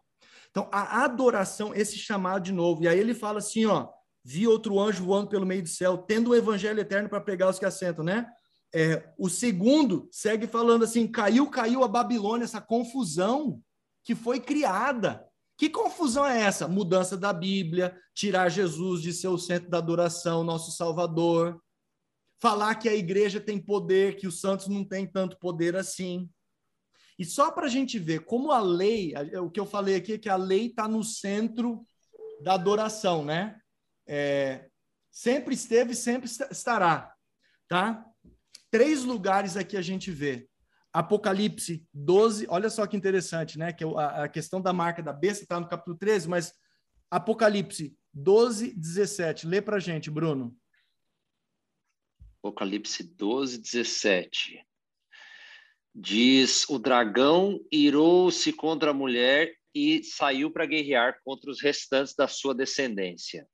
[0.56, 2.82] Então, a adoração, esse chamado de novo.
[2.82, 3.90] E aí ele fala assim, ó,
[4.24, 7.58] vi outro anjo voando pelo meio do céu, tendo o evangelho eterno para pegar os
[7.58, 8.26] que assentam, né?
[8.74, 13.60] É, o segundo segue falando assim: caiu, caiu a Babilônia, essa confusão
[14.02, 15.22] que foi criada.
[15.58, 16.66] Que confusão é essa?
[16.66, 21.60] Mudança da Bíblia, tirar Jesus de ser o centro da adoração, nosso Salvador.
[22.40, 26.30] Falar que a igreja tem poder, que os santos não têm tanto poder assim.
[27.18, 30.18] E só para a gente ver como a lei, o que eu falei aqui é
[30.18, 31.84] que a lei está no centro
[32.42, 33.58] da adoração, né?
[34.06, 34.68] É,
[35.10, 37.12] sempre esteve, sempre estará,
[37.68, 38.04] tá?
[38.70, 40.46] três lugares aqui a gente vê.
[40.92, 43.72] Apocalipse 12, olha só que interessante, né?
[43.72, 46.52] Que a, a questão da marca da besta está no capítulo 13, mas
[47.10, 49.46] Apocalipse 12, 17.
[49.46, 50.54] Lê para gente, Bruno.
[52.38, 54.65] Apocalipse 12, 17.
[55.98, 62.28] Diz: O dragão irou-se contra a mulher e saiu para guerrear contra os restantes da
[62.28, 63.48] sua descendência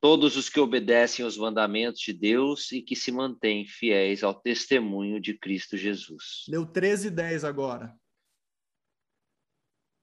[0.00, 5.20] todos os que obedecem aos mandamentos de Deus e que se mantêm fiéis ao testemunho
[5.20, 6.46] de Cristo Jesus.
[6.48, 7.94] Leu 13 10 agora.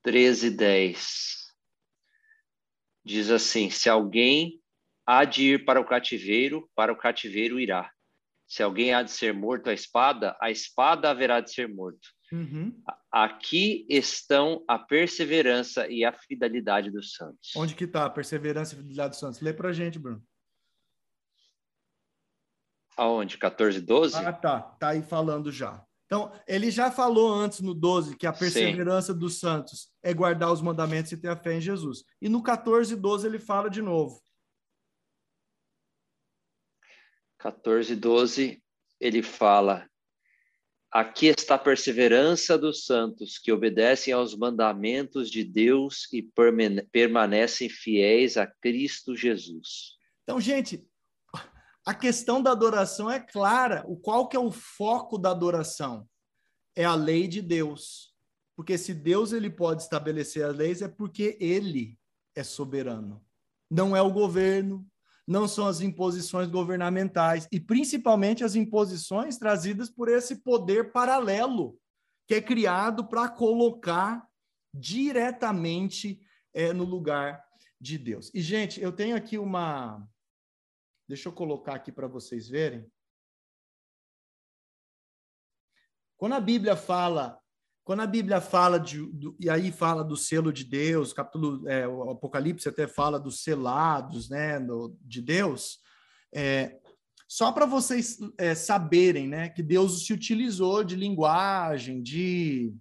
[0.04, 1.54] 13 10.
[3.04, 4.62] Diz assim: Se alguém
[5.06, 7.92] há de ir para o cativeiro, para o cativeiro irá.
[8.48, 12.08] Se alguém há de ser morto à espada, a espada haverá de ser morto.
[12.32, 12.82] Uhum.
[13.12, 17.56] Aqui estão a perseverança e a fidelidade dos santos.
[17.56, 19.42] Onde que está a perseverança e a fidelidade dos santos?
[19.42, 20.24] Lê para a gente, Bruno.
[22.96, 23.38] Aonde?
[23.38, 24.16] 14, 12?
[24.16, 24.60] Ah, tá.
[24.62, 25.84] Tá aí falando já.
[26.06, 29.20] Então, ele já falou antes no 12 que a perseverança Sim.
[29.20, 32.04] dos santos é guardar os mandamentos e ter a fé em Jesus.
[32.22, 34.22] E no 14 12 ele fala de novo.
[37.40, 38.64] 14, 12,
[39.00, 39.88] ele fala:
[40.92, 46.28] Aqui está a perseverança dos santos que obedecem aos mandamentos de Deus e
[46.92, 49.98] permanecem fiéis a Cristo Jesus.
[50.24, 50.88] Então, gente,
[51.86, 53.84] a questão da adoração é clara.
[53.88, 56.08] O qual que é o foco da adoração?
[56.76, 58.14] É a lei de Deus.
[58.56, 61.98] Porque se Deus ele pode estabelecer as leis é porque ele
[62.36, 63.24] é soberano.
[63.70, 64.86] Não é o governo,
[65.28, 71.78] não são as imposições governamentais, e principalmente as imposições trazidas por esse poder paralelo,
[72.26, 74.26] que é criado para colocar
[74.74, 76.22] diretamente
[76.54, 77.46] é, no lugar
[77.80, 78.32] de Deus.
[78.34, 80.08] E, gente, eu tenho aqui uma.
[81.08, 82.90] Deixa eu colocar aqui para vocês verem.
[86.18, 87.40] Quando a Bíblia fala
[87.88, 91.88] quando a Bíblia fala de, do, e aí fala do selo de Deus, capítulo, é,
[91.88, 94.60] o Apocalipse até fala dos selados, né,
[95.00, 95.80] de Deus,
[96.36, 96.82] é,
[97.30, 102.74] só para vocês é, saberem, né, que Deus se utilizou de linguagem, de,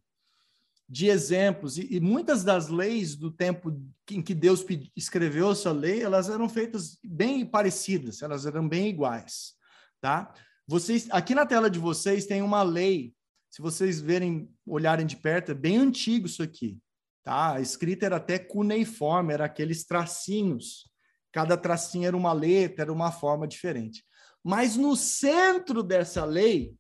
[0.89, 3.81] de exemplos, e, e muitas das leis do tempo
[4.11, 4.67] em que Deus
[4.97, 9.55] escreveu essa lei, elas eram feitas bem parecidas, elas eram bem iguais,
[10.01, 10.35] tá?
[10.67, 13.15] Vocês, aqui na tela de vocês tem uma lei
[13.57, 16.79] se vocês verem, olharem de perto, é bem antigo isso aqui.
[17.25, 17.55] Tá?
[17.55, 20.91] A escrita era até cuneiforme, era aqueles tracinhos.
[21.33, 24.05] Cada tracinho era uma letra, era uma forma diferente.
[24.45, 26.77] Mas no centro dessa lei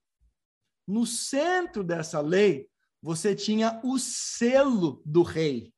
[0.86, 2.68] no centro dessa lei,
[3.02, 5.74] você tinha o selo do rei,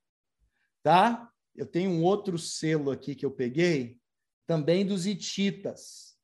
[0.83, 1.31] tá?
[1.55, 3.97] Eu tenho um outro selo aqui que eu peguei,
[4.45, 6.17] também dos hititas,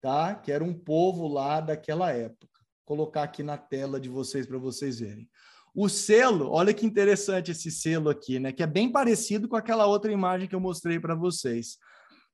[0.00, 0.34] tá?
[0.34, 2.57] Que era um povo lá daquela época.
[2.88, 5.28] Colocar aqui na tela de vocês para vocês verem.
[5.74, 8.50] O selo, olha que interessante esse selo aqui, né?
[8.50, 11.76] Que é bem parecido com aquela outra imagem que eu mostrei para vocês.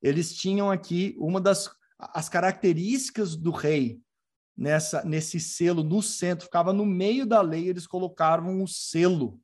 [0.01, 1.68] Eles tinham aqui uma das
[1.98, 4.01] as características do rei
[4.56, 9.40] nessa nesse selo no centro, ficava no meio da lei, eles colocavam o selo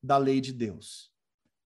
[0.00, 1.10] da lei de Deus,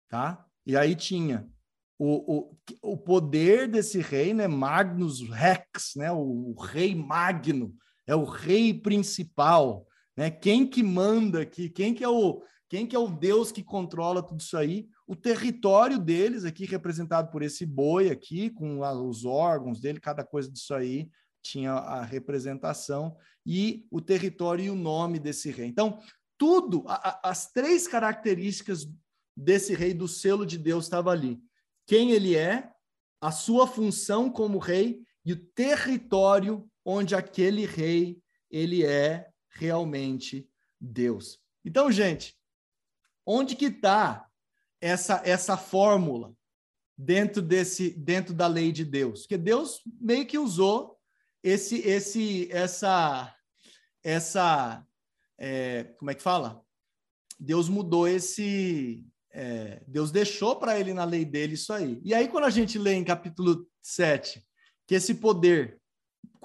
[0.08, 0.46] tá?
[0.68, 1.50] E aí tinha
[1.98, 2.58] o, o,
[2.94, 4.48] o poder desse rei, né?
[4.48, 6.12] Magnus Rex, né?
[6.12, 7.76] O, o rei Magno,
[8.08, 10.30] é o rei principal, né?
[10.30, 11.70] Quem que manda aqui?
[11.70, 14.90] Quem que é o quem que é o Deus que controla tudo isso aí?
[15.06, 20.52] O território deles aqui representado por esse boi aqui com os órgãos dele, cada coisa
[20.52, 21.10] disso aí
[21.44, 23.16] tinha a representação
[23.46, 25.68] e o território e o nome desse rei.
[25.68, 26.00] Então,
[26.40, 28.90] tudo, a, a, as três características
[29.38, 31.40] desse rei do selo de Deus estava ali.
[31.86, 32.72] Quem ele é,
[33.22, 40.48] a sua função como rei e o território onde aquele rei ele é realmente
[40.80, 41.42] Deus.
[41.66, 42.38] Então, gente,
[43.26, 44.30] onde que está
[44.80, 46.34] essa essa fórmula
[46.96, 49.22] dentro desse dentro da lei de Deus?
[49.22, 50.98] Porque Deus meio que usou
[51.44, 53.36] esse esse essa
[54.04, 54.86] essa
[55.38, 56.64] é, como é que fala?
[57.40, 62.00] Deus mudou esse é, Deus deixou para ele na lei dele isso aí.
[62.06, 64.42] E aí, quando a gente lê em capítulo 7
[64.88, 65.82] que esse poder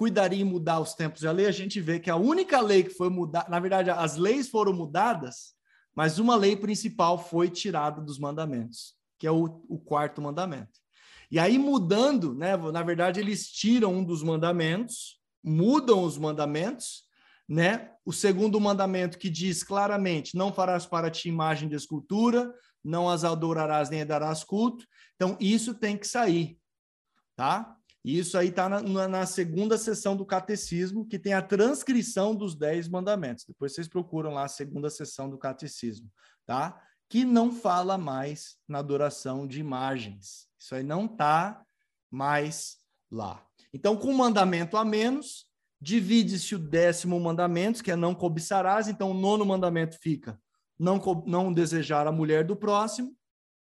[0.01, 2.89] cuidaria em mudar os tempos da lei, a gente vê que a única lei que
[2.89, 5.53] foi mudada, na verdade, as leis foram mudadas,
[5.95, 10.71] mas uma lei principal foi tirada dos mandamentos, que é o, o quarto mandamento.
[11.29, 17.03] E aí, mudando, né, na verdade, eles tiram um dos mandamentos, mudam os mandamentos,
[17.47, 17.91] né?
[18.03, 22.51] O segundo mandamento que diz claramente: não farás para ti imagem de escultura,
[22.83, 24.83] não as adorarás nem darás culto.
[25.15, 26.57] Então, isso tem que sair,
[27.35, 27.77] tá?
[28.03, 32.55] E isso aí está na, na, segunda sessão do catecismo, que tem a transcrição dos
[32.55, 33.45] dez mandamentos.
[33.45, 36.11] Depois vocês procuram lá a segunda sessão do catecismo,
[36.45, 36.81] tá?
[37.07, 40.47] Que não fala mais na adoração de imagens.
[40.57, 41.63] Isso aí não está
[42.09, 42.77] mais
[43.11, 43.45] lá.
[43.73, 45.45] Então, com o mandamento a menos,
[45.79, 48.87] divide-se o décimo mandamento, que é não cobiçarás.
[48.87, 50.39] Então, o nono mandamento fica
[50.77, 53.15] não, não desejar a mulher do próximo.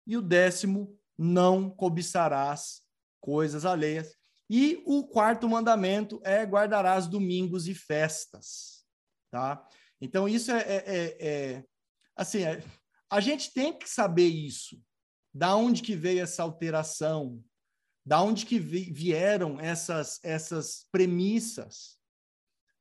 [0.07, 2.81] E o décimo, não cobiçarás
[3.21, 4.15] coisas alheias.
[4.49, 8.85] E o quarto mandamento é guardarás domingos e festas,
[9.31, 9.65] tá?
[10.01, 11.65] Então isso é, é, é, é
[12.15, 12.61] assim, é,
[13.09, 14.81] a gente tem que saber isso.
[15.33, 17.43] Da onde que veio essa alteração?
[18.05, 21.97] Da onde que vieram essas essas premissas,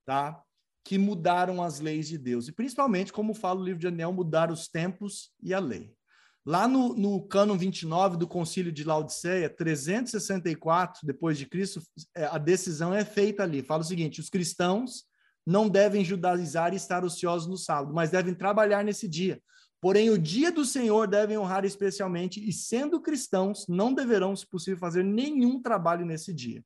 [0.05, 0.43] tá?
[0.85, 4.51] Que mudaram as leis de Deus e principalmente, como fala o livro de Daniel, mudar
[4.51, 5.97] os tempos e a lei.
[6.45, 11.81] Lá no, no cânon 29 do Concílio de Laodiceia, 364 depois de Cristo,
[12.17, 13.63] é, a decisão é feita ali.
[13.63, 15.05] Fala o seguinte: os cristãos
[15.47, 19.41] não devem judaizar e estar ociosos no sábado, mas devem trabalhar nesse dia.
[19.81, 24.79] Porém, o dia do Senhor devem honrar especialmente, e sendo cristãos, não deverão, se possível,
[24.79, 26.65] fazer nenhum trabalho nesse dia.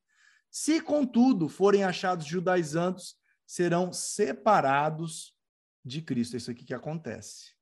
[0.51, 5.33] Se, contudo, forem achados judaizantes, serão separados
[5.83, 6.35] de Cristo.
[6.35, 7.53] É isso aqui que acontece.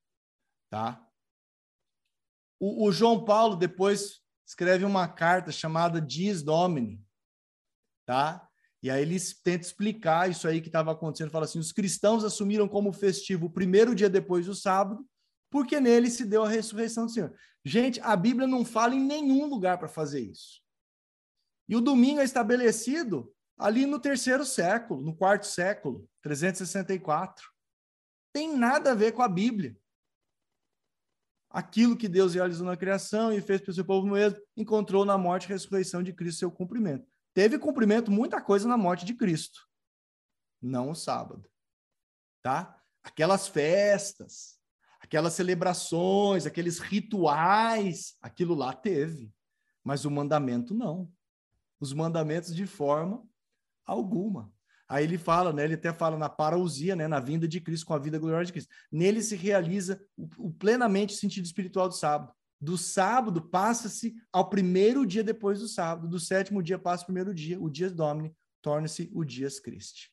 [0.70, 1.02] Tá?
[2.60, 7.04] O, o, João Paulo depois escreve uma carta chamada Dies Domini,
[8.06, 8.48] tá?
[8.82, 11.32] E aí ele tenta explicar isso aí que estava acontecendo.
[11.32, 15.06] Fala assim: os cristãos assumiram como festivo o primeiro dia depois do sábado,
[15.50, 17.36] porque nele se deu a ressurreição do Senhor.
[17.64, 20.62] Gente, a Bíblia não fala em nenhum lugar para fazer isso.
[21.68, 27.44] E o domingo é estabelecido ali no terceiro século, no quarto século, 364.
[28.32, 29.76] Tem nada a ver com a Bíblia
[31.56, 35.18] aquilo que Deus realizou na criação e fez para o seu povo mesmo, encontrou na
[35.18, 37.08] morte e ressurreição de Cristo seu cumprimento.
[37.34, 39.66] Teve cumprimento muita coisa na morte de Cristo,
[40.62, 41.50] não o sábado.
[42.42, 42.78] Tá?
[43.02, 44.60] Aquelas festas,
[45.00, 49.34] aquelas celebrações, aqueles rituais, aquilo lá teve,
[49.82, 51.10] mas o mandamento não.
[51.80, 53.26] Os mandamentos de forma
[53.86, 54.54] alguma.
[54.88, 57.94] Aí ele fala, né, ele até fala na parousia, né, na vinda de Cristo, com
[57.94, 58.74] a vida gloriosa de Cristo.
[58.92, 62.32] Nele se realiza o, o plenamente sentido espiritual do sábado.
[62.62, 67.34] Do sábado passa-se ao primeiro dia depois do sábado, do sétimo dia passa o primeiro
[67.34, 70.12] dia, o dia Domini torna-se o dias Christi.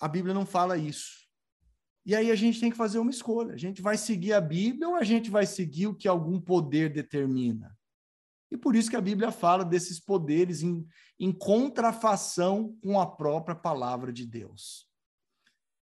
[0.00, 1.26] A Bíblia não fala isso.
[2.06, 3.52] E aí a gente tem que fazer uma escolha.
[3.52, 6.90] A gente vai seguir a Bíblia ou a gente vai seguir o que algum poder
[6.90, 7.77] determina?
[8.50, 10.86] E por isso que a Bíblia fala desses poderes em,
[11.18, 14.88] em contrafação com a própria palavra de Deus.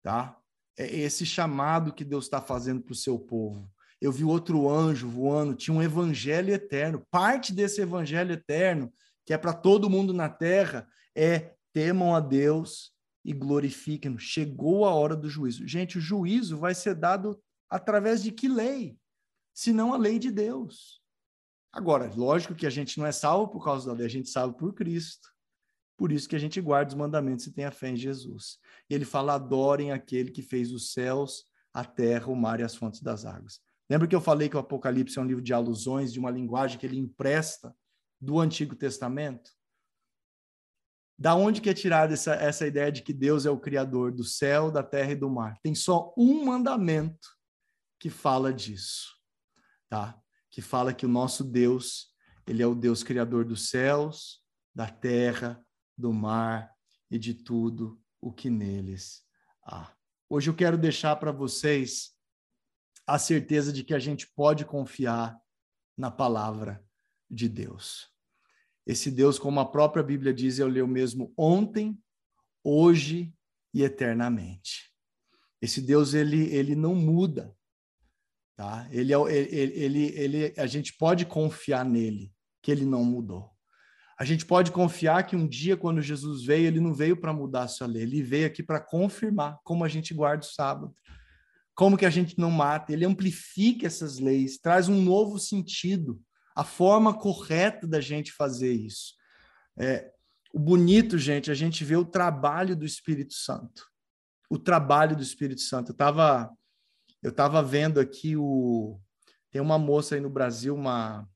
[0.02, 0.38] Tá?
[0.76, 3.70] É esse chamado que Deus está fazendo para o seu povo.
[4.00, 7.06] Eu vi outro anjo voando, tinha um evangelho eterno.
[7.10, 8.92] Parte desse evangelho eterno,
[9.24, 12.92] que é para todo mundo na terra, é temam a Deus
[13.24, 14.18] e glorifiquem-no.
[14.18, 15.66] Chegou a hora do juízo.
[15.66, 17.40] Gente, o juízo vai ser dado
[17.70, 18.98] através de que lei?
[19.54, 21.01] Se não a lei de Deus.
[21.72, 24.32] Agora, lógico que a gente não é salvo por causa da lei, a gente é
[24.32, 25.32] salvo por Cristo.
[25.96, 28.58] Por isso que a gente guarda os mandamentos e tem a fé em Jesus.
[28.90, 33.00] Ele fala: adorem aquele que fez os céus, a terra, o mar e as fontes
[33.00, 33.60] das águas.
[33.88, 36.78] Lembra que eu falei que o Apocalipse é um livro de alusões, de uma linguagem
[36.78, 37.74] que ele empresta
[38.20, 39.50] do Antigo Testamento?
[41.18, 44.24] Da onde que é tirada essa, essa ideia de que Deus é o Criador do
[44.24, 45.58] céu, da terra e do mar?
[45.62, 47.28] Tem só um mandamento
[48.00, 49.14] que fala disso,
[49.88, 50.21] tá?
[50.52, 52.14] Que fala que o nosso Deus,
[52.46, 55.60] ele é o Deus Criador dos céus, da terra,
[55.96, 56.70] do mar
[57.10, 59.24] e de tudo o que neles
[59.64, 59.92] há.
[60.28, 62.12] Hoje eu quero deixar para vocês
[63.06, 65.36] a certeza de que a gente pode confiar
[65.96, 66.84] na palavra
[67.30, 68.10] de Deus.
[68.86, 71.98] Esse Deus, como a própria Bíblia diz, é o mesmo ontem,
[72.62, 73.34] hoje
[73.72, 74.92] e eternamente.
[75.62, 77.56] Esse Deus ele, ele não muda,
[78.56, 78.86] tá?
[78.90, 83.50] Ele, é, ele, ele, ele, a gente pode confiar nele, que ele não mudou.
[84.18, 87.62] A gente pode confiar que um dia, quando Jesus veio, ele não veio para mudar
[87.62, 90.94] a sua lei, ele veio aqui para confirmar como a gente guarda o sábado,
[91.74, 92.92] como que a gente não mata.
[92.92, 96.20] Ele amplifica essas leis, traz um novo sentido
[96.54, 99.14] a forma correta da gente fazer isso.
[99.78, 100.10] É,
[100.52, 103.86] o bonito, gente, a gente vê o trabalho do Espírito Santo.
[104.50, 105.90] O trabalho do Espírito Santo.
[105.90, 106.50] Eu estava
[107.22, 108.98] eu tava vendo aqui o.
[109.50, 111.28] Tem uma moça aí no Brasil, uma.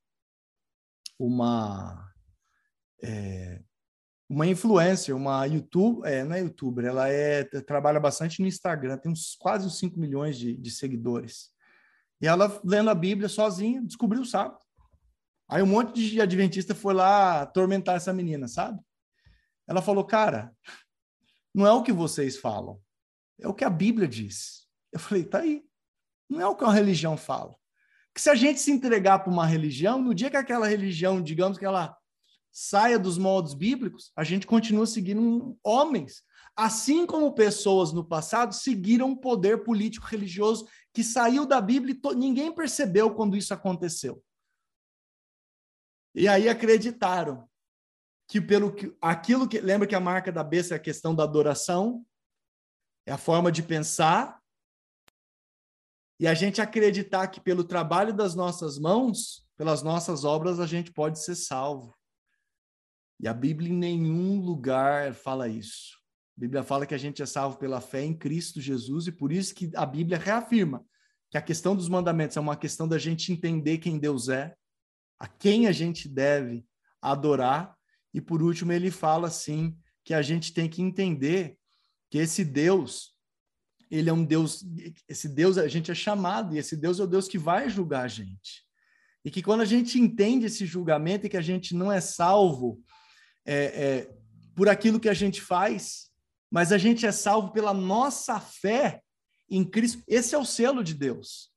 [1.19, 2.13] Uma.
[3.03, 3.63] É,
[4.29, 9.13] uma influencer, uma YouTube, é, não é youtuber, ela é, trabalha bastante no Instagram, tem
[9.13, 11.51] uns quase uns 5 milhões de, de seguidores.
[12.21, 14.59] E ela, lendo a Bíblia sozinha, descobriu o sábado.
[15.49, 18.81] Aí um monte de adventista foi lá atormentar essa menina, sabe?
[19.69, 20.53] Ela falou, cara,
[21.55, 22.81] não é o que vocês falam,
[23.41, 24.67] é o que a Bíblia diz.
[24.93, 25.66] Eu falei, tá aí.
[26.29, 27.55] Não é o que a religião fala.
[28.15, 31.59] Que se a gente se entregar para uma religião, no dia que aquela religião, digamos
[31.59, 31.97] que ela
[32.51, 36.23] saia dos moldes bíblicos, a gente continua seguindo homens.
[36.57, 42.15] Assim como pessoas no passado seguiram um poder político religioso que saiu da Bíblia e
[42.15, 44.25] ninguém percebeu quando isso aconteceu.
[46.15, 47.47] E aí acreditaram
[48.27, 51.25] que pelo que aquilo que lembra que a marca da besta é a questão da
[51.25, 52.05] adoração,
[53.05, 54.36] é a forma de pensar,
[56.19, 60.93] e a gente acreditar que pelo trabalho das nossas mãos, pelas nossas obras, a gente
[60.93, 61.95] pode ser salvo.
[63.21, 65.97] E a Bíblia em nenhum lugar fala isso.
[66.37, 69.33] A Bíblia fala que a gente é salvo pela fé em Cristo Jesus, e por
[69.33, 70.85] isso que a Bíblia reafirma
[71.31, 74.55] que a questão dos mandamentos é uma questão da gente entender quem Deus é,
[75.19, 76.65] a quem a gente deve
[77.01, 77.75] adorar.
[78.15, 81.59] E por último, ele fala assim que a gente tem que entender
[82.11, 83.16] que esse Deus,
[83.91, 84.65] ele é um Deus,
[85.09, 88.05] esse Deus a gente é chamado e esse Deus é o Deus que vai julgar
[88.05, 88.65] a gente.
[89.25, 92.81] E que quando a gente entende esse julgamento e que a gente não é salvo
[93.45, 94.17] é, é,
[94.55, 96.11] por aquilo que a gente faz,
[96.51, 99.03] mas a gente é salvo pela nossa fé
[99.51, 100.03] em Cristo.
[100.07, 101.51] Esse é o selo de Deus.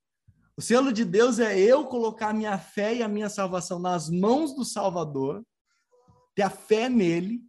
[0.57, 4.09] O selo de Deus é eu colocar a minha fé e a minha salvação nas
[4.09, 5.43] mãos do Salvador,
[6.35, 7.41] ter a fé nele,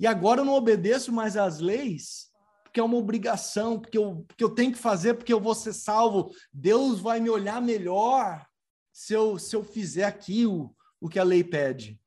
[0.00, 2.30] e agora eu não obedeço mais às leis,
[2.74, 5.72] porque é uma obrigação, porque eu, porque eu tenho que fazer, porque eu vou ser
[5.72, 6.34] salvo.
[6.52, 8.44] Deus vai me olhar melhor
[8.92, 12.00] se eu, se eu fizer aqui o, o que a lei pede.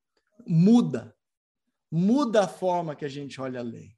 [0.45, 1.15] Muda.
[1.89, 3.95] Muda a forma que a gente olha a lei.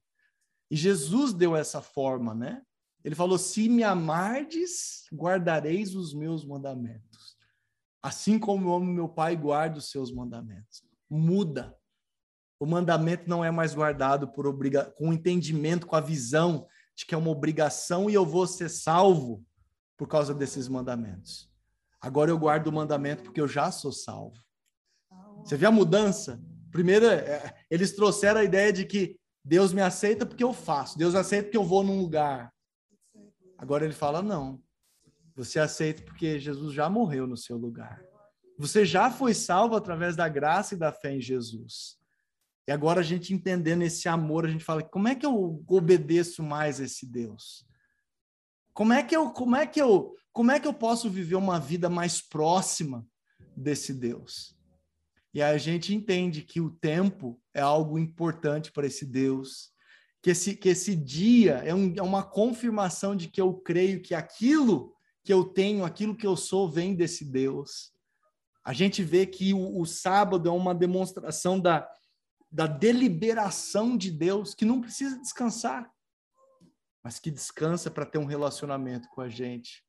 [0.69, 2.61] E Jesus deu essa forma, né?
[3.03, 7.35] Ele falou: Se me amardes, guardareis os meus mandamentos.
[7.99, 10.83] Assim como eu amo meu Pai, guardo os seus mandamentos.
[11.09, 11.75] Muda.
[12.59, 17.05] O mandamento não é mais guardado por obriga com o entendimento, com a visão de
[17.05, 19.45] que é uma obrigação e eu vou ser salvo
[19.97, 21.49] por causa desses mandamentos.
[22.01, 24.37] Agora eu guardo o mandamento porque eu já sou salvo.
[25.43, 26.41] Você vê a mudança?
[26.71, 31.15] Primeiro, é, eles trouxeram a ideia de que Deus me aceita porque eu faço, Deus
[31.15, 32.53] aceita porque eu vou num lugar.
[33.57, 34.61] Agora ele fala: não.
[35.35, 38.01] Você aceita porque Jesus já morreu no seu lugar.
[38.57, 41.98] Você já foi salvo através da graça e da fé em Jesus.
[42.69, 46.43] E agora a gente entendendo esse amor, a gente fala: como é que eu obedeço
[46.43, 47.65] mais a esse Deus?
[48.75, 51.59] Como é que eu, como é que eu, como é que eu posso viver uma
[51.59, 53.03] vida mais próxima
[53.57, 54.55] desse Deus?
[55.33, 59.71] E a gente entende que o tempo é algo importante para esse Deus,
[60.21, 64.13] que esse, que esse dia é, um, é uma confirmação de que eu creio que
[64.13, 64.93] aquilo
[65.23, 67.91] que eu tenho, aquilo que eu sou, vem desse Deus.
[68.63, 71.89] A gente vê que o, o sábado é uma demonstração da,
[72.51, 75.91] da deliberação de Deus, que não precisa descansar,
[77.03, 79.85] mas que descansa para ter um relacionamento com a gente.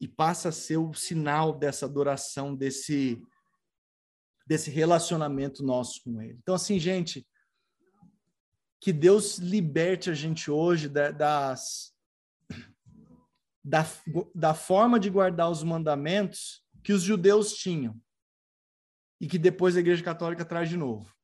[0.00, 3.22] E passa a ser o sinal dessa adoração, desse,
[4.46, 6.38] desse relacionamento nosso com Ele.
[6.42, 7.26] Então, assim, gente,
[8.80, 11.94] que Deus liberte a gente hoje das,
[13.64, 13.86] da,
[14.34, 17.98] da forma de guardar os mandamentos que os judeus tinham
[19.20, 21.14] e que depois a Igreja Católica traz de novo.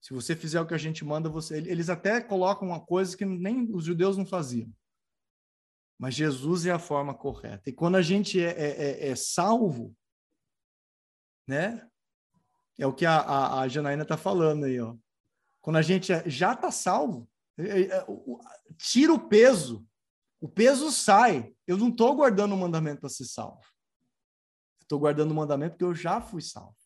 [0.00, 1.58] Se você fizer o que a gente manda, você.
[1.58, 4.72] Eles até colocam uma coisa que nem os judeus não faziam.
[5.98, 7.68] Mas Jesus é a forma correta.
[7.68, 9.94] E quando a gente é, é, é, é salvo,
[11.46, 11.86] né?
[12.78, 14.96] É o que a, a, a Janaína está falando aí, ó.
[15.60, 17.28] Quando a gente é, já está salvo,
[17.58, 18.06] é,
[18.78, 19.86] tira o peso.
[20.40, 21.54] O peso sai.
[21.66, 23.60] Eu não estou guardando o mandamento para ser salvo.
[24.80, 26.79] Estou guardando o mandamento porque eu já fui salvo.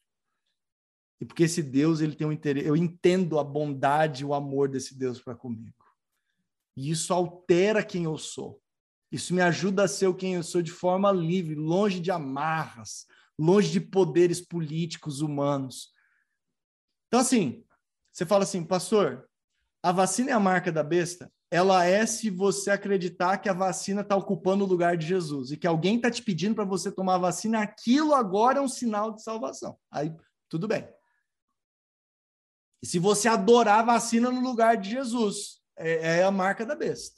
[1.21, 4.97] E porque esse Deus, ele tem um interesse, eu entendo a bondade, o amor desse
[4.97, 5.85] Deus para comigo.
[6.77, 8.61] E isso altera quem eu sou.
[9.13, 13.07] Isso me ajuda a ser quem eu sou de forma livre, longe de amarras,
[13.39, 15.93] longe de poderes políticos humanos.
[17.07, 17.65] Então, assim,
[18.13, 19.29] você fala assim, pastor,
[19.83, 21.31] a vacina é a marca da besta?
[21.49, 25.57] Ela é se você acreditar que a vacina está ocupando o lugar de Jesus e
[25.57, 29.13] que alguém está te pedindo para você tomar a vacina, aquilo agora é um sinal
[29.13, 29.79] de salvação.
[29.93, 30.13] Aí,
[30.49, 30.89] tudo bem.
[32.85, 36.75] E se você adorar a vacina no lugar de Jesus, é, é a marca da
[36.77, 37.17] besta.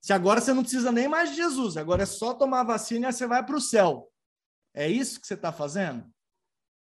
[0.00, 3.10] Se agora você não precisa nem mais de Jesus, agora é só tomar a vacina
[3.10, 4.10] e você vai para o céu.
[4.72, 6.10] É isso que você está fazendo?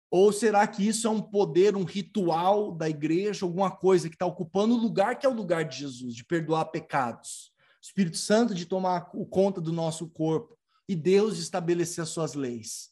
[0.10, 4.26] Ou será que isso é um poder, um ritual da igreja, alguma coisa que está
[4.26, 7.54] ocupando o lugar que é o lugar de Jesus, de perdoar pecados?
[7.80, 10.58] Espírito Santo de tomar conta do nosso corpo
[10.90, 12.90] e Deus de estabelecer as suas leis.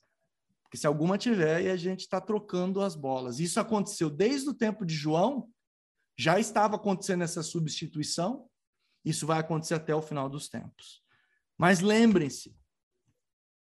[0.75, 3.39] Porque se alguma tiver, e a gente está trocando as bolas.
[3.39, 5.49] Isso aconteceu desde o tempo de João,
[6.17, 8.49] já estava acontecendo essa substituição,
[9.05, 11.01] isso vai acontecer até o final dos tempos.
[11.57, 12.53] Mas lembrem-se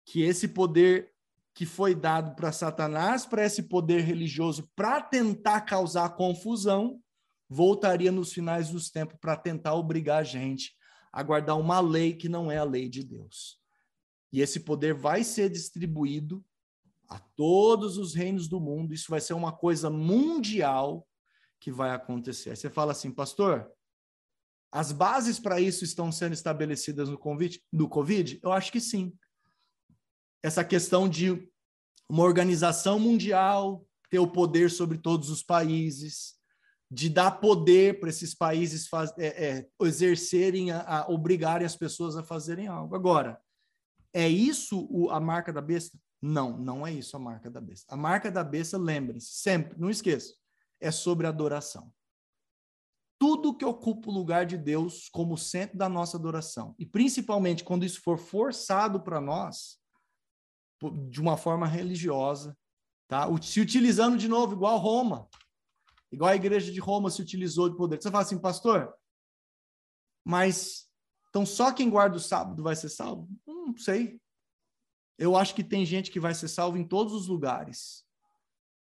[0.03, 1.13] que esse poder
[1.53, 6.99] que foi dado para Satanás, para esse poder religioso, para tentar causar confusão,
[7.47, 10.75] voltaria nos finais dos tempos para tentar obrigar a gente
[11.11, 13.59] a guardar uma lei que não é a lei de Deus.
[14.31, 16.43] E esse poder vai ser distribuído
[17.09, 18.93] a todos os reinos do mundo.
[18.93, 21.07] Isso vai ser uma coisa mundial
[21.59, 22.49] que vai acontecer.
[22.51, 23.71] Aí você fala assim, pastor,
[24.71, 28.39] as bases para isso estão sendo estabelecidas no COVID, no COVID?
[28.41, 29.13] Eu acho que sim.
[30.41, 31.49] Essa questão de
[32.09, 36.35] uma organização mundial ter o poder sobre todos os países,
[36.91, 42.15] de dar poder para esses países faz, é, é, exercerem, a, a, obrigarem as pessoas
[42.15, 42.95] a fazerem algo.
[42.95, 43.41] Agora,
[44.13, 45.97] é isso o, a marca da besta?
[46.25, 47.93] Não, não é isso a marca da besta.
[47.93, 50.33] A marca da besta, lembrem-se, sempre, não esqueça,
[50.79, 51.93] é sobre adoração.
[53.19, 57.83] Tudo que ocupa o lugar de Deus como centro da nossa adoração, e principalmente quando
[57.83, 59.77] isso for forçado para nós,
[61.09, 62.57] de uma forma religiosa,
[63.09, 63.27] tá?
[63.41, 65.27] Se utilizando de novo, igual Roma,
[66.09, 68.01] igual a igreja de Roma se utilizou de poder.
[68.01, 68.93] Você fala assim, pastor,
[70.23, 70.89] mas
[71.27, 73.27] então só quem guarda o sábado vai ser salvo?
[73.45, 74.22] Não sei.
[75.17, 78.03] Eu acho que tem gente que vai ser salvo em todos os lugares.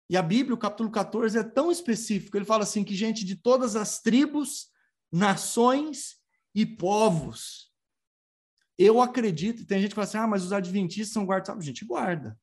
[0.09, 2.35] E a Bíblia, o capítulo 14, é tão específico.
[2.35, 4.69] Ele fala assim: que gente de todas as tribos,
[5.11, 6.17] nações
[6.53, 7.71] e povos.
[8.77, 11.49] Eu acredito, tem gente que fala assim: ah, mas os adventistas são guardas.
[11.49, 12.37] A gente guarda.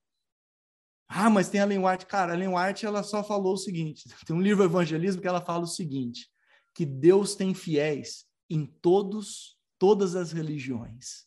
[1.08, 2.06] Ah, mas tem a Ellen White.
[2.06, 5.40] Cara, a Ellen White ela só falou o seguinte: tem um livro Evangelismo que ela
[5.40, 6.30] fala o seguinte:
[6.74, 11.26] que Deus tem fiéis em todos, todas as religiões.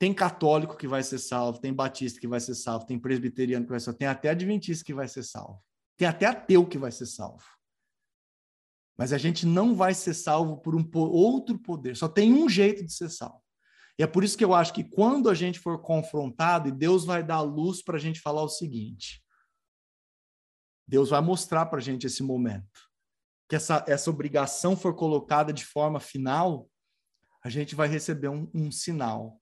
[0.00, 3.70] Tem católico que vai ser salvo, tem batista que vai ser salvo, tem presbiteriano que
[3.70, 5.62] vai ser salvo, tem até adventista que vai ser salvo.
[5.94, 7.44] Tem até ateu que vai ser salvo.
[8.96, 11.98] Mas a gente não vai ser salvo por um outro poder.
[11.98, 13.42] Só tem um jeito de ser salvo.
[13.98, 17.04] E é por isso que eu acho que quando a gente for confrontado, e Deus
[17.04, 19.22] vai dar luz para a gente falar o seguinte:
[20.88, 22.88] Deus vai mostrar para a gente esse momento.
[23.46, 26.66] Que essa, essa obrigação for colocada de forma final,
[27.44, 29.38] a gente vai receber um, um sinal.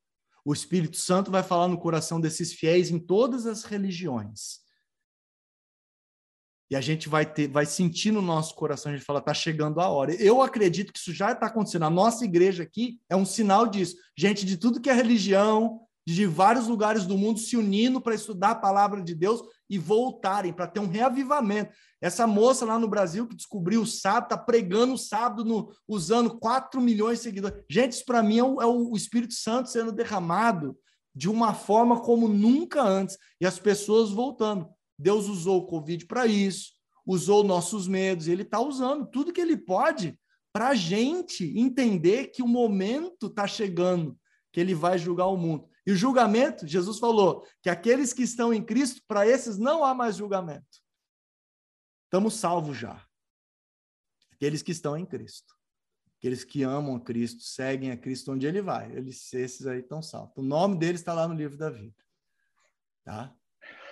[0.48, 4.60] O Espírito Santo vai falar no coração desses fiéis em todas as religiões.
[6.70, 9.78] E a gente vai ter, vai sentir no nosso coração, a gente fala, tá chegando
[9.78, 10.14] a hora.
[10.14, 11.82] Eu acredito que isso já está acontecendo.
[11.82, 13.96] A nossa igreja aqui é um sinal disso.
[14.16, 18.52] Gente de tudo que é religião, de vários lugares do mundo se unindo para estudar
[18.52, 21.72] a palavra de Deus e voltarem para ter um reavivamento.
[22.00, 26.38] Essa moça lá no Brasil que descobriu o sábado, está pregando o sábado, no, usando
[26.38, 27.64] 4 milhões de seguidores.
[27.68, 30.76] Gente, isso para mim é o, é o Espírito Santo sendo derramado
[31.14, 33.18] de uma forma como nunca antes.
[33.40, 34.68] E as pessoas voltando.
[34.98, 36.72] Deus usou o Covid para isso,
[37.06, 40.18] usou nossos medos, ele está usando tudo que ele pode
[40.52, 44.18] para a gente entender que o momento está chegando,
[44.52, 45.68] que ele vai julgar o mundo.
[45.88, 49.94] E o julgamento, Jesus falou que aqueles que estão em Cristo, para esses não há
[49.94, 50.82] mais julgamento.
[52.04, 53.02] Estamos salvos já.
[54.30, 55.54] Aqueles que estão em Cristo.
[56.18, 58.94] Aqueles que amam a Cristo, seguem a Cristo onde ele vai.
[58.94, 60.36] Eles, esses aí estão salvos.
[60.36, 62.04] O nome deles está lá no livro da vida.
[63.02, 63.34] Tá?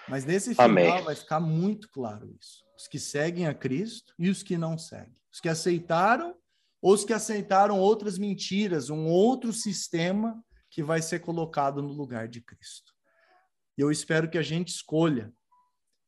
[0.07, 1.03] Mas nesse final Amém.
[1.03, 2.63] vai ficar muito claro isso.
[2.77, 5.17] Os que seguem a Cristo e os que não seguem.
[5.33, 6.37] Os que aceitaram
[6.83, 10.45] ou os que aceitaram outras mentiras, um outro sistema
[10.77, 12.93] que vai ser colocado no lugar de Cristo.
[13.79, 15.33] E eu espero que a gente escolha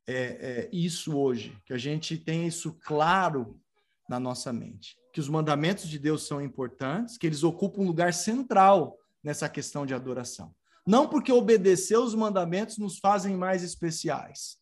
[0.06, 3.58] é, é, isso hoje, que a gente tenha isso claro
[4.06, 4.94] na nossa mente.
[5.10, 9.86] Que os mandamentos de Deus são importantes, que eles ocupam um lugar central nessa questão
[9.86, 10.54] de adoração.
[10.86, 14.58] Não porque obedecer os mandamentos nos fazem mais especiais,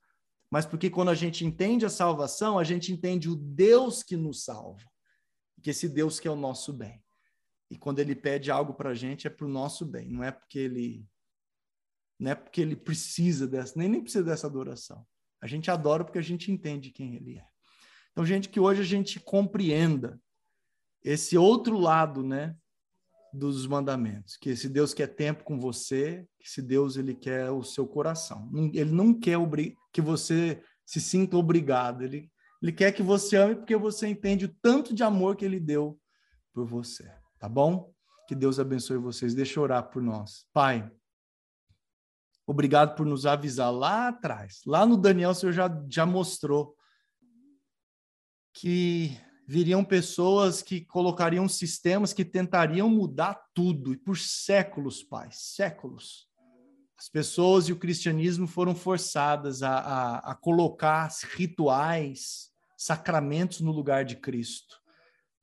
[0.49, 4.45] mas porque quando a gente entende a salvação, a gente entende o Deus que nos
[4.45, 4.85] salva.
[5.61, 7.03] Que esse Deus que é o nosso bem.
[7.71, 10.31] E quando ele pede algo para a gente, é para o nosso bem, não é
[10.31, 11.07] porque ele
[12.19, 15.07] não é porque ele precisa dessa, nem, nem precisa dessa adoração.
[15.41, 17.47] A gente adora porque a gente entende quem ele é.
[18.11, 20.19] Então, gente, que hoje a gente compreenda
[21.05, 22.57] esse outro lado, né,
[23.33, 27.63] dos mandamentos, que esse Deus quer tempo com você, que esse Deus ele quer o
[27.63, 28.51] seu coração.
[28.73, 29.39] Ele não quer
[29.93, 32.31] que você se sinta obrigado, ele,
[32.63, 36.01] ele quer que você ame porque você entende o tanto de amor que ele deu
[36.55, 37.13] por você,
[37.47, 37.95] tá bom?
[38.27, 39.33] Que Deus abençoe vocês.
[39.33, 40.45] Deixa eu orar por nós.
[40.53, 40.91] Pai,
[42.45, 44.63] obrigado por nos avisar lá atrás.
[44.67, 46.77] Lá no Daniel, o Senhor já, já mostrou
[48.53, 49.17] que
[49.47, 56.27] viriam pessoas que colocariam sistemas que tentariam mudar tudo, e por séculos, pai, séculos.
[56.99, 64.05] As pessoas e o cristianismo foram forçadas a, a, a colocar rituais, sacramentos no lugar
[64.05, 64.85] de Cristo.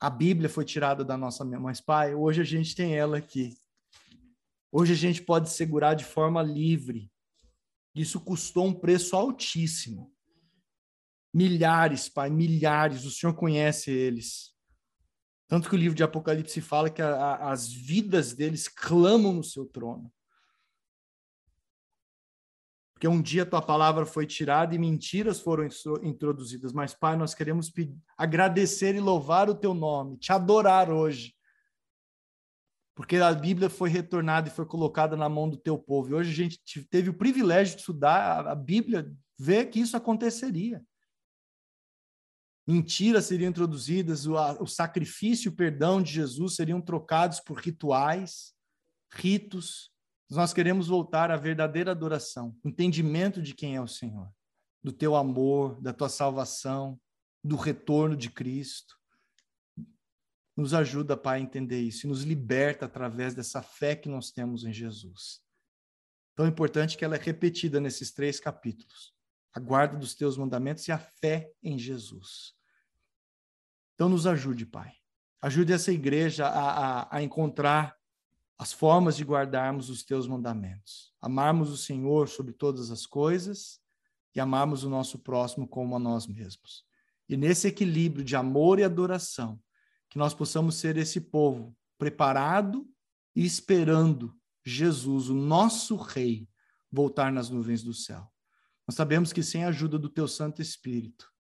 [0.04, 3.58] A Bíblia foi tirada da nossa mão, mas, pai, hoje a gente tem ela aqui.
[4.70, 7.10] Hoje a gente pode segurar de forma livre.
[7.96, 10.14] Isso custou um preço altíssimo.
[11.34, 14.54] Milhares, Pai, milhares, o Senhor conhece eles.
[15.48, 19.44] Tanto que o livro de Apocalipse fala que a, a, as vidas deles clamam no
[19.44, 20.12] seu trono.
[23.04, 25.68] Porque um dia tua palavra foi tirada e mentiras foram
[26.04, 26.72] introduzidas.
[26.72, 27.70] Mas, Pai, nós queremos
[28.18, 31.36] agradecer e louvar o teu nome, te adorar hoje.
[32.96, 36.12] Porque a Bíblia foi retornada e foi colocada na mão do teu povo.
[36.12, 40.82] E hoje a gente teve o privilégio de estudar a Bíblia, ver que isso aconteceria
[42.66, 48.54] mentiras seriam introduzidas, o, o sacrifício e o perdão de Jesus seriam trocados por rituais,
[49.12, 49.92] ritos.
[50.36, 54.32] Nós queremos voltar à verdadeira adoração, entendimento de quem é o Senhor,
[54.82, 57.00] do teu amor, da tua salvação,
[57.44, 58.98] do retorno de Cristo.
[60.56, 64.64] Nos ajuda, Pai, a entender isso e nos liberta através dessa fé que nós temos
[64.64, 65.42] em Jesus.
[66.36, 69.14] Tão importante que ela é repetida nesses três capítulos
[69.54, 72.56] a guarda dos teus mandamentos e a fé em Jesus.
[73.94, 74.92] Então, nos ajude, Pai.
[75.40, 77.96] Ajude essa igreja a, a, a encontrar
[78.58, 81.14] as formas de guardarmos os teus mandamentos.
[81.22, 83.80] Amarmos o Senhor sobre todas as coisas
[84.36, 86.86] e amarmos o nosso próximo como a nós mesmos.
[87.28, 89.60] E nesse equilíbrio de amor e adoração,
[90.10, 92.88] que nós possamos ser esse povo preparado
[93.36, 96.48] e esperando Jesus, o nosso Rei,
[96.92, 98.32] voltar nas nuvens do céu.
[98.88, 101.32] Nós sabemos que sem a ajuda do teu Santo Espírito,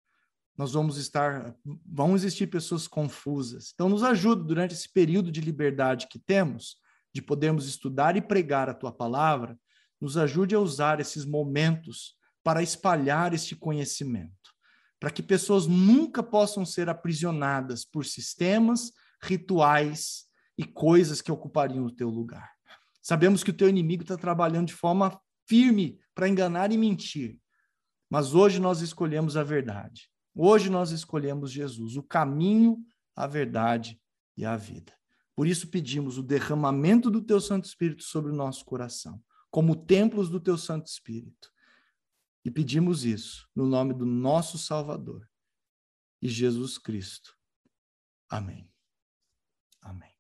[0.58, 3.72] nós vamos estar, vão existir pessoas confusas.
[3.74, 6.78] Então, nos ajuda durante esse período de liberdade que temos,
[7.14, 9.58] de podermos estudar e pregar a tua palavra,
[10.02, 14.52] nos ajude a usar esses momentos para espalhar este conhecimento,
[15.00, 18.92] para que pessoas nunca possam ser aprisionadas por sistemas,
[19.22, 20.26] rituais
[20.58, 22.52] e coisas que ocupariam o teu lugar.
[23.02, 27.40] Sabemos que o teu inimigo está trabalhando de forma firme para enganar e mentir.
[28.10, 30.10] Mas hoje nós escolhemos a verdade.
[30.36, 32.78] Hoje nós escolhemos Jesus, o caminho,
[33.16, 34.00] a verdade
[34.36, 34.94] e a vida.
[35.36, 40.30] Por isso pedimos o derramamento do teu Santo Espírito sobre o nosso coração, como templos
[40.30, 41.52] do teu Santo Espírito.
[42.46, 45.28] E pedimos isso no nome do nosso Salvador
[46.22, 47.38] e Jesus Cristo.
[48.30, 48.70] Amém.
[49.82, 50.13] Amém.